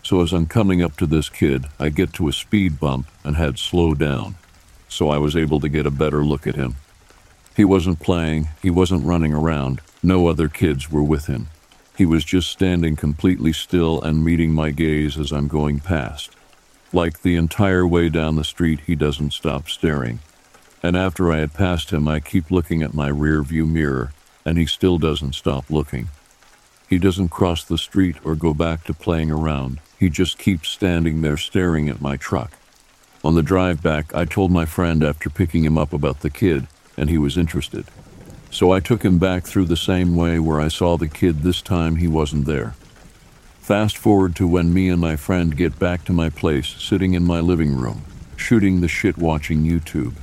So 0.08 0.22
as 0.22 0.32
I'm 0.32 0.46
coming 0.46 0.82
up 0.82 0.96
to 0.96 1.06
this 1.06 1.28
kid, 1.28 1.66
I 1.78 1.90
get 1.90 2.14
to 2.14 2.28
a 2.28 2.32
speed 2.32 2.80
bump 2.80 3.08
and 3.24 3.36
had 3.36 3.58
slowed 3.58 3.98
down, 3.98 4.36
so 4.88 5.10
I 5.10 5.18
was 5.18 5.36
able 5.36 5.60
to 5.60 5.68
get 5.68 5.84
a 5.84 5.90
better 5.90 6.24
look 6.24 6.46
at 6.46 6.54
him. 6.54 6.76
He 7.54 7.62
wasn't 7.66 8.00
playing, 8.00 8.48
he 8.62 8.70
wasn't 8.70 9.04
running 9.04 9.34
around, 9.34 9.82
no 10.02 10.26
other 10.28 10.48
kids 10.48 10.90
were 10.90 11.02
with 11.02 11.26
him. 11.26 11.48
He 11.94 12.06
was 12.06 12.24
just 12.24 12.50
standing 12.50 12.96
completely 12.96 13.52
still 13.52 14.00
and 14.00 14.24
meeting 14.24 14.50
my 14.50 14.70
gaze 14.70 15.18
as 15.18 15.30
I'm 15.30 15.46
going 15.46 15.78
past. 15.78 16.34
Like 16.90 17.20
the 17.20 17.36
entire 17.36 17.86
way 17.86 18.08
down 18.08 18.36
the 18.36 18.44
street, 18.44 18.80
he 18.86 18.94
doesn't 18.94 19.34
stop 19.34 19.68
staring. 19.68 20.20
And 20.82 20.96
after 20.96 21.30
I 21.30 21.40
had 21.40 21.52
passed 21.52 21.90
him, 21.90 22.08
I 22.08 22.20
keep 22.20 22.50
looking 22.50 22.82
at 22.82 22.94
my 22.94 23.08
rear 23.08 23.42
view 23.42 23.66
mirror, 23.66 24.14
and 24.46 24.56
he 24.56 24.64
still 24.64 24.96
doesn't 24.96 25.34
stop 25.34 25.68
looking. 25.68 26.08
He 26.88 26.96
doesn't 26.96 27.28
cross 27.28 27.62
the 27.62 27.76
street 27.76 28.16
or 28.24 28.34
go 28.34 28.54
back 28.54 28.84
to 28.84 28.94
playing 28.94 29.30
around. 29.30 29.80
He 29.98 30.08
just 30.08 30.38
keeps 30.38 30.68
standing 30.68 31.22
there 31.22 31.36
staring 31.36 31.88
at 31.88 32.00
my 32.00 32.16
truck. 32.16 32.52
On 33.24 33.34
the 33.34 33.42
drive 33.42 33.82
back, 33.82 34.14
I 34.14 34.24
told 34.24 34.52
my 34.52 34.64
friend 34.64 35.02
after 35.02 35.28
picking 35.28 35.64
him 35.64 35.76
up 35.76 35.92
about 35.92 36.20
the 36.20 36.30
kid, 36.30 36.68
and 36.96 37.10
he 37.10 37.18
was 37.18 37.36
interested. 37.36 37.84
So 38.50 38.72
I 38.72 38.80
took 38.80 39.04
him 39.04 39.18
back 39.18 39.44
through 39.44 39.66
the 39.66 39.76
same 39.76 40.14
way 40.14 40.38
where 40.38 40.60
I 40.60 40.68
saw 40.68 40.96
the 40.96 41.08
kid 41.08 41.42
this 41.42 41.60
time 41.60 41.96
he 41.96 42.08
wasn't 42.08 42.46
there. 42.46 42.74
Fast 43.60 43.98
forward 43.98 44.34
to 44.36 44.46
when 44.46 44.72
me 44.72 44.88
and 44.88 45.00
my 45.00 45.16
friend 45.16 45.56
get 45.56 45.78
back 45.78 46.04
to 46.04 46.12
my 46.12 46.30
place, 46.30 46.68
sitting 46.68 47.14
in 47.14 47.24
my 47.24 47.40
living 47.40 47.76
room, 47.76 48.02
shooting 48.36 48.80
the 48.80 48.88
shit 48.88 49.18
watching 49.18 49.64
YouTube. 49.64 50.14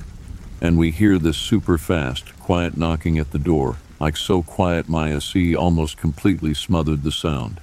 And 0.60 0.76
we 0.76 0.90
hear 0.90 1.18
this 1.18 1.36
super 1.36 1.78
fast, 1.78 2.36
quiet 2.40 2.76
knocking 2.76 3.18
at 3.18 3.30
the 3.30 3.38
door, 3.38 3.76
like 4.00 4.16
so 4.16 4.42
quiet 4.42 4.88
my 4.88 5.14
AC 5.14 5.54
almost 5.54 5.96
completely 5.96 6.54
smothered 6.54 7.02
the 7.02 7.12
sound. 7.12 7.60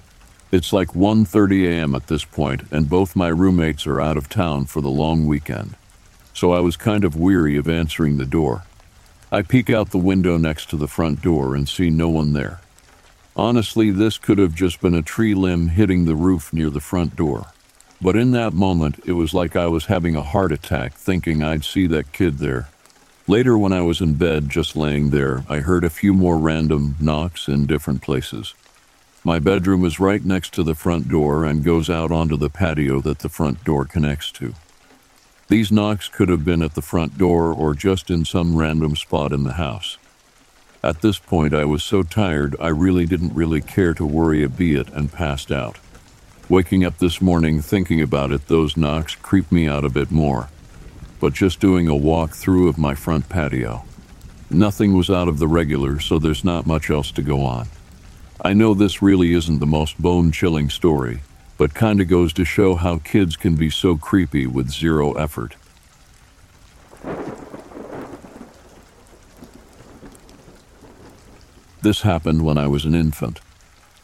It's 0.53 0.71
like 0.71 0.89
1:30 0.89 1.65
a.m. 1.67 1.95
at 1.95 2.05
this 2.05 2.25
point, 2.25 2.61
and 2.69 2.87
both 2.87 3.15
my 3.15 3.29
roommates 3.29 3.87
are 3.87 3.99
out 3.99 4.17
of 4.17 4.29
town 4.29 4.67
for 4.67 4.81
the 4.81 4.97
long 5.03 5.25
weekend. 5.25 5.73
So 6.35 6.53
I 6.53 6.59
was 6.59 6.77
kind 6.77 7.03
of 7.03 7.15
weary 7.15 7.57
of 7.57 7.67
answering 7.67 8.17
the 8.17 8.27
door. 8.27 8.63
I 9.31 9.41
peek 9.41 9.71
out 9.71 9.89
the 9.89 9.97
window 9.97 10.37
next 10.37 10.69
to 10.69 10.77
the 10.77 10.87
front 10.87 11.23
door 11.23 11.55
and 11.55 11.67
see 11.67 11.89
no 11.89 12.07
one 12.07 12.33
there. 12.33 12.61
Honestly, 13.35 13.89
this 13.89 14.19
could 14.19 14.37
have 14.37 14.53
just 14.53 14.79
been 14.79 14.93
a 14.93 15.01
tree 15.01 15.33
limb 15.33 15.69
hitting 15.69 16.05
the 16.05 16.13
roof 16.13 16.53
near 16.53 16.69
the 16.69 16.79
front 16.79 17.15
door. 17.15 17.47
But 17.99 18.15
in 18.15 18.29
that 18.33 18.53
moment, 18.53 18.99
it 19.07 19.13
was 19.13 19.33
like 19.33 19.55
I 19.55 19.65
was 19.65 19.85
having 19.85 20.15
a 20.15 20.21
heart 20.21 20.51
attack 20.51 20.93
thinking 20.93 21.41
I'd 21.41 21.65
see 21.65 21.87
that 21.87 22.13
kid 22.13 22.37
there. 22.37 22.69
Later, 23.27 23.57
when 23.57 23.73
I 23.73 23.81
was 23.81 24.01
in 24.01 24.13
bed 24.13 24.49
just 24.49 24.75
laying 24.75 25.09
there, 25.09 25.45
I 25.49 25.61
heard 25.61 25.83
a 25.83 25.89
few 25.89 26.13
more 26.13 26.37
random 26.37 26.95
knocks 26.99 27.47
in 27.47 27.65
different 27.65 28.03
places. 28.03 28.53
My 29.25 29.39
bedroom 29.39 29.85
is 29.85 30.01
right 30.01 30.23
next 30.23 30.53
to 30.55 30.63
the 30.63 30.75
front 30.75 31.07
door 31.07 31.45
and 31.45 31.63
goes 31.63 31.89
out 31.89 32.11
onto 32.11 32.35
the 32.35 32.49
patio 32.49 32.99
that 33.01 33.19
the 33.19 33.29
front 33.29 33.63
door 33.63 33.85
connects 33.85 34.29
to. 34.33 34.53
These 35.47 35.71
knocks 35.71 36.09
could 36.09 36.27
have 36.27 36.43
been 36.43 36.61
at 36.61 36.75
the 36.75 36.81
front 36.81 37.17
door 37.17 37.53
or 37.53 37.73
just 37.73 38.09
in 38.09 38.25
some 38.25 38.57
random 38.57 38.97
spot 38.97 39.31
in 39.31 39.43
the 39.43 39.53
house. 39.53 39.97
At 40.83 41.01
this 41.01 41.19
point, 41.19 41.53
I 41.53 41.63
was 41.63 41.83
so 41.85 42.03
tired 42.03 42.57
I 42.59 42.67
really 42.67 43.05
didn't 43.05 43.33
really 43.33 43.61
care 43.61 43.93
to 43.93 44.05
worry 44.05 44.43
a 44.43 44.49
bit 44.49 44.89
and 44.89 45.09
passed 45.09 45.53
out. 45.53 45.77
Waking 46.49 46.83
up 46.83 46.97
this 46.97 47.21
morning 47.21 47.61
thinking 47.61 48.01
about 48.01 48.33
it, 48.33 48.49
those 48.49 48.75
knocks 48.75 49.15
creeped 49.15 49.53
me 49.53 49.69
out 49.69 49.85
a 49.85 49.89
bit 49.89 50.11
more. 50.11 50.49
But 51.21 51.31
just 51.31 51.61
doing 51.61 51.87
a 51.87 51.95
walk 51.95 52.31
through 52.31 52.67
of 52.67 52.77
my 52.77 52.93
front 52.93 53.29
patio. 53.29 53.85
Nothing 54.49 54.97
was 54.97 55.09
out 55.09 55.29
of 55.29 55.39
the 55.39 55.47
regular, 55.47 56.01
so 56.01 56.19
there's 56.19 56.43
not 56.43 56.67
much 56.67 56.89
else 56.89 57.09
to 57.11 57.21
go 57.21 57.41
on. 57.45 57.69
I 58.41 58.53
know 58.53 58.73
this 58.73 59.01
really 59.01 59.33
isn't 59.33 59.59
the 59.59 59.65
most 59.65 60.01
bone 60.01 60.31
chilling 60.31 60.69
story, 60.69 61.21
but 61.57 61.75
kinda 61.75 62.05
goes 62.05 62.33
to 62.33 62.45
show 62.45 62.75
how 62.75 62.97
kids 62.97 63.35
can 63.35 63.55
be 63.55 63.69
so 63.69 63.95
creepy 63.95 64.47
with 64.47 64.69
zero 64.69 65.13
effort. 65.13 65.55
This 71.81 72.01
happened 72.01 72.43
when 72.43 72.57
I 72.57 72.67
was 72.67 72.85
an 72.85 72.95
infant. 72.95 73.41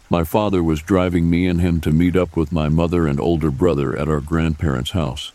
My 0.09 0.23
father 0.23 0.61
was 0.61 0.81
driving 0.81 1.29
me 1.29 1.47
and 1.47 1.61
him 1.61 1.79
to 1.81 1.91
meet 1.91 2.15
up 2.15 2.35
with 2.35 2.51
my 2.51 2.67
mother 2.67 3.07
and 3.07 3.19
older 3.19 3.51
brother 3.51 3.97
at 3.97 4.09
our 4.09 4.19
grandparents' 4.19 4.91
house. 4.91 5.31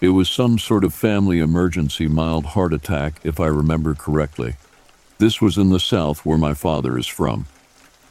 It 0.00 0.08
was 0.08 0.28
some 0.28 0.58
sort 0.58 0.84
of 0.84 0.94
family 0.94 1.38
emergency 1.38 2.08
mild 2.08 2.46
heart 2.46 2.72
attack, 2.72 3.20
if 3.22 3.38
I 3.38 3.46
remember 3.46 3.94
correctly. 3.94 4.56
This 5.18 5.40
was 5.40 5.58
in 5.58 5.70
the 5.70 5.78
South, 5.78 6.24
where 6.24 6.38
my 6.38 6.54
father 6.54 6.98
is 6.98 7.06
from. 7.06 7.46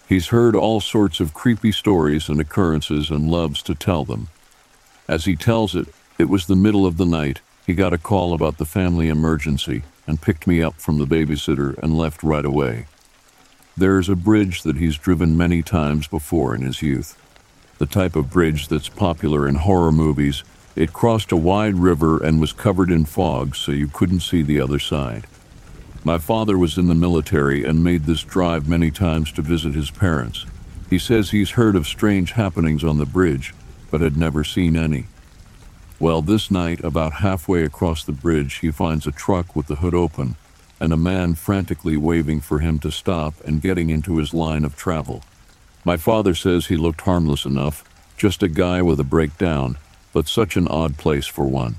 He's 0.10 0.30
heard 0.30 0.56
all 0.56 0.82
sorts 0.82 1.20
of 1.20 1.36
creepy 1.36 1.72
stories 1.72 2.30
and 2.30 2.42
occurrences 2.42 3.12
and 3.12 3.30
loves 3.30 3.62
to 3.62 3.76
tell 3.76 4.06
them. 4.06 4.30
As 5.08 5.26
he 5.26 5.36
tells 5.36 5.76
it, 5.76 5.88
it 6.18 6.28
was 6.28 6.48
the 6.48 6.56
middle 6.56 6.88
of 6.88 6.98
the 6.98 7.06
night. 7.06 7.42
He 7.68 7.76
got 7.76 7.94
a 7.94 8.00
call 8.00 8.34
about 8.34 8.58
the 8.58 8.66
family 8.66 9.08
emergency 9.08 9.84
and 10.08 10.20
picked 10.20 10.48
me 10.48 10.64
up 10.64 10.82
from 10.82 10.98
the 10.98 11.06
babysitter 11.06 11.78
and 11.78 11.96
left 11.96 12.24
right 12.24 12.44
away. 12.44 12.88
There's 13.78 14.10
a 14.10 14.16
bridge 14.16 14.64
that 14.64 14.78
he's 14.78 14.98
driven 14.98 15.38
many 15.38 15.62
times 15.62 16.08
before 16.08 16.56
in 16.56 16.64
his 16.64 16.82
youth. 16.82 17.16
The 17.78 17.86
type 17.86 18.16
of 18.16 18.32
bridge 18.32 18.68
that's 18.68 18.90
popular 18.90 19.48
in 19.48 19.56
horror 19.56 19.92
movies. 19.92 20.44
It 20.76 20.92
crossed 20.92 21.32
a 21.32 21.38
wide 21.38 21.76
river 21.76 22.18
and 22.18 22.42
was 22.42 22.52
covered 22.52 22.90
in 22.90 23.06
fog 23.06 23.56
so 23.56 23.72
you 23.72 23.88
couldn't 23.88 24.22
see 24.22 24.42
the 24.42 24.60
other 24.60 24.80
side. 24.80 25.28
My 26.10 26.18
father 26.18 26.58
was 26.58 26.76
in 26.80 26.88
the 26.88 26.96
military 26.96 27.64
and 27.64 27.84
made 27.84 28.06
this 28.06 28.24
drive 28.24 28.68
many 28.68 28.90
times 28.90 29.32
to 29.34 29.44
visit 29.44 29.76
his 29.76 29.92
parents. 29.92 30.44
He 30.90 30.98
says 30.98 31.30
he's 31.30 31.52
heard 31.52 31.76
of 31.76 31.86
strange 31.86 32.32
happenings 32.32 32.84
on 32.84 32.98
the 32.98 33.06
bridge, 33.06 33.54
but 33.92 34.02
had 34.02 34.18
never 34.18 34.44
seen 34.44 34.76
any. 34.76 35.06
Well, 36.00 36.24
this 36.24 36.50
night, 36.50 36.84
about 36.84 37.22
halfway 37.22 37.64
across 37.64 38.04
the 38.04 38.12
bridge, 38.12 38.56
he 38.56 38.72
finds 38.72 39.06
a 39.06 39.12
truck 39.12 39.56
with 39.56 39.68
the 39.68 39.76
hood 39.76 39.94
open 39.94 40.36
and 40.80 40.92
a 40.92 40.98
man 40.98 41.36
frantically 41.36 41.96
waving 41.96 42.42
for 42.42 42.58
him 42.58 42.80
to 42.80 42.92
stop 42.92 43.36
and 43.46 43.62
getting 43.62 43.92
into 43.92 44.18
his 44.18 44.34
line 44.34 44.66
of 44.66 44.76
travel. 44.76 45.24
My 45.86 45.96
father 45.96 46.34
says 46.34 46.66
he 46.66 46.76
looked 46.76 47.02
harmless 47.02 47.46
enough, 47.46 47.84
just 48.18 48.42
a 48.42 48.48
guy 48.48 48.82
with 48.82 49.00
a 49.00 49.04
breakdown, 49.04 49.78
but 50.12 50.28
such 50.28 50.58
an 50.58 50.68
odd 50.70 50.98
place 50.98 51.28
for 51.28 51.46
one. 51.46 51.76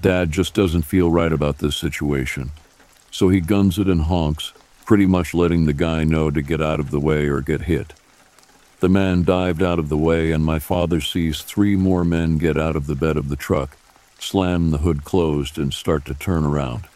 Dad 0.00 0.32
just 0.32 0.54
doesn't 0.54 0.86
feel 0.86 1.10
right 1.10 1.34
about 1.34 1.58
this 1.58 1.76
situation. 1.76 2.50
So 3.12 3.28
he 3.28 3.40
guns 3.40 3.78
it 3.78 3.86
and 3.86 4.02
honks, 4.02 4.52
pretty 4.84 5.06
much 5.06 5.34
letting 5.34 5.66
the 5.66 5.72
guy 5.72 6.02
know 6.02 6.30
to 6.30 6.42
get 6.42 6.60
out 6.60 6.80
of 6.80 6.90
the 6.90 6.98
way 6.98 7.28
or 7.28 7.40
get 7.40 7.62
hit. 7.62 7.92
The 8.80 8.88
man 8.88 9.22
dived 9.22 9.62
out 9.62 9.78
of 9.78 9.88
the 9.88 9.96
way, 9.96 10.32
and 10.32 10.44
my 10.44 10.58
father 10.58 11.00
sees 11.00 11.42
three 11.42 11.76
more 11.76 12.04
men 12.04 12.38
get 12.38 12.58
out 12.58 12.74
of 12.74 12.88
the 12.88 12.96
bed 12.96 13.16
of 13.16 13.28
the 13.28 13.36
truck, 13.36 13.76
slam 14.18 14.70
the 14.70 14.78
hood 14.78 15.04
closed, 15.04 15.56
and 15.56 15.72
start 15.72 16.04
to 16.06 16.14
turn 16.14 16.44
around. 16.44 16.88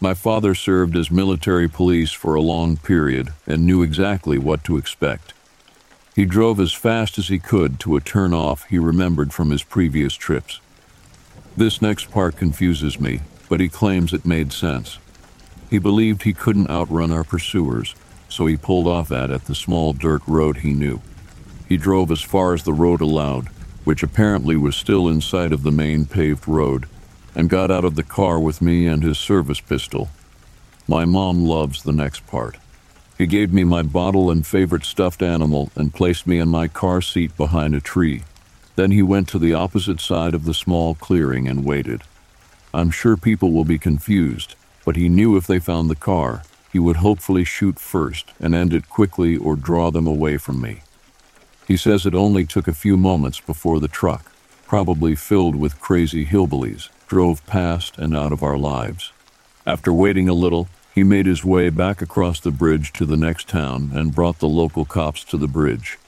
My 0.00 0.14
father 0.14 0.54
served 0.54 0.96
as 0.96 1.10
military 1.10 1.68
police 1.68 2.12
for 2.12 2.34
a 2.34 2.40
long 2.40 2.76
period 2.76 3.32
and 3.46 3.66
knew 3.66 3.82
exactly 3.82 4.38
what 4.38 4.62
to 4.64 4.76
expect. 4.76 5.34
He 6.14 6.24
drove 6.24 6.60
as 6.60 6.72
fast 6.72 7.18
as 7.18 7.28
he 7.28 7.38
could 7.38 7.80
to 7.80 7.96
a 7.96 8.00
turn 8.00 8.32
off 8.32 8.64
he 8.64 8.78
remembered 8.78 9.32
from 9.32 9.50
his 9.50 9.62
previous 9.62 10.14
trips. 10.14 10.60
This 11.56 11.82
next 11.82 12.10
part 12.10 12.36
confuses 12.36 13.00
me, 13.00 13.20
but 13.48 13.60
he 13.60 13.68
claims 13.68 14.12
it 14.12 14.24
made 14.24 14.52
sense. 14.52 14.98
He 15.70 15.78
believed 15.78 16.22
he 16.22 16.32
couldn't 16.32 16.70
outrun 16.70 17.10
our 17.10 17.24
pursuers, 17.24 17.94
so 18.28 18.46
he 18.46 18.56
pulled 18.56 18.86
off 18.86 19.10
at 19.10 19.44
the 19.44 19.54
small 19.54 19.92
dirt 19.92 20.22
road 20.26 20.58
he 20.58 20.72
knew. 20.72 21.00
He 21.68 21.76
drove 21.76 22.10
as 22.10 22.22
far 22.22 22.54
as 22.54 22.62
the 22.62 22.72
road 22.72 23.00
allowed, 23.00 23.48
which 23.84 24.02
apparently 24.02 24.56
was 24.56 24.76
still 24.76 25.08
in 25.08 25.20
sight 25.20 25.52
of 25.52 25.62
the 25.62 25.72
main 25.72 26.06
paved 26.06 26.46
road, 26.46 26.86
and 27.34 27.50
got 27.50 27.70
out 27.70 27.84
of 27.84 27.96
the 27.96 28.02
car 28.02 28.38
with 28.38 28.62
me 28.62 28.86
and 28.86 29.02
his 29.02 29.18
service 29.18 29.60
pistol. 29.60 30.08
My 30.88 31.04
mom 31.04 31.44
loves 31.44 31.82
the 31.82 31.92
next 31.92 32.26
part. 32.26 32.58
He 33.18 33.26
gave 33.26 33.52
me 33.52 33.64
my 33.64 33.82
bottle 33.82 34.30
and 34.30 34.46
favorite 34.46 34.84
stuffed 34.84 35.22
animal 35.22 35.70
and 35.74 35.94
placed 35.94 36.26
me 36.26 36.38
in 36.38 36.48
my 36.48 36.68
car 36.68 37.00
seat 37.00 37.36
behind 37.36 37.74
a 37.74 37.80
tree. 37.80 38.22
Then 38.76 38.90
he 38.90 39.02
went 39.02 39.28
to 39.28 39.38
the 39.38 39.54
opposite 39.54 40.00
side 40.00 40.34
of 40.34 40.44
the 40.44 40.54
small 40.54 40.94
clearing 40.94 41.48
and 41.48 41.64
waited. 41.64 42.02
I'm 42.74 42.90
sure 42.90 43.16
people 43.16 43.52
will 43.52 43.64
be 43.64 43.78
confused, 43.78 44.54
but 44.86 44.96
he 44.96 45.10
knew 45.10 45.36
if 45.36 45.46
they 45.46 45.58
found 45.58 45.90
the 45.90 45.96
car, 45.96 46.44
he 46.72 46.78
would 46.78 46.96
hopefully 46.96 47.44
shoot 47.44 47.78
first 47.78 48.32
and 48.40 48.54
end 48.54 48.72
it 48.72 48.88
quickly 48.88 49.36
or 49.36 49.56
draw 49.56 49.90
them 49.90 50.06
away 50.06 50.38
from 50.38 50.60
me. 50.62 50.80
He 51.66 51.76
says 51.76 52.06
it 52.06 52.14
only 52.14 52.46
took 52.46 52.68
a 52.68 52.72
few 52.72 52.96
moments 52.96 53.40
before 53.40 53.80
the 53.80 53.88
truck, 53.88 54.30
probably 54.66 55.16
filled 55.16 55.56
with 55.56 55.80
crazy 55.80 56.24
hillbillies, 56.24 56.88
drove 57.08 57.44
past 57.46 57.98
and 57.98 58.16
out 58.16 58.32
of 58.32 58.44
our 58.44 58.56
lives. 58.56 59.12
After 59.66 59.92
waiting 59.92 60.28
a 60.28 60.34
little, 60.34 60.68
he 60.94 61.02
made 61.02 61.26
his 61.26 61.44
way 61.44 61.68
back 61.68 62.00
across 62.00 62.38
the 62.38 62.52
bridge 62.52 62.92
to 62.92 63.04
the 63.04 63.16
next 63.16 63.48
town 63.48 63.90
and 63.92 64.14
brought 64.14 64.38
the 64.38 64.48
local 64.48 64.84
cops 64.84 65.24
to 65.24 65.36
the 65.36 65.48
bridge. 65.48 65.98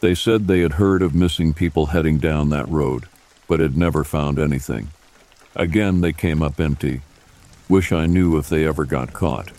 They 0.00 0.14
said 0.14 0.46
they 0.46 0.60
had 0.60 0.72
heard 0.72 1.02
of 1.02 1.14
missing 1.14 1.52
people 1.52 1.86
heading 1.86 2.16
down 2.16 2.48
that 2.48 2.68
road, 2.68 3.04
but 3.46 3.60
had 3.60 3.76
never 3.76 4.02
found 4.02 4.38
anything. 4.38 4.88
Again, 5.54 6.00
they 6.00 6.14
came 6.14 6.42
up 6.42 6.58
empty. 6.58 7.02
Wish 7.68 7.92
I 7.92 8.06
knew 8.06 8.38
if 8.38 8.48
they 8.48 8.66
ever 8.66 8.86
got 8.86 9.12
caught. 9.12 9.50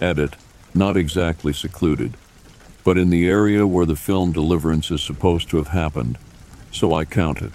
Edit, 0.00 0.34
not 0.74 0.96
exactly 0.96 1.52
secluded, 1.52 2.16
but 2.82 2.98
in 2.98 3.10
the 3.10 3.28
area 3.28 3.64
where 3.64 3.86
the 3.86 3.94
film 3.94 4.32
Deliverance 4.32 4.90
is 4.90 5.02
supposed 5.02 5.48
to 5.50 5.58
have 5.58 5.68
happened, 5.68 6.18
so 6.72 6.92
I 6.92 7.04
counted. 7.04 7.52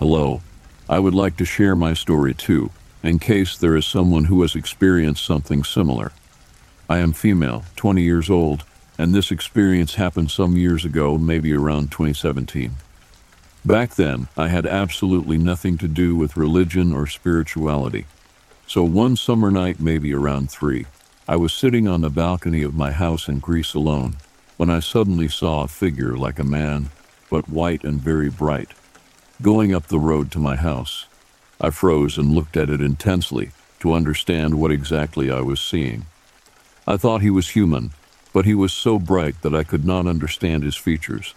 Hello. 0.00 0.40
I 0.88 0.98
would 0.98 1.14
like 1.14 1.36
to 1.36 1.44
share 1.44 1.76
my 1.76 1.94
story 1.94 2.34
too, 2.34 2.70
in 3.04 3.20
case 3.20 3.56
there 3.56 3.76
is 3.76 3.86
someone 3.86 4.24
who 4.24 4.42
has 4.42 4.56
experienced 4.56 5.24
something 5.24 5.62
similar. 5.62 6.10
I 6.90 6.98
am 6.98 7.12
female, 7.12 7.62
20 7.76 8.02
years 8.02 8.28
old, 8.28 8.64
and 8.98 9.14
this 9.14 9.30
experience 9.30 9.94
happened 9.94 10.32
some 10.32 10.56
years 10.56 10.84
ago, 10.84 11.16
maybe 11.16 11.54
around 11.54 11.92
2017. 11.92 12.72
Back 13.64 13.94
then, 13.94 14.26
I 14.36 14.48
had 14.48 14.66
absolutely 14.66 15.38
nothing 15.38 15.78
to 15.78 15.86
do 15.86 16.16
with 16.16 16.36
religion 16.36 16.92
or 16.92 17.06
spirituality. 17.06 18.06
So 18.66 18.82
one 18.82 19.14
summer 19.14 19.52
night, 19.52 19.78
maybe 19.78 20.12
around 20.12 20.50
three, 20.50 20.86
I 21.28 21.36
was 21.36 21.52
sitting 21.52 21.86
on 21.86 22.00
the 22.00 22.10
balcony 22.10 22.62
of 22.62 22.74
my 22.74 22.90
house 22.90 23.28
in 23.28 23.38
Greece 23.38 23.74
alone 23.74 24.16
when 24.56 24.68
I 24.68 24.80
suddenly 24.80 25.28
saw 25.28 25.62
a 25.62 25.68
figure 25.68 26.16
like 26.16 26.40
a 26.40 26.44
man, 26.44 26.90
but 27.30 27.48
white 27.48 27.84
and 27.84 28.00
very 28.00 28.28
bright, 28.28 28.70
going 29.40 29.72
up 29.72 29.86
the 29.86 29.98
road 29.98 30.32
to 30.32 30.40
my 30.40 30.56
house. 30.56 31.06
I 31.60 31.70
froze 31.70 32.18
and 32.18 32.34
looked 32.34 32.56
at 32.56 32.68
it 32.68 32.80
intensely 32.80 33.52
to 33.78 33.92
understand 33.92 34.58
what 34.58 34.72
exactly 34.72 35.30
I 35.30 35.40
was 35.40 35.60
seeing. 35.60 36.06
I 36.84 36.96
thought 36.96 37.22
he 37.22 37.30
was 37.30 37.50
human, 37.50 37.92
but 38.32 38.44
he 38.44 38.54
was 38.54 38.72
so 38.72 38.98
bright 38.98 39.40
that 39.42 39.54
I 39.54 39.62
could 39.62 39.84
not 39.84 40.08
understand 40.08 40.64
his 40.64 40.76
features. 40.76 41.34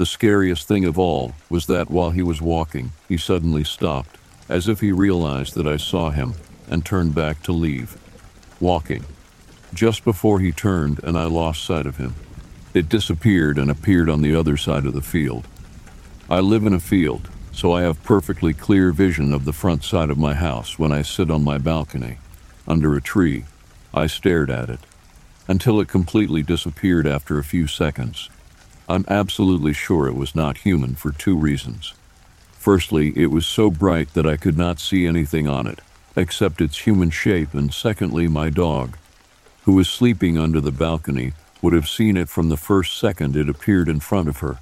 The 0.00 0.06
scariest 0.06 0.66
thing 0.66 0.86
of 0.86 0.98
all 0.98 1.34
was 1.50 1.66
that 1.66 1.90
while 1.90 2.08
he 2.08 2.22
was 2.22 2.40
walking, 2.40 2.92
he 3.06 3.18
suddenly 3.18 3.64
stopped 3.64 4.16
as 4.48 4.66
if 4.66 4.80
he 4.80 4.92
realized 4.92 5.54
that 5.56 5.66
I 5.66 5.76
saw 5.76 6.08
him, 6.08 6.36
and 6.70 6.82
turned 6.82 7.14
back 7.14 7.42
to 7.42 7.52
leave. 7.52 7.98
Walking. 8.60 9.04
Just 9.74 10.02
before 10.02 10.40
he 10.40 10.52
turned 10.52 11.04
and 11.04 11.18
I 11.18 11.24
lost 11.24 11.62
sight 11.62 11.84
of 11.84 11.98
him, 11.98 12.14
it 12.72 12.88
disappeared 12.88 13.58
and 13.58 13.70
appeared 13.70 14.08
on 14.08 14.22
the 14.22 14.34
other 14.34 14.56
side 14.56 14.86
of 14.86 14.94
the 14.94 15.02
field. 15.02 15.46
I 16.30 16.40
live 16.40 16.64
in 16.64 16.72
a 16.72 16.80
field, 16.80 17.28
so 17.52 17.74
I 17.74 17.82
have 17.82 18.02
perfectly 18.02 18.54
clear 18.54 18.92
vision 18.92 19.34
of 19.34 19.44
the 19.44 19.52
front 19.52 19.84
side 19.84 20.08
of 20.08 20.16
my 20.16 20.32
house 20.32 20.78
when 20.78 20.92
I 20.92 21.02
sit 21.02 21.30
on 21.30 21.44
my 21.44 21.58
balcony. 21.58 22.16
Under 22.66 22.96
a 22.96 23.02
tree, 23.02 23.44
I 23.92 24.06
stared 24.06 24.48
at 24.48 24.70
it 24.70 24.80
until 25.46 25.78
it 25.78 25.88
completely 25.88 26.42
disappeared 26.42 27.06
after 27.06 27.38
a 27.38 27.44
few 27.44 27.66
seconds. 27.66 28.30
I'm 28.90 29.04
absolutely 29.06 29.72
sure 29.72 30.08
it 30.08 30.16
was 30.16 30.34
not 30.34 30.58
human 30.58 30.96
for 30.96 31.12
two 31.12 31.36
reasons. 31.36 31.94
Firstly, 32.54 33.12
it 33.14 33.28
was 33.28 33.46
so 33.46 33.70
bright 33.70 34.14
that 34.14 34.26
I 34.26 34.36
could 34.36 34.58
not 34.58 34.80
see 34.80 35.06
anything 35.06 35.46
on 35.46 35.68
it, 35.68 35.78
except 36.16 36.60
its 36.60 36.78
human 36.78 37.10
shape, 37.10 37.54
and 37.54 37.72
secondly, 37.72 38.26
my 38.26 38.50
dog, 38.50 38.98
who 39.62 39.74
was 39.74 39.88
sleeping 39.88 40.36
under 40.36 40.60
the 40.60 40.72
balcony, 40.72 41.34
would 41.62 41.72
have 41.72 41.88
seen 41.88 42.16
it 42.16 42.28
from 42.28 42.48
the 42.48 42.56
first 42.56 42.98
second 42.98 43.36
it 43.36 43.48
appeared 43.48 43.88
in 43.88 44.00
front 44.00 44.28
of 44.28 44.38
her. 44.38 44.58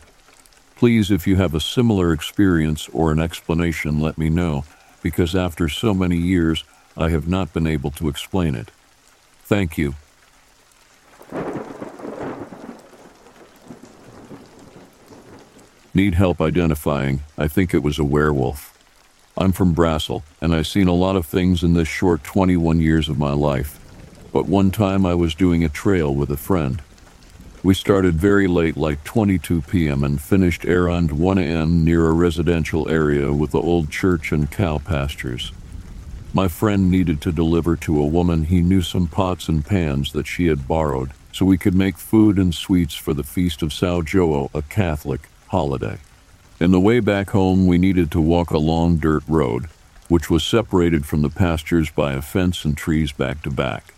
Please, 0.76 1.10
if 1.10 1.26
you 1.26 1.36
have 1.36 1.54
a 1.54 1.60
similar 1.60 2.12
experience 2.12 2.86
or 2.90 3.10
an 3.10 3.18
explanation, 3.18 3.98
let 3.98 4.18
me 4.18 4.28
know, 4.28 4.66
because 5.02 5.34
after 5.34 5.70
so 5.70 5.94
many 5.94 6.18
years, 6.18 6.64
I 6.98 7.08
have 7.08 7.28
not 7.28 7.54
been 7.54 7.66
able 7.66 7.92
to 7.92 8.08
explain 8.08 8.54
it. 8.54 8.70
Thank 9.44 9.78
you. 9.78 9.94
Need 15.98 16.14
help 16.14 16.40
identifying. 16.40 17.24
I 17.36 17.48
think 17.48 17.74
it 17.74 17.82
was 17.82 17.98
a 17.98 18.04
werewolf. 18.04 18.72
I'm 19.36 19.50
from 19.50 19.74
Brassel, 19.74 20.22
and 20.40 20.54
I've 20.54 20.68
seen 20.68 20.86
a 20.86 20.92
lot 20.94 21.16
of 21.16 21.26
things 21.26 21.64
in 21.64 21.74
this 21.74 21.88
short 21.88 22.22
21 22.22 22.80
years 22.80 23.08
of 23.08 23.18
my 23.18 23.32
life. 23.32 23.80
But 24.32 24.46
one 24.46 24.70
time 24.70 25.04
I 25.04 25.14
was 25.14 25.34
doing 25.34 25.64
a 25.64 25.68
trail 25.68 26.14
with 26.14 26.30
a 26.30 26.36
friend. 26.36 26.80
We 27.64 27.74
started 27.74 28.14
very 28.14 28.46
late, 28.46 28.76
like 28.76 29.02
22 29.02 29.62
p.m., 29.62 30.04
and 30.04 30.20
finished 30.20 30.64
around 30.64 31.10
1 31.10 31.36
a.m. 31.36 31.84
near 31.84 32.06
a 32.06 32.12
residential 32.12 32.88
area 32.88 33.32
with 33.32 33.50
the 33.50 33.60
old 33.60 33.90
church 33.90 34.30
and 34.30 34.48
cow 34.48 34.78
pastures. 34.78 35.50
My 36.32 36.46
friend 36.46 36.92
needed 36.92 37.20
to 37.22 37.32
deliver 37.32 37.74
to 37.74 38.00
a 38.00 38.06
woman 38.06 38.44
he 38.44 38.60
knew 38.60 38.82
some 38.82 39.08
pots 39.08 39.48
and 39.48 39.66
pans 39.66 40.12
that 40.12 40.28
she 40.28 40.46
had 40.46 40.68
borrowed 40.68 41.10
so 41.32 41.44
we 41.44 41.58
could 41.58 41.74
make 41.74 41.98
food 41.98 42.38
and 42.38 42.54
sweets 42.54 42.94
for 42.94 43.14
the 43.14 43.24
Feast 43.24 43.62
of 43.62 43.72
Sao 43.72 44.02
Joao, 44.02 44.48
a 44.54 44.62
Catholic 44.62 45.22
holiday. 45.48 45.98
In 46.60 46.70
the 46.70 46.80
way 46.80 47.00
back 47.00 47.30
home, 47.30 47.66
we 47.66 47.78
needed 47.78 48.10
to 48.12 48.20
walk 48.20 48.50
a 48.50 48.58
long 48.58 48.96
dirt 48.96 49.22
road, 49.28 49.66
which 50.08 50.30
was 50.30 50.44
separated 50.44 51.06
from 51.06 51.22
the 51.22 51.28
pastures 51.28 51.90
by 51.90 52.12
a 52.12 52.22
fence 52.22 52.64
and 52.64 52.76
trees 52.76 53.12
back 53.12 53.42
to 53.42 53.50
back. 53.50 53.94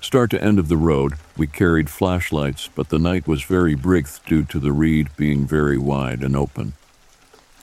Start 0.00 0.30
to 0.32 0.42
end 0.42 0.58
of 0.58 0.68
the 0.68 0.76
road, 0.76 1.14
we 1.36 1.46
carried 1.46 1.88
flashlights, 1.88 2.68
but 2.74 2.88
the 2.88 2.98
night 2.98 3.28
was 3.28 3.44
very 3.44 3.76
bright 3.76 4.18
due 4.26 4.42
to 4.42 4.58
the 4.58 4.72
reed 4.72 5.08
being 5.16 5.46
very 5.46 5.78
wide 5.78 6.22
and 6.22 6.34
open. 6.34 6.72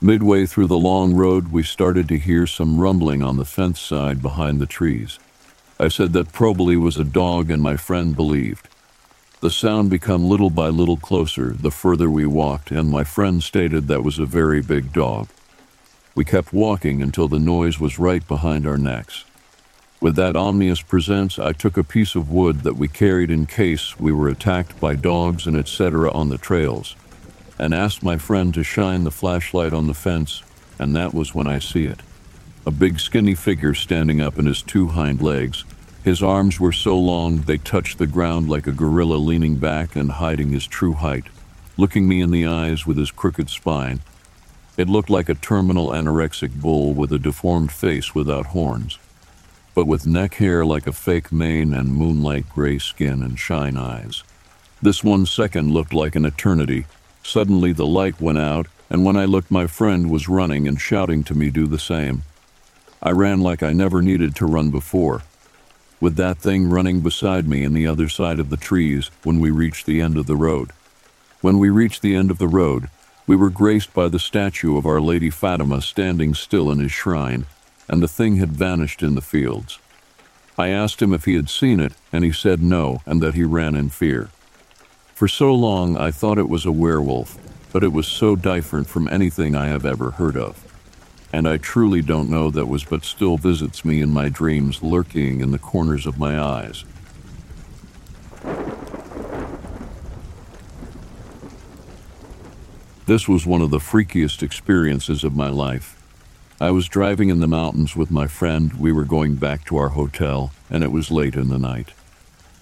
Midway 0.02 0.46
through 0.46 0.68
the 0.68 0.78
long 0.78 1.14
road, 1.14 1.50
we 1.52 1.64
started 1.64 2.08
to 2.08 2.18
hear 2.18 2.48
some 2.48 2.80
rumbling 2.80 3.22
on 3.22 3.36
the 3.36 3.44
fence 3.44 3.82
side 3.82 4.22
behind 4.22 4.62
the 4.62 4.66
trees. 4.66 5.20
I 5.78 5.90
said 5.90 6.14
that 6.14 6.32
probably 6.32 6.78
was 6.78 6.96
a 6.96 7.04
dog, 7.04 7.52
and 7.52 7.62
my 7.62 7.76
friend 7.76 8.16
believed. 8.16 8.69
The 9.42 9.50
sound 9.50 9.90
became 9.90 10.26
little 10.26 10.50
by 10.50 10.68
little 10.68 10.98
closer 10.98 11.54
the 11.54 11.72
further 11.72 12.10
we 12.10 12.26
walked, 12.26 12.72
and 12.72 12.90
my 12.90 13.06
friend 13.06 13.42
stated 13.42 13.88
that 13.88 14.04
was 14.04 14.20
a 14.20 14.26
very 14.26 14.62
big 14.62 14.92
dog. 14.92 15.30
We 16.14 16.26
kept 16.26 16.52
walking 16.52 17.02
until 17.02 17.30
the 17.30 17.40
noise 17.40 17.80
was 17.80 17.98
right 17.98 18.28
behind 18.28 18.68
our 18.68 18.78
necks. 18.78 19.24
With 20.02 20.18
that 20.18 20.36
ominous 20.36 20.82
presence, 20.82 21.40
I 21.40 21.54
took 21.54 21.78
a 21.78 21.86
piece 21.86 22.16
of 22.16 22.30
wood 22.30 22.64
that 22.64 22.76
we 22.76 22.90
carried 22.90 23.32
in 23.32 23.46
case 23.46 23.98
we 23.98 24.12
were 24.12 24.28
attacked 24.28 24.78
by 24.82 24.96
dogs 24.96 25.48
and 25.48 25.56
etc. 25.56 26.12
on 26.12 26.28
the 26.28 26.38
trails, 26.38 26.98
and 27.58 27.74
asked 27.74 28.04
my 28.04 28.18
friend 28.18 28.54
to 28.56 28.64
shine 28.64 29.06
the 29.06 29.12
flashlight 29.12 29.72
on 29.72 29.88
the 29.88 29.94
fence, 29.94 30.44
and 30.78 30.94
that 30.98 31.14
was 31.14 31.34
when 31.34 31.48
I 31.48 31.60
see 31.60 31.86
it. 31.86 32.02
A 32.66 32.72
big 32.72 33.00
skinny 33.00 33.36
figure 33.36 33.74
standing 33.74 34.20
up 34.20 34.38
on 34.38 34.48
his 34.48 34.62
two 34.62 34.88
hind 34.88 35.22
legs, 35.22 35.64
his 36.04 36.24
arms 36.24 36.60
were 36.60 36.72
so 36.72 36.98
long 36.98 37.42
they 37.42 37.58
touched 37.58 37.98
the 37.98 38.08
ground 38.08 38.50
like 38.50 38.68
a 38.68 38.72
gorilla 38.72 39.18
leaning 39.18 39.58
back 39.58 39.96
and 39.96 40.12
hiding 40.14 40.50
his 40.50 40.66
true 40.66 40.94
height, 40.94 41.26
looking 41.78 42.08
me 42.08 42.22
in 42.22 42.32
the 42.32 42.46
eyes 42.46 42.86
with 42.86 42.96
his 42.96 43.12
crooked 43.12 43.50
spine. 43.50 44.00
It 44.78 44.88
looked 44.88 45.10
like 45.10 45.28
a 45.28 45.36
terminal 45.36 45.90
anorexic 45.90 46.62
bull 46.62 46.94
with 46.94 47.12
a 47.12 47.20
deformed 47.20 47.74
face 47.74 48.16
without 48.16 48.48
horns, 48.48 48.98
but 49.76 49.88
with 49.88 50.08
neck 50.08 50.36
hair 50.36 50.66
like 50.66 50.88
a 50.88 50.94
fake 50.94 51.34
mane 51.34 51.74
and 51.74 51.94
moonlight 51.94 52.48
gray 52.50 52.80
skin 52.80 53.22
and 53.22 53.38
shine 53.38 53.76
eyes. 53.76 54.24
This 54.82 55.04
one 55.04 55.26
second 55.26 55.72
looked 55.74 55.94
like 55.94 56.16
an 56.16 56.24
eternity. 56.26 56.86
Suddenly 57.24 57.74
the 57.74 57.86
light 57.86 58.22
went 58.22 58.38
out, 58.38 58.68
and 58.90 59.04
when 59.04 59.18
I 59.18 59.26
looked, 59.26 59.52
my 59.52 59.68
friend 59.68 60.10
was 60.10 60.30
running 60.30 60.66
and 60.66 60.80
shouting 60.80 61.26
to 61.26 61.36
me 61.36 61.50
do 61.50 61.68
the 61.68 61.78
same. 61.78 62.24
I 63.04 63.12
ran 63.12 63.42
like 63.42 63.62
I 63.62 63.74
never 63.74 64.02
needed 64.02 64.34
to 64.38 64.46
run 64.46 64.72
before 64.72 65.24
with 66.00 66.16
that 66.16 66.38
thing 66.38 66.70
running 66.70 67.02
beside 67.02 67.48
me 67.48 67.64
in 67.64 67.74
the 67.74 67.88
other 67.88 68.08
side 68.08 68.40
of 68.40 68.50
the 68.50 68.58
trees 68.58 69.12
when 69.24 69.40
we 69.40 69.52
reached 69.52 69.86
the 69.86 70.02
end 70.02 70.18
of 70.18 70.28
the 70.28 70.36
road. 70.36 70.72
When 71.42 71.60
we 71.60 71.70
reached 71.70 72.02
the 72.02 72.16
end 72.16 72.32
of 72.32 72.38
the 72.38 72.48
road, 72.48 72.90
we 73.28 73.36
were 73.36 73.50
graced 73.50 73.94
by 73.94 74.08
the 74.08 74.20
statue 74.20 74.78
of 74.78 74.86
Our 74.86 75.02
Lady 75.02 75.30
Fatima 75.30 75.82
standing 75.82 76.34
still 76.34 76.72
in 76.72 76.80
his 76.80 76.92
shrine, 76.92 77.46
and 77.88 78.02
the 78.02 78.08
thing 78.08 78.38
had 78.38 78.52
vanished 78.52 79.04
in 79.04 79.16
the 79.16 79.22
fields. 79.22 79.80
I 80.58 80.70
asked 80.70 81.02
him 81.02 81.14
if 81.14 81.26
he 81.26 81.36
had 81.36 81.50
seen 81.50 81.80
it, 81.80 81.94
and 82.12 82.24
he 82.24 82.32
said 82.32 82.62
no, 82.62 83.02
and 83.06 83.22
that 83.22 83.36
he 83.36 83.44
ran 83.44 83.76
in 83.76 83.90
fear. 83.90 84.30
For 85.14 85.28
so 85.28 85.54
long 85.54 85.98
I 85.98 86.12
thought 86.12 86.38
it 86.38 86.50
was 86.50 86.66
a 86.66 86.72
werewolf, 86.72 87.38
but 87.72 87.84
it 87.84 87.94
was 87.94 88.08
so 88.08 88.36
different 88.36 88.88
from 88.88 89.08
anything 89.08 89.56
I 89.56 89.68
have 89.68 89.86
ever 89.86 90.12
heard 90.12 90.38
of 90.38 90.69
and 91.32 91.48
I 91.48 91.58
truly 91.58 92.02
don't 92.02 92.30
know 92.30 92.50
that 92.52 92.66
was 92.66 92.84
but 92.84 93.06
still 93.06 93.38
visits 93.38 93.86
me 93.86 94.02
in 94.02 94.10
my 94.10 94.30
dreams, 94.30 94.82
lurking 94.82 95.42
in 95.42 95.52
the 95.52 95.60
corners 95.60 96.06
of 96.06 96.18
my 96.18 96.40
eyes. 96.40 96.86
This 103.06 103.28
was 103.28 103.46
one 103.46 103.62
of 103.62 103.72
the 103.72 103.80
freakiest 103.80 104.44
experiences 104.44 105.24
of 105.24 105.36
my 105.36 105.50
life. 105.50 105.96
I 106.62 106.72
was 106.72 106.88
driving 106.88 107.30
in 107.30 107.40
the 107.40 107.48
mountains 107.48 107.96
with 107.96 108.12
my 108.12 108.28
friend. 108.28 108.74
We 108.74 108.92
were 108.92 109.06
going 109.06 109.36
back 109.36 109.66
to 109.66 109.78
our 109.78 109.90
hotel, 109.90 110.52
and 110.70 110.84
it 110.84 110.92
was 110.92 111.10
late 111.10 111.36
in 111.36 111.50
the 111.50 111.58
night. 111.58 111.94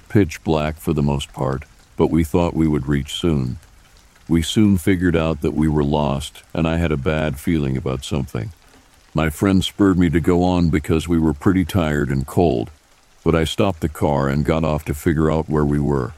Pitch 0.07 0.41
black 0.43 0.77
for 0.77 0.93
the 0.93 1.03
most 1.03 1.33
part, 1.33 1.65
but 1.97 2.11
we 2.11 2.23
thought 2.23 2.53
we 2.53 2.67
would 2.67 2.87
reach 2.87 3.13
soon. 3.13 3.57
We 4.29 4.41
soon 4.41 4.77
figured 4.77 5.15
out 5.15 5.41
that 5.41 5.53
we 5.53 5.67
were 5.67 5.83
lost, 5.83 6.43
and 6.53 6.67
I 6.67 6.77
had 6.77 6.91
a 6.91 6.97
bad 6.97 7.39
feeling 7.39 7.75
about 7.75 8.05
something. 8.05 8.51
My 9.17 9.31
friend 9.31 9.63
spurred 9.63 9.97
me 9.97 10.11
to 10.11 10.19
go 10.19 10.43
on 10.43 10.69
because 10.69 11.07
we 11.07 11.17
were 11.17 11.33
pretty 11.33 11.65
tired 11.65 12.09
and 12.09 12.27
cold, 12.27 12.69
but 13.23 13.33
I 13.33 13.45
stopped 13.45 13.79
the 13.79 13.89
car 13.89 14.29
and 14.29 14.45
got 14.45 14.63
off 14.63 14.85
to 14.85 14.93
figure 14.93 15.31
out 15.31 15.49
where 15.49 15.65
we 15.65 15.79
were. 15.79 16.13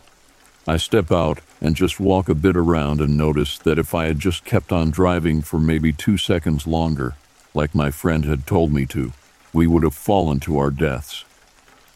I 0.68 0.76
step 0.76 1.10
out 1.10 1.40
and 1.62 1.78
just 1.78 2.02
walk 2.02 2.28
a 2.28 2.36
bit 2.36 2.58
around 2.58 3.00
and 3.00 3.16
notice 3.16 3.58
that 3.60 3.80
if 3.80 3.96
I 3.96 4.08
had 4.08 4.20
just 4.20 4.44
kept 4.44 4.74
on 4.74 4.92
driving 4.92 5.42
for 5.42 5.62
maybe 5.62 5.94
two 5.94 6.18
seconds 6.18 6.68
longer, 6.68 7.16
like 7.54 7.74
my 7.74 7.90
friend 7.90 8.26
had 8.26 8.46
told 8.46 8.74
me 8.74 8.86
to, 8.88 9.14
we 9.54 9.66
would 9.66 9.84
have 9.84 9.96
fallen 9.96 10.42
to 10.42 10.58
our 10.58 10.70
deaths. 10.70 11.24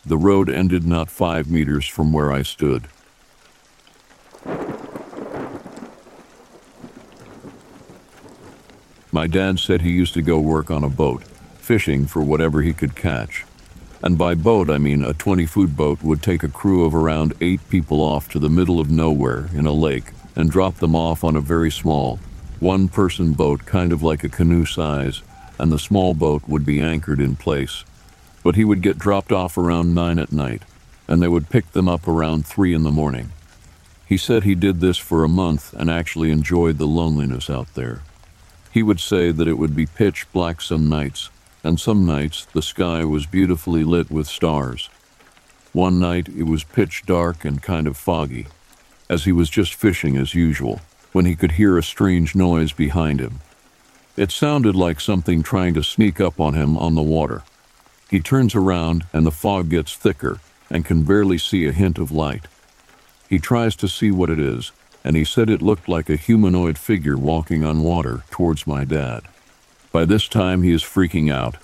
The 0.06 0.16
road 0.18 0.50
ended 0.50 0.88
not 0.88 1.10
five 1.10 1.52
meters 1.52 1.86
from 1.86 2.14
where 2.14 2.32
I 2.32 2.44
stood. 2.44 2.88
My 9.14 9.28
dad 9.28 9.60
said 9.60 9.82
he 9.82 9.92
used 9.92 10.16
to 10.16 10.24
go 10.24 10.40
work 10.40 10.72
on 10.72 10.84
a 10.84 10.90
boat, 10.90 11.24
fishing 11.60 12.08
for 12.08 12.24
whatever 12.24 12.64
he 12.64 12.74
could 12.74 12.96
catch. 12.96 13.46
And 14.02 14.18
by 14.18 14.34
boat, 14.34 14.72
I 14.72 14.80
mean 14.80 15.04
a 15.04 15.14
20 15.14 15.46
foot 15.46 15.76
boat 15.76 16.02
would 16.02 16.24
take 16.24 16.42
a 16.42 16.48
crew 16.48 16.84
of 16.84 16.96
around 16.96 17.36
eight 17.40 17.62
people 17.70 18.02
off 18.02 18.28
to 18.30 18.40
the 18.40 18.50
middle 18.50 18.80
of 18.80 18.90
nowhere 18.90 19.52
in 19.54 19.68
a 19.68 19.72
lake 19.72 20.06
and 20.36 20.50
drop 20.50 20.78
them 20.78 20.96
off 20.96 21.24
on 21.24 21.36
a 21.36 21.42
very 21.42 21.70
small, 21.70 22.18
one 22.60 22.88
person 22.88 23.34
boat, 23.34 23.68
kind 23.68 23.94
of 23.94 24.02
like 24.02 24.24
a 24.24 24.30
canoe 24.30 24.66
size, 24.66 25.22
and 25.60 25.72
the 25.72 25.78
small 25.78 26.16
boat 26.16 26.42
would 26.48 26.66
be 26.66 26.82
anchored 26.82 27.22
in 27.22 27.36
place. 27.36 27.86
But 28.44 28.56
he 28.56 28.66
would 28.66 28.82
get 28.82 28.98
dropped 28.98 29.32
off 29.32 29.60
around 29.60 29.94
9 29.94 30.18
at 30.18 30.32
night, 30.32 30.64
and 31.08 31.22
they 31.22 31.28
would 31.28 31.52
pick 31.52 31.72
them 31.74 31.88
up 31.88 32.08
around 32.08 32.48
3 32.48 32.74
in 32.74 32.82
the 32.82 32.90
morning. 32.90 33.32
He 34.08 34.18
said 34.18 34.44
he 34.44 34.56
did 34.56 34.80
this 34.80 34.98
for 34.98 35.24
a 35.24 35.30
month 35.30 35.72
and 35.74 35.92
actually 35.92 36.32
enjoyed 36.32 36.80
the 36.80 36.88
loneliness 36.88 37.48
out 37.48 37.72
there. 37.76 38.02
He 38.74 38.82
would 38.82 39.00
say 39.00 39.32
that 39.32 39.48
it 39.48 39.60
would 39.60 39.76
be 39.76 39.86
pitch 39.86 40.26
black 40.34 40.60
some 40.60 40.90
nights, 40.90 41.30
and 41.64 41.80
some 41.80 42.08
nights 42.08 42.46
the 42.46 42.64
sky 42.64 43.06
was 43.06 43.28
beautifully 43.28 43.84
lit 43.84 44.10
with 44.10 44.26
stars. 44.26 44.90
One 45.74 46.00
night 46.00 46.28
it 46.28 46.44
was 46.44 46.64
pitch 46.64 47.04
dark 47.06 47.46
and 47.46 47.62
kind 47.62 47.86
of 47.86 47.96
foggy, 47.96 48.48
as 49.08 49.26
he 49.26 49.32
was 49.32 49.52
just 49.52 49.76
fishing 49.76 50.18
as 50.18 50.34
usual, 50.34 50.82
when 51.12 51.26
he 51.26 51.36
could 51.36 51.52
hear 51.52 51.78
a 51.78 51.84
strange 51.84 52.34
noise 52.34 52.72
behind 52.74 53.20
him. 53.20 53.42
It 54.18 54.32
sounded 54.32 54.76
like 54.76 55.00
something 55.00 55.44
trying 55.44 55.76
to 55.76 55.84
sneak 55.84 56.20
up 56.20 56.40
on 56.40 56.56
him 56.56 56.76
on 56.76 56.96
the 56.96 57.04
water. 57.04 57.44
He 58.10 58.20
turns 58.20 58.56
around 58.56 59.06
and 59.14 59.24
the 59.24 59.32
fog 59.32 59.70
gets 59.70 59.96
thicker 59.96 60.40
and 60.72 60.84
can 60.84 61.04
barely 61.04 61.38
see 61.38 61.68
a 61.68 61.72
hint 61.72 62.00
of 62.00 62.12
light. 62.12 62.48
He 63.30 63.38
tries 63.38 63.76
to 63.76 63.88
see 63.88 64.10
what 64.10 64.32
it 64.32 64.40
is, 64.40 64.72
and 65.04 65.16
he 65.16 65.24
said 65.24 65.50
it 65.50 65.62
looked 65.62 65.90
like 65.90 66.10
a 66.10 66.16
humanoid 66.16 66.78
figure 66.78 67.18
walking 67.18 67.64
on 67.64 67.84
water 67.84 68.24
towards 68.32 68.66
my 68.66 68.86
dad. 68.86 69.24
By 69.92 70.06
this 70.06 70.28
time, 70.28 70.64
he 70.64 70.72
is 70.72 70.82
freaking 70.82 71.32
out. 71.32 71.58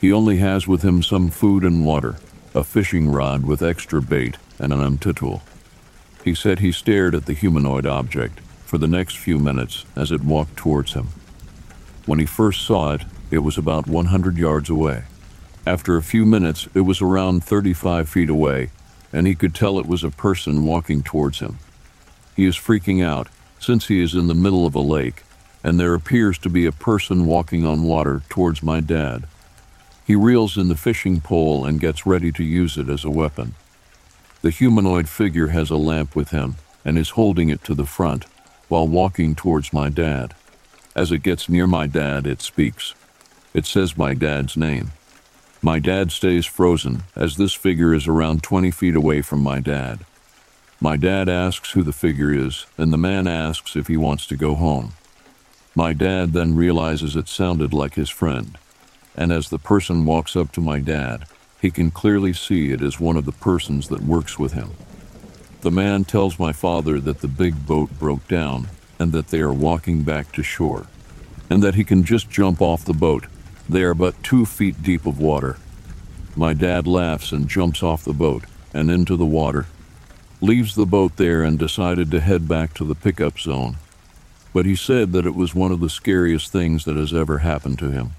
He 0.00 0.12
only 0.12 0.38
has 0.38 0.66
with 0.66 0.82
him 0.82 1.02
some 1.02 1.28
food 1.28 1.64
and 1.64 1.84
water, 1.84 2.16
a 2.54 2.64
fishing 2.64 3.10
rod 3.10 3.44
with 3.44 3.62
extra 3.62 4.00
bait, 4.00 4.36
and 4.58 4.72
an 4.72 4.80
umtittul. 4.80 5.42
He 6.24 6.34
said 6.34 6.60
he 6.60 6.72
stared 6.72 7.14
at 7.14 7.26
the 7.26 7.34
humanoid 7.34 7.86
object 7.86 8.40
for 8.64 8.78
the 8.78 8.86
next 8.86 9.16
few 9.16 9.38
minutes 9.38 9.84
as 9.96 10.12
it 10.12 10.22
walked 10.22 10.56
towards 10.56 10.92
him. 10.92 11.08
When 12.06 12.18
he 12.18 12.26
first 12.26 12.64
saw 12.64 12.92
it, 12.92 13.02
it 13.30 13.38
was 13.38 13.58
about 13.58 13.86
100 13.86 14.36
yards 14.36 14.70
away. 14.70 15.04
After 15.66 15.96
a 15.96 16.02
few 16.02 16.24
minutes, 16.24 16.68
it 16.74 16.80
was 16.80 17.02
around 17.02 17.44
35 17.44 18.08
feet 18.08 18.30
away, 18.30 18.70
and 19.12 19.26
he 19.26 19.34
could 19.34 19.54
tell 19.54 19.78
it 19.78 19.86
was 19.86 20.04
a 20.04 20.10
person 20.10 20.64
walking 20.64 21.02
towards 21.02 21.40
him. 21.40 21.58
He 22.38 22.46
is 22.46 22.54
freaking 22.54 23.04
out 23.04 23.26
since 23.58 23.88
he 23.88 24.00
is 24.00 24.14
in 24.14 24.28
the 24.28 24.32
middle 24.32 24.64
of 24.64 24.76
a 24.76 24.80
lake 24.80 25.24
and 25.64 25.80
there 25.80 25.92
appears 25.92 26.38
to 26.38 26.48
be 26.48 26.66
a 26.66 26.70
person 26.70 27.26
walking 27.26 27.66
on 27.66 27.82
water 27.82 28.22
towards 28.28 28.62
my 28.62 28.78
dad. 28.78 29.24
He 30.06 30.14
reels 30.14 30.56
in 30.56 30.68
the 30.68 30.76
fishing 30.76 31.20
pole 31.20 31.64
and 31.64 31.80
gets 31.80 32.06
ready 32.06 32.30
to 32.30 32.44
use 32.44 32.78
it 32.78 32.88
as 32.88 33.04
a 33.04 33.10
weapon. 33.10 33.56
The 34.42 34.50
humanoid 34.50 35.08
figure 35.08 35.48
has 35.48 35.68
a 35.68 35.76
lamp 35.76 36.14
with 36.14 36.30
him 36.30 36.54
and 36.84 36.96
is 36.96 37.10
holding 37.10 37.48
it 37.48 37.64
to 37.64 37.74
the 37.74 37.84
front 37.84 38.24
while 38.68 38.86
walking 38.86 39.34
towards 39.34 39.72
my 39.72 39.88
dad. 39.88 40.36
As 40.94 41.10
it 41.10 41.24
gets 41.24 41.48
near 41.48 41.66
my 41.66 41.88
dad, 41.88 42.24
it 42.24 42.40
speaks. 42.40 42.94
It 43.52 43.66
says 43.66 43.98
my 43.98 44.14
dad's 44.14 44.56
name. 44.56 44.92
My 45.60 45.80
dad 45.80 46.12
stays 46.12 46.46
frozen 46.46 47.02
as 47.16 47.36
this 47.36 47.52
figure 47.52 47.92
is 47.92 48.06
around 48.06 48.44
20 48.44 48.70
feet 48.70 48.94
away 48.94 49.22
from 49.22 49.42
my 49.42 49.58
dad. 49.58 50.06
My 50.80 50.96
dad 50.96 51.28
asks 51.28 51.72
who 51.72 51.82
the 51.82 51.92
figure 51.92 52.32
is, 52.32 52.66
and 52.76 52.92
the 52.92 52.98
man 52.98 53.26
asks 53.26 53.74
if 53.74 53.88
he 53.88 53.96
wants 53.96 54.26
to 54.28 54.36
go 54.36 54.54
home. 54.54 54.92
My 55.74 55.92
dad 55.92 56.32
then 56.32 56.54
realizes 56.54 57.16
it 57.16 57.26
sounded 57.26 57.72
like 57.72 57.94
his 57.94 58.10
friend, 58.10 58.56
and 59.16 59.32
as 59.32 59.48
the 59.48 59.58
person 59.58 60.04
walks 60.04 60.36
up 60.36 60.52
to 60.52 60.60
my 60.60 60.78
dad, 60.78 61.24
he 61.60 61.72
can 61.72 61.90
clearly 61.90 62.32
see 62.32 62.70
it 62.70 62.80
is 62.80 63.00
one 63.00 63.16
of 63.16 63.24
the 63.24 63.32
persons 63.32 63.88
that 63.88 64.02
works 64.02 64.38
with 64.38 64.52
him. 64.52 64.70
The 65.62 65.72
man 65.72 66.04
tells 66.04 66.38
my 66.38 66.52
father 66.52 67.00
that 67.00 67.22
the 67.22 67.28
big 67.28 67.66
boat 67.66 67.90
broke 67.98 68.28
down 68.28 68.68
and 69.00 69.10
that 69.10 69.28
they 69.28 69.40
are 69.40 69.52
walking 69.52 70.04
back 70.04 70.30
to 70.32 70.44
shore, 70.44 70.86
and 71.50 71.60
that 71.60 71.74
he 71.74 71.82
can 71.82 72.04
just 72.04 72.30
jump 72.30 72.62
off 72.62 72.84
the 72.84 72.92
boat. 72.92 73.26
They 73.68 73.82
are 73.82 73.94
but 73.94 74.22
two 74.22 74.46
feet 74.46 74.80
deep 74.84 75.06
of 75.06 75.18
water. 75.18 75.58
My 76.36 76.54
dad 76.54 76.86
laughs 76.86 77.32
and 77.32 77.48
jumps 77.48 77.82
off 77.82 78.04
the 78.04 78.12
boat 78.12 78.44
and 78.72 78.92
into 78.92 79.16
the 79.16 79.26
water, 79.26 79.66
leaves 80.40 80.74
the 80.74 80.86
boat 80.86 81.16
there, 81.16 81.42
and 81.42 81.58
decided 81.58 82.10
to 82.10 82.20
head 82.20 82.48
back 82.48 82.74
to 82.74 82.84
the 82.84 82.94
pickup 82.94 83.38
zone 83.38 83.76
but 84.52 84.66
he 84.66 84.74
said 84.74 85.12
that 85.12 85.26
it 85.26 85.34
was 85.34 85.54
one 85.54 85.72
of 85.72 85.80
the 85.80 85.90
scariest 85.90 86.50
things 86.50 86.84
that 86.84 86.96
has 86.96 87.12
ever 87.12 87.38
happened 87.38 87.78
to 87.78 87.90
him. 87.90 88.10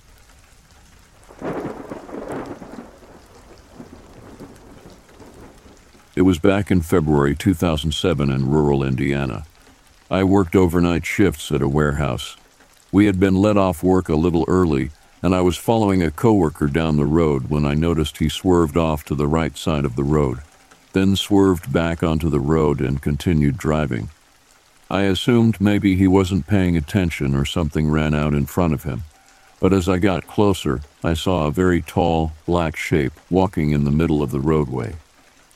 It 6.15 6.23
was 6.23 6.39
back 6.39 6.69
in 6.69 6.81
February 6.81 7.35
2007 7.35 8.29
in 8.29 8.49
rural 8.49 8.83
Indiana. 8.83 9.45
I 10.11 10.23
worked 10.23 10.55
overnight 10.55 11.05
shifts 11.05 11.51
at 11.51 11.61
a 11.61 11.67
warehouse. 11.67 12.35
We 12.91 13.05
had 13.05 13.19
been 13.19 13.35
let 13.35 13.57
off 13.57 13.83
work 13.83 14.09
a 14.09 14.15
little 14.15 14.43
early, 14.47 14.91
and 15.21 15.33
I 15.33 15.41
was 15.41 15.55
following 15.57 16.03
a 16.03 16.11
coworker 16.11 16.67
down 16.67 16.97
the 16.97 17.05
road 17.05 17.49
when 17.49 17.65
I 17.65 17.73
noticed 17.73 18.17
he 18.17 18.27
swerved 18.29 18.75
off 18.75 19.05
to 19.05 19.15
the 19.15 19.27
right 19.27 19.57
side 19.57 19.85
of 19.85 19.95
the 19.95 20.03
road, 20.03 20.39
then 20.93 21.15
swerved 21.15 21.71
back 21.71 22.03
onto 22.03 22.29
the 22.29 22.39
road 22.39 22.81
and 22.81 23.01
continued 23.01 23.57
driving. 23.57 24.09
I 24.89 25.03
assumed 25.03 25.61
maybe 25.61 25.95
he 25.95 26.07
wasn't 26.07 26.47
paying 26.47 26.75
attention 26.75 27.35
or 27.35 27.45
something 27.45 27.89
ran 27.89 28.15
out 28.15 28.33
in 28.33 28.47
front 28.47 28.73
of 28.73 28.83
him. 28.83 29.03
But 29.59 29.73
as 29.73 29.87
I 29.87 29.99
got 29.99 30.25
closer, 30.25 30.81
I 31.03 31.13
saw 31.13 31.45
a 31.45 31.51
very 31.51 31.81
tall, 31.81 32.31
black 32.45 32.75
shape 32.75 33.13
walking 33.29 33.71
in 33.71 33.83
the 33.83 33.91
middle 33.91 34.23
of 34.23 34.31
the 34.31 34.39
roadway. 34.39 34.95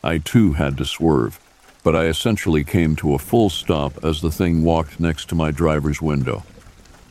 I 0.03 0.17
too 0.17 0.53
had 0.53 0.77
to 0.77 0.85
swerve, 0.85 1.39
but 1.83 1.95
I 1.95 2.05
essentially 2.05 2.63
came 2.63 2.95
to 2.97 3.13
a 3.13 3.19
full 3.19 3.49
stop 3.49 4.03
as 4.03 4.21
the 4.21 4.31
thing 4.31 4.63
walked 4.63 4.99
next 4.99 5.29
to 5.29 5.35
my 5.35 5.51
driver's 5.51 6.01
window. 6.01 6.43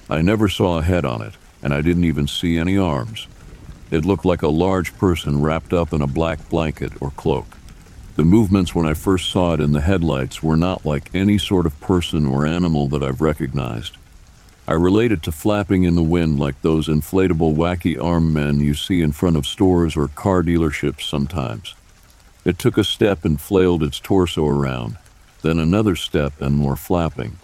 I 0.08 0.20
never 0.22 0.48
saw 0.48 0.78
a 0.78 0.82
head 0.82 1.04
on 1.04 1.22
it, 1.22 1.34
and 1.62 1.72
I 1.72 1.80
didn't 1.80 2.04
even 2.04 2.28
see 2.28 2.58
any 2.58 2.76
arms. 2.76 3.26
It 3.90 4.04
looked 4.04 4.24
like 4.24 4.42
a 4.42 4.48
large 4.48 4.96
person 4.98 5.42
wrapped 5.42 5.72
up 5.72 5.92
in 5.92 6.02
a 6.02 6.06
black 6.06 6.48
blanket 6.50 6.92
or 7.00 7.10
cloak. 7.10 7.56
The 8.14 8.24
movements 8.26 8.74
when 8.74 8.84
I 8.84 8.92
first 8.92 9.30
saw 9.30 9.54
it 9.54 9.60
in 9.60 9.72
the 9.72 9.80
headlights 9.80 10.42
were 10.42 10.56
not 10.56 10.84
like 10.84 11.14
any 11.14 11.38
sort 11.38 11.64
of 11.64 11.80
person 11.80 12.26
or 12.26 12.44
animal 12.46 12.86
that 12.88 13.02
I've 13.02 13.22
recognized. 13.22 13.96
I 14.68 14.74
relate 14.74 15.12
it 15.12 15.22
to 15.22 15.32
flapping 15.32 15.84
in 15.84 15.94
the 15.94 16.02
wind 16.02 16.38
like 16.38 16.60
those 16.60 16.88
inflatable 16.88 17.56
wacky 17.56 18.00
arm 18.00 18.34
men 18.34 18.60
you 18.60 18.74
see 18.74 19.00
in 19.00 19.12
front 19.12 19.36
of 19.36 19.46
stores 19.46 19.96
or 19.96 20.08
car 20.08 20.42
dealerships 20.42 21.02
sometimes. 21.02 21.74
It 22.44 22.58
took 22.58 22.76
a 22.76 22.84
step 22.84 23.24
and 23.24 23.40
flailed 23.40 23.82
its 23.82 23.98
torso 23.98 24.46
around, 24.46 24.98
then 25.40 25.58
another 25.58 25.96
step 25.96 26.38
and 26.38 26.54
more 26.54 26.76
flapping. 26.76 27.38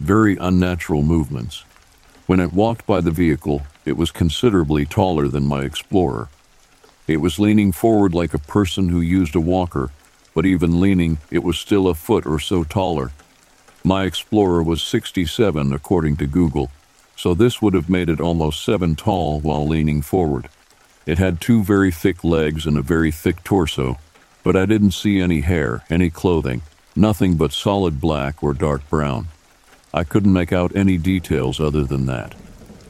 Very 0.00 0.36
unnatural 0.38 1.02
movements. 1.02 1.64
When 2.26 2.40
it 2.40 2.52
walked 2.52 2.84
by 2.84 3.00
the 3.00 3.12
vehicle, 3.12 3.62
it 3.84 3.96
was 3.96 4.10
considerably 4.10 4.86
taller 4.86 5.28
than 5.28 5.46
my 5.46 5.62
Explorer. 5.62 6.30
It 7.06 7.18
was 7.18 7.38
leaning 7.38 7.70
forward 7.70 8.12
like 8.12 8.34
a 8.34 8.38
person 8.38 8.88
who 8.88 9.00
used 9.00 9.36
a 9.36 9.40
walker 9.40 9.92
but 10.40 10.46
even 10.46 10.80
leaning, 10.80 11.18
it 11.30 11.44
was 11.44 11.58
still 11.58 11.86
a 11.86 11.94
foot 11.94 12.24
or 12.24 12.38
so 12.38 12.64
taller. 12.64 13.12
My 13.84 14.04
Explorer 14.04 14.62
was 14.62 14.82
67 14.82 15.70
according 15.70 16.16
to 16.16 16.26
Google, 16.26 16.70
so 17.14 17.34
this 17.34 17.60
would 17.60 17.74
have 17.74 17.90
made 17.90 18.08
it 18.08 18.22
almost 18.22 18.64
7 18.64 18.96
tall 18.96 19.38
while 19.40 19.68
leaning 19.68 20.00
forward. 20.00 20.48
It 21.04 21.18
had 21.18 21.42
two 21.42 21.62
very 21.62 21.90
thick 21.90 22.24
legs 22.24 22.64
and 22.64 22.78
a 22.78 22.80
very 22.80 23.10
thick 23.10 23.44
torso, 23.44 23.98
but 24.42 24.56
I 24.56 24.64
didn't 24.64 24.92
see 24.92 25.20
any 25.20 25.42
hair, 25.42 25.84
any 25.90 26.08
clothing, 26.08 26.62
nothing 26.96 27.36
but 27.36 27.52
solid 27.52 28.00
black 28.00 28.42
or 28.42 28.54
dark 28.54 28.88
brown. 28.88 29.28
I 29.92 30.04
couldn't 30.04 30.32
make 30.32 30.54
out 30.54 30.74
any 30.74 30.96
details 30.96 31.60
other 31.60 31.84
than 31.84 32.06
that. 32.06 32.32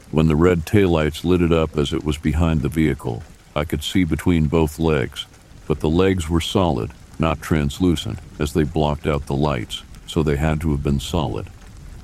When 0.09 0.29
the 0.29 0.37
red 0.37 0.59
taillights 0.59 1.25
lit 1.25 1.41
it 1.41 1.51
up 1.51 1.77
as 1.77 1.91
it 1.91 2.05
was 2.05 2.17
behind 2.17 2.61
the 2.61 2.69
vehicle, 2.69 3.23
I 3.53 3.65
could 3.65 3.83
see 3.83 4.05
between 4.05 4.47
both 4.47 4.79
legs, 4.79 5.25
but 5.67 5.81
the 5.81 5.89
legs 5.89 6.29
were 6.29 6.39
solid, 6.39 6.91
not 7.21 7.41
translucent, 7.41 8.19
as 8.39 8.51
they 8.51 8.63
blocked 8.63 9.07
out 9.07 9.27
the 9.27 9.35
lights, 9.35 9.83
so 10.05 10.21
they 10.21 10.35
had 10.35 10.59
to 10.59 10.71
have 10.71 10.83
been 10.83 10.99
solid. 10.99 11.47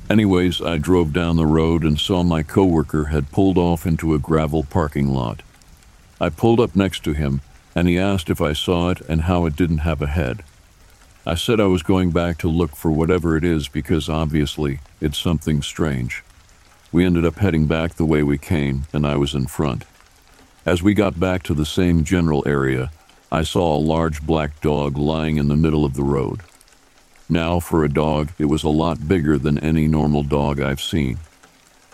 Anyways, 0.09 0.61
I 0.61 0.77
drove 0.77 1.11
down 1.11 1.35
the 1.35 1.45
road 1.45 1.83
and 1.83 1.99
saw 1.99 2.23
my 2.23 2.41
coworker 2.41 3.05
had 3.05 3.31
pulled 3.33 3.57
off 3.57 3.85
into 3.85 4.13
a 4.13 4.19
gravel 4.19 4.63
parking 4.63 5.09
lot. 5.09 5.41
I 6.21 6.29
pulled 6.29 6.61
up 6.61 6.75
next 6.75 7.03
to 7.03 7.13
him, 7.13 7.41
and 7.75 7.89
he 7.89 7.99
asked 7.99 8.29
if 8.29 8.39
I 8.39 8.53
saw 8.53 8.89
it 8.89 9.01
and 9.01 9.23
how 9.23 9.45
it 9.45 9.57
didn't 9.57 9.79
have 9.79 10.01
a 10.01 10.07
head. 10.07 10.43
I 11.25 11.35
said 11.35 11.59
I 11.59 11.65
was 11.65 11.83
going 11.83 12.11
back 12.11 12.37
to 12.37 12.47
look 12.47 12.73
for 12.73 12.89
whatever 12.89 13.35
it 13.35 13.43
is 13.43 13.67
because 13.67 14.07
obviously 14.07 14.79
it's 15.01 15.17
something 15.17 15.61
strange. 15.61 16.23
We 16.89 17.05
ended 17.05 17.25
up 17.25 17.35
heading 17.35 17.67
back 17.67 17.95
the 17.95 18.05
way 18.05 18.23
we 18.23 18.37
came, 18.37 18.87
and 18.93 19.05
I 19.05 19.17
was 19.17 19.35
in 19.35 19.47
front. 19.47 19.83
As 20.65 20.81
we 20.81 20.93
got 20.93 21.19
back 21.19 21.43
to 21.43 21.53
the 21.53 21.65
same 21.65 22.05
general 22.05 22.43
area, 22.47 22.91
I 23.31 23.43
saw 23.43 23.75
a 23.75 23.77
large 23.77 24.25
black 24.25 24.61
dog 24.61 24.97
lying 24.97 25.37
in 25.37 25.49
the 25.49 25.57
middle 25.57 25.83
of 25.83 25.95
the 25.95 26.03
road. 26.03 26.41
Now, 27.29 27.59
for 27.59 27.83
a 27.83 27.89
dog, 27.89 28.31
it 28.37 28.45
was 28.45 28.63
a 28.63 28.69
lot 28.69 29.07
bigger 29.07 29.37
than 29.37 29.57
any 29.57 29.85
normal 29.85 30.23
dog 30.23 30.61
I've 30.61 30.79
seen, 30.79 31.17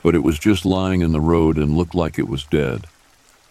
but 0.04 0.14
it 0.14 0.24
was 0.24 0.38
just 0.38 0.64
lying 0.64 1.02
in 1.02 1.12
the 1.12 1.20
road 1.20 1.58
and 1.58 1.76
looked 1.76 1.96
like 1.96 2.20
it 2.20 2.28
was 2.28 2.44
dead. 2.44 2.86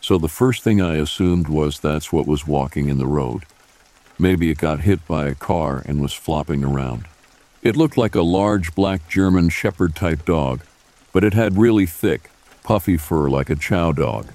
So 0.00 0.16
the 0.16 0.28
first 0.28 0.62
thing 0.62 0.80
I 0.80 0.96
assumed 0.96 1.48
was 1.48 1.80
that's 1.80 2.12
what 2.12 2.26
was 2.26 2.46
walking 2.46 2.88
in 2.88 2.98
the 2.98 3.06
road. 3.06 3.44
Maybe 4.16 4.50
it 4.50 4.58
got 4.58 4.80
hit 4.80 5.04
by 5.08 5.26
a 5.26 5.34
car 5.34 5.82
and 5.84 6.00
was 6.00 6.12
flopping 6.12 6.62
around. 6.62 7.06
It 7.62 7.76
looked 7.76 7.96
like 7.96 8.14
a 8.14 8.22
large 8.22 8.74
black 8.76 9.08
German 9.08 9.48
Shepherd 9.48 9.96
type 9.96 10.24
dog, 10.24 10.60
but 11.12 11.24
it 11.24 11.34
had 11.34 11.58
really 11.58 11.86
thick, 11.86 12.30
puffy 12.62 12.96
fur 12.96 13.28
like 13.28 13.50
a 13.50 13.56
chow 13.56 13.90
dog. 13.90 14.28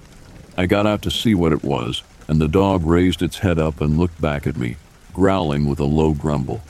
I 0.56 0.66
got 0.66 0.86
out 0.86 1.00
to 1.02 1.10
see 1.10 1.34
what 1.34 1.52
it 1.52 1.62
was, 1.62 2.02
and 2.28 2.40
the 2.40 2.46
dog 2.48 2.84
raised 2.84 3.22
its 3.22 3.38
head 3.38 3.58
up 3.58 3.80
and 3.80 3.98
looked 3.98 4.20
back 4.20 4.46
at 4.46 4.56
me, 4.56 4.76
growling 5.12 5.66
with 5.66 5.80
a 5.80 5.84
low 5.84 6.12
grumble. 6.12 6.60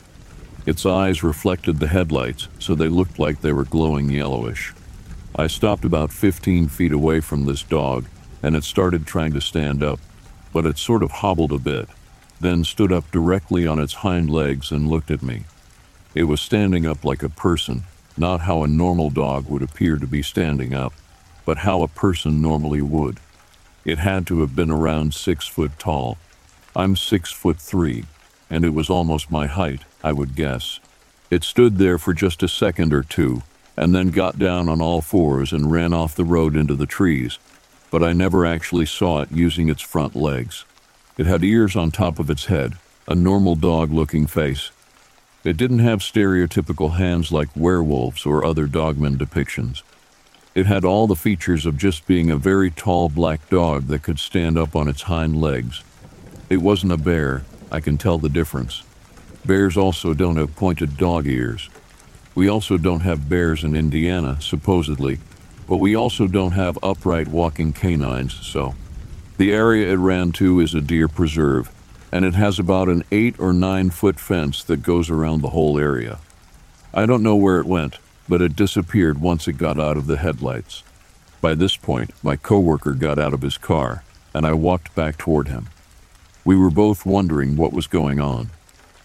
Its 0.64 0.86
eyes 0.86 1.22
reflected 1.22 1.78
the 1.78 1.88
headlights, 1.88 2.48
so 2.59 2.74
they 2.74 2.88
looked 2.88 3.18
like 3.18 3.40
they 3.40 3.52
were 3.52 3.64
glowing 3.64 4.09
yellowish. 4.09 4.72
I 5.34 5.46
stopped 5.46 5.84
about 5.84 6.12
15 6.12 6.68
feet 6.68 6.92
away 6.92 7.20
from 7.20 7.44
this 7.44 7.62
dog, 7.62 8.06
and 8.42 8.54
it 8.54 8.64
started 8.64 9.06
trying 9.06 9.32
to 9.32 9.40
stand 9.40 9.82
up, 9.82 9.98
but 10.52 10.66
it 10.66 10.78
sort 10.78 11.02
of 11.02 11.11
hobbled 11.11 11.52
a 11.52 11.59
bit, 11.59 11.88
then 12.40 12.64
stood 12.64 12.92
up 12.92 13.11
directly 13.11 13.66
on 13.66 13.78
its 13.78 13.94
hind 13.94 14.30
legs 14.30 14.70
and 14.70 14.88
looked 14.88 15.11
at 15.11 15.22
me. 15.22 15.44
It 16.14 16.24
was 16.24 16.40
standing 16.40 16.86
up 16.86 17.04
like 17.04 17.22
a 17.22 17.28
person, 17.28 17.84
not 18.16 18.40
how 18.40 18.62
a 18.62 18.68
normal 18.68 19.11
dog 19.11 19.48
would 19.48 19.62
appear 19.62 19.96
to 19.96 20.06
be 20.06 20.22
standing 20.22 20.74
up, 20.74 20.92
but 21.44 21.59
how 21.59 21.82
a 21.82 21.88
person 21.88 22.42
normally 22.42 22.82
would. 22.82 23.20
It 23.89 24.01
had 24.01 24.26
to 24.26 24.41
have 24.41 24.55
been 24.55 24.70
around 24.70 25.14
six 25.14 25.47
foot 25.47 25.78
tall. 25.78 26.18
I'm 26.76 26.95
six 26.95 27.32
foot 27.32 27.57
three, 27.57 28.05
and 28.51 28.62
it 28.62 28.74
was 28.74 28.91
almost 28.91 29.30
my 29.30 29.47
height, 29.47 29.80
I 30.05 30.12
would 30.12 30.36
guess. 30.36 30.78
It 31.30 31.43
stood 31.43 31.78
there 31.78 31.97
for 31.97 32.12
just 32.12 32.43
a 32.43 32.49
second 32.49 32.93
or 32.93 33.03
two, 33.03 33.45
and 33.78 33.95
then 33.95 34.11
got 34.11 34.39
down 34.39 34.68
on 34.68 34.82
all 34.82 35.01
fours 35.01 35.55
and 35.55 35.72
ran 35.72 35.95
off 35.95 36.14
the 36.14 36.26
road 36.26 36.55
into 36.55 36.74
the 36.74 36.84
trees, 36.84 37.39
but 37.91 38.03
I 38.03 38.12
never 38.12 38.45
actually 38.45 38.84
saw 38.84 39.22
it 39.22 39.32
using 39.32 39.70
its 39.70 39.80
front 39.80 40.14
legs. 40.14 40.66
It 41.16 41.24
had 41.24 41.43
ears 41.43 41.74
on 41.74 41.91
top 41.91 42.18
of 42.18 42.28
its 42.28 42.45
head, 42.45 42.74
a 43.07 43.14
normal 43.14 43.55
dog 43.55 43.91
looking 43.91 44.26
face. 44.26 44.70
It 45.45 45.57
didn't 45.57 45.78
have 45.78 46.01
stereotypical 46.01 46.99
hands 46.99 47.32
like 47.32 47.49
werewolves 47.57 48.26
or 48.26 48.45
other 48.45 48.66
dogman 48.66 49.16
depictions. 49.16 49.80
It 50.59 50.66
had 50.66 50.84
all 50.84 51.06
the 51.06 51.14
features 51.14 51.66
of 51.66 51.78
just 51.78 52.04
being 52.09 52.32
a 52.32 52.36
very 52.36 52.72
tall 52.72 53.09
black 53.09 53.48
dog 53.48 53.86
that 53.86 54.02
could 54.02 54.18
stand 54.18 54.59
up 54.59 54.74
on 54.74 54.88
its 54.88 55.02
hind 55.02 55.40
legs. 55.40 55.84
It 56.50 56.56
wasn't 56.56 56.90
a 56.90 56.96
bear, 56.96 57.44
I 57.70 57.78
can 57.78 57.96
tell 57.96 58.18
the 58.18 58.28
difference. 58.28 58.82
Bears 59.46 59.76
also 59.76 60.14
don't 60.14 60.34
have 60.34 60.56
pointed 60.56 60.96
dog 60.96 61.28
ears. 61.28 61.70
We 62.34 62.48
also 62.48 62.76
don't 62.76 63.02
have 63.02 63.28
bears 63.28 63.62
in 63.62 63.76
Indiana, 63.76 64.40
supposedly, 64.40 65.20
but 65.68 65.76
we 65.76 65.94
also 65.94 66.26
don't 66.26 66.54
have 66.54 66.76
upright 66.82 67.28
walking 67.28 67.72
canines, 67.72 68.34
so. 68.44 68.74
The 69.36 69.52
area 69.52 69.92
it 69.92 69.98
ran 69.98 70.32
to 70.32 70.59
is 70.59 70.74
a 70.74 70.80
deer 70.80 71.06
preserve, 71.06 71.70
and 72.11 72.24
it 72.24 72.34
has 72.34 72.59
about 72.59 72.88
an 72.88 73.04
eight 73.12 73.38
or 73.38 73.52
nine 73.52 73.90
foot 73.90 74.18
fence 74.18 74.64
that 74.64 74.82
goes 74.82 75.09
around 75.09 75.40
the 75.40 75.50
whole 75.50 75.78
area. 75.78 76.18
I 76.92 77.06
don't 77.06 77.22
know 77.22 77.36
where 77.36 77.61
it 77.61 77.66
went, 77.66 77.98
but 78.28 78.42
it 78.42 78.56
disappeared 78.56 79.20
once 79.20 79.48
it 79.48 79.54
got 79.54 79.78
out 79.78 79.96
of 79.96 80.06
the 80.06 80.18
headlights. 80.18 80.82
By 81.40 81.54
this 81.54 81.76
point, 81.76 82.10
my 82.22 82.36
coworker 82.36 82.92
got 82.92 83.18
out 83.18 83.32
of 83.32 83.42
his 83.42 83.58
car, 83.58 84.04
and 84.34 84.46
I 84.46 84.52
walked 84.52 84.94
back 84.94 85.16
toward 85.16 85.48
him. 85.48 85.68
We 86.44 86.56
were 86.56 86.70
both 86.70 87.06
wondering 87.06 87.56
what 87.56 87.72
was 87.72 87.86
going 87.86 88.20
on. 88.20 88.50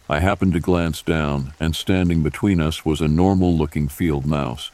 I 0.10 0.20
happened 0.20 0.54
to 0.54 0.60
glance 0.60 1.02
down, 1.02 1.54
and 1.60 1.76
standing 1.76 2.24
between 2.24 2.62
us 2.62 2.86
was 2.86 3.02
a 3.02 3.08
normal 3.08 3.56
looking 3.56 3.88
field 3.88 4.26
mouse. 4.26 4.72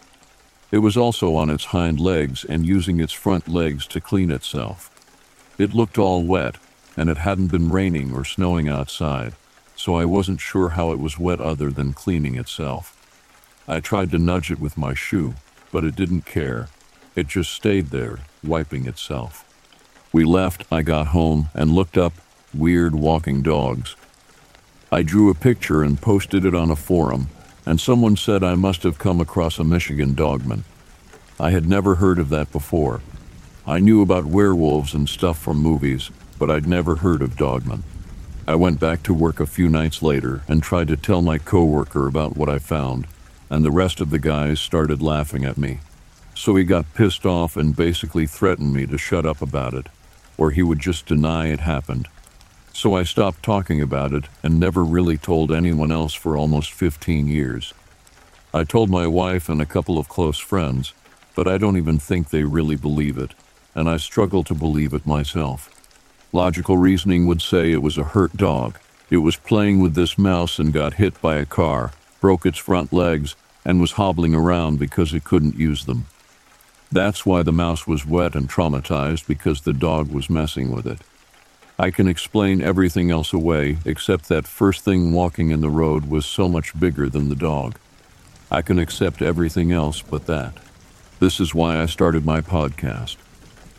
It 0.72 0.80
was 0.80 0.98
also 0.98 1.36
on 1.36 1.50
its 1.50 1.66
hind 1.66 2.00
legs 2.00 2.44
and 2.44 2.66
using 2.66 3.00
its 3.00 3.14
front 3.14 3.48
legs 3.48 3.88
to 3.88 4.02
clean 4.02 4.32
itself. 4.32 4.90
It 5.58 5.74
looked 5.74 5.98
all 5.98 6.24
wet, 6.24 6.56
and 6.96 7.10
it 7.10 7.18
hadn't 7.18 7.48
been 7.48 7.70
raining 7.72 8.14
or 8.14 8.24
snowing 8.26 8.70
outside, 8.70 9.34
so 9.76 9.96
I 9.96 10.06
wasn't 10.06 10.42
sure 10.42 10.70
how 10.70 10.92
it 10.92 11.00
was 11.00 11.18
wet 11.18 11.42
other 11.42 11.72
than 11.72 11.94
cleaning 11.94 12.36
itself. 12.36 12.96
I 13.72 13.80
tried 13.80 14.10
to 14.12 14.18
nudge 14.18 14.50
it 14.50 14.60
with 14.60 14.80
my 14.80 14.96
shoe, 14.96 15.36
but 15.72 15.84
it 15.84 15.96
didn't 15.96 16.26
care. 16.26 16.70
It 17.16 17.28
just 17.28 17.54
stayed 17.54 17.92
there, 17.92 18.18
wiping 18.44 18.88
itself. 18.88 19.46
We 20.12 20.24
left, 20.24 20.66
I 20.72 20.82
got 20.82 21.08
home, 21.08 21.50
and 21.54 21.72
looked 21.72 21.96
up 21.96 22.14
weird 22.52 22.96
walking 22.96 23.44
dogs. 23.44 23.96
I 24.92 25.04
drew 25.04 25.30
a 25.30 25.36
picture 25.36 25.84
and 25.84 26.02
posted 26.02 26.46
it 26.46 26.56
on 26.56 26.72
a 26.72 26.76
forum, 26.76 27.30
and 27.64 27.80
someone 27.80 28.18
said 28.18 28.44
I 28.44 28.56
must 28.56 28.82
have 28.82 28.98
come 28.98 29.22
across 29.22 29.60
a 29.60 29.64
Michigan 29.64 30.16
dogman. 30.16 30.64
I 31.40 31.52
had 31.52 31.70
never 31.70 31.96
heard 31.96 32.18
of 32.18 32.30
that 32.30 32.52
before. 32.52 33.02
I 33.68 33.78
knew 33.78 34.02
about 34.02 34.26
werewolves 34.26 34.96
and 34.96 35.08
stuff 35.08 35.38
from 35.38 35.58
movies, 35.58 36.10
but 36.40 36.50
I'd 36.50 36.66
never 36.66 36.96
heard 36.96 37.22
of 37.22 37.38
dogman. 37.38 37.84
I 38.48 38.56
went 38.56 38.80
back 38.80 39.04
to 39.04 39.14
work 39.14 39.40
a 39.40 39.46
few 39.46 39.70
nights 39.70 40.02
later 40.02 40.42
and 40.48 40.64
tried 40.64 40.88
to 40.88 40.98
tell 40.98 41.22
my 41.22 41.38
coworker 41.38 42.08
about 42.08 42.36
what 42.36 42.50
I 42.50 42.58
found, 42.58 43.06
and 43.50 43.66
the 43.66 43.72
rest 43.72 44.00
of 44.00 44.10
the 44.10 44.20
guys 44.20 44.60
started 44.60 45.02
laughing 45.02 45.44
at 45.44 45.58
me. 45.58 45.80
So 46.36 46.56
he 46.56 46.64
got 46.64 46.94
pissed 46.94 47.26
off 47.26 47.58
and 47.58 47.76
basically 47.76 48.26
threatened 48.26 48.74
me 48.74 48.86
to 48.88 48.98
shut 48.98 49.26
up 49.26 49.42
about 49.42 49.74
it, 49.74 49.88
or 50.38 50.52
he 50.52 50.64
would 50.64 50.80
just 50.80 51.06
deny 51.06 51.48
it 51.48 51.60
happened. 51.60 52.08
So 52.72 52.96
I 52.96 53.04
stopped 53.04 53.44
talking 53.44 53.82
about 53.82 54.14
it 54.14 54.26
and 54.42 54.60
never 54.60 54.84
really 54.84 55.18
told 55.18 55.52
anyone 55.52 55.92
else 55.92 56.14
for 56.14 56.38
almost 56.38 56.72
15 56.72 57.28
years. 57.28 57.74
I 58.54 58.64
told 58.64 58.90
my 58.90 59.06
wife 59.06 59.50
and 59.50 59.62
a 59.62 59.66
couple 59.66 59.98
of 59.98 60.08
close 60.08 60.38
friends, 60.38 60.94
but 61.36 61.48
I 61.48 61.58
don't 61.58 61.78
even 61.78 62.00
think 62.00 62.30
they 62.30 62.44
really 62.44 62.76
believe 62.76 63.18
it, 63.18 63.34
and 63.76 63.90
I 63.90 63.98
struggle 63.98 64.44
to 64.46 64.54
believe 64.54 64.94
it 64.94 65.06
myself. 65.06 65.70
Logical 66.32 66.78
reasoning 66.78 67.28
would 67.28 67.42
say 67.42 67.72
it 67.72 67.82
was 67.82 67.98
a 67.98 68.04
hurt 68.04 68.38
dog. 68.38 68.78
It 69.10 69.18
was 69.18 69.36
playing 69.36 69.80
with 69.80 69.96
this 69.96 70.18
mouse 70.18 70.58
and 70.60 70.72
got 70.72 70.94
hit 70.94 71.20
by 71.22 71.36
a 71.36 71.46
car, 71.46 71.92
broke 72.20 72.46
its 72.46 72.58
front 72.58 72.92
legs, 72.92 73.36
and 73.66 73.82
was 73.82 73.94
hobbling 73.94 74.34
around 74.34 74.80
because 74.80 75.14
it 75.14 75.24
couldn't 75.24 75.56
use 75.56 75.86
them. 75.86 76.06
That's 76.92 77.26
why 77.26 77.44
the 77.44 77.52
mouse 77.52 77.86
was 77.86 78.06
wet 78.06 78.36
and 78.36 78.50
traumatized 78.50 79.28
because 79.28 79.62
the 79.62 79.74
dog 79.74 80.12
was 80.12 80.30
messing 80.30 80.72
with 80.72 80.88
it. 80.88 81.00
I 81.78 81.92
can 81.92 82.08
explain 82.08 82.62
everything 82.62 83.12
else 83.12 83.32
away 83.32 83.78
except 83.86 84.28
that 84.28 84.48
first 84.48 84.84
thing 84.84 85.14
walking 85.14 85.52
in 85.52 85.62
the 85.62 85.70
road 85.70 86.10
was 86.10 86.26
so 86.26 86.50
much 86.50 86.78
bigger 86.78 87.08
than 87.08 87.30
the 87.30 87.36
dog. 87.36 87.78
I 88.52 88.62
can 88.62 88.80
accept 88.80 89.22
everything 89.22 89.72
else 89.72 90.02
but 90.02 90.26
that. 90.26 90.54
This 91.20 91.40
is 91.40 91.54
why 91.54 91.80
I 91.80 91.86
started 91.86 92.26
my 92.26 92.42
podcast. 92.42 93.18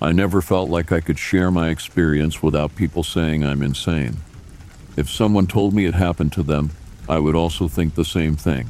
I 0.01 0.13
never 0.13 0.41
felt 0.41 0.71
like 0.71 0.93
I 0.93 1.01
could 1.01 1.19
share 1.19 1.51
my 1.51 1.69
experience 1.69 2.43
without 2.43 2.77
people 2.77 3.03
saying 3.03 3.45
I'm 3.45 3.61
insane. 3.61 4.19
If 4.97 5.11
someone 5.11 5.47
told 5.47 5.75
me 5.75 5.85
it 5.85 5.95
happened 5.95 6.33
to 6.35 6.43
them, 6.43 6.71
I 7.11 7.19
would 7.19 7.35
also 7.35 7.67
think 7.67 7.97
the 7.97 8.05
same 8.05 8.37
thing. 8.37 8.69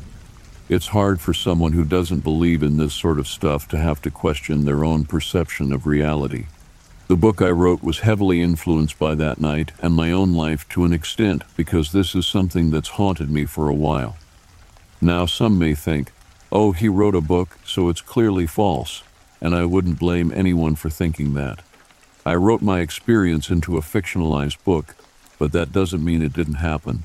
It's 0.71 0.97
hard 0.97 1.21
for 1.21 1.35
someone 1.35 1.73
who 1.73 1.85
doesn't 1.85 2.25
believe 2.25 2.63
in 2.63 2.79
this 2.79 2.95
sort 2.95 3.19
of 3.19 3.29
stuff 3.29 3.69
to 3.69 3.77
have 3.77 4.01
to 4.01 4.11
question 4.11 4.65
their 4.65 4.83
own 4.83 5.05
perception 5.05 5.75
of 5.75 5.87
reality. 5.87 6.47
The 7.09 7.17
book 7.17 7.43
I 7.43 7.51
wrote 7.51 7.83
was 7.83 7.99
heavily 7.99 8.41
influenced 8.41 8.99
by 8.99 9.15
that 9.17 9.43
night 9.43 9.73
and 9.83 9.93
my 9.93 10.11
own 10.11 10.33
life 10.33 10.67
to 10.71 10.87
an 10.87 10.93
extent 10.95 11.45
because 11.55 11.93
this 11.93 12.15
is 12.15 12.27
something 12.27 12.71
that's 12.71 12.97
haunted 12.97 13.31
me 13.31 13.45
for 13.45 13.69
a 13.69 13.75
while. 13.75 14.17
Now, 15.03 15.27
some 15.27 15.59
may 15.59 15.75
think, 15.75 16.11
oh, 16.51 16.73
he 16.73 16.89
wrote 16.89 17.15
a 17.15 17.21
book, 17.21 17.59
so 17.67 17.91
it's 17.91 18.01
clearly 18.01 18.47
false, 18.47 19.03
and 19.43 19.55
I 19.55 19.67
wouldn't 19.67 19.99
blame 19.99 20.33
anyone 20.35 20.77
for 20.77 20.89
thinking 20.89 21.35
that. 21.35 21.61
I 22.25 22.37
wrote 22.37 22.63
my 22.63 22.81
experience 22.81 23.51
into 23.51 23.77
a 23.77 23.83
fictionalized 23.83 24.65
book, 24.65 24.97
but 25.39 25.53
that 25.53 25.73
doesn't 25.73 26.03
mean 26.03 26.23
it 26.23 26.33
didn't 26.33 26.55
happen. 26.55 27.05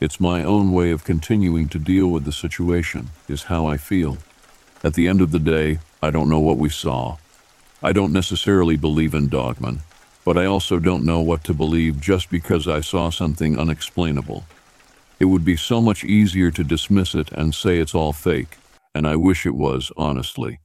It's 0.00 0.18
my 0.18 0.42
own 0.42 0.72
way 0.72 0.92
of 0.92 1.04
continuing 1.04 1.68
to 1.68 1.78
deal 1.78 2.08
with 2.08 2.24
the 2.24 2.32
situation, 2.32 3.10
is 3.28 3.44
how 3.44 3.66
I 3.66 3.76
feel. 3.76 4.16
At 4.82 4.94
the 4.94 5.06
end 5.06 5.20
of 5.20 5.30
the 5.30 5.38
day, 5.38 5.78
I 6.02 6.10
don't 6.10 6.30
know 6.30 6.40
what 6.40 6.56
we 6.56 6.70
saw, 6.70 7.18
I 7.82 7.92
don't 7.92 8.12
necessarily 8.12 8.76
believe 8.76 9.14
in 9.14 9.28
dogman, 9.28 9.82
but 10.24 10.38
I 10.38 10.46
also 10.46 10.78
don't 10.78 11.04
know 11.04 11.20
what 11.20 11.44
to 11.44 11.54
believe 11.54 12.00
just 12.00 12.30
because 12.30 12.66
I 12.66 12.80
saw 12.80 13.10
something 13.10 13.58
unexplainable. 13.58 14.44
It 15.18 15.26
would 15.26 15.44
be 15.44 15.56
so 15.56 15.82
much 15.82 16.02
easier 16.04 16.50
to 16.50 16.64
dismiss 16.64 17.14
it 17.14 17.30
and 17.32 17.54
say 17.54 17.78
it's 17.78 17.94
all 17.94 18.14
fake, 18.14 18.56
and 18.94 19.06
I 19.06 19.16
wish 19.16 19.44
it 19.44 19.54
was, 19.54 19.92
honestly. 19.98 20.60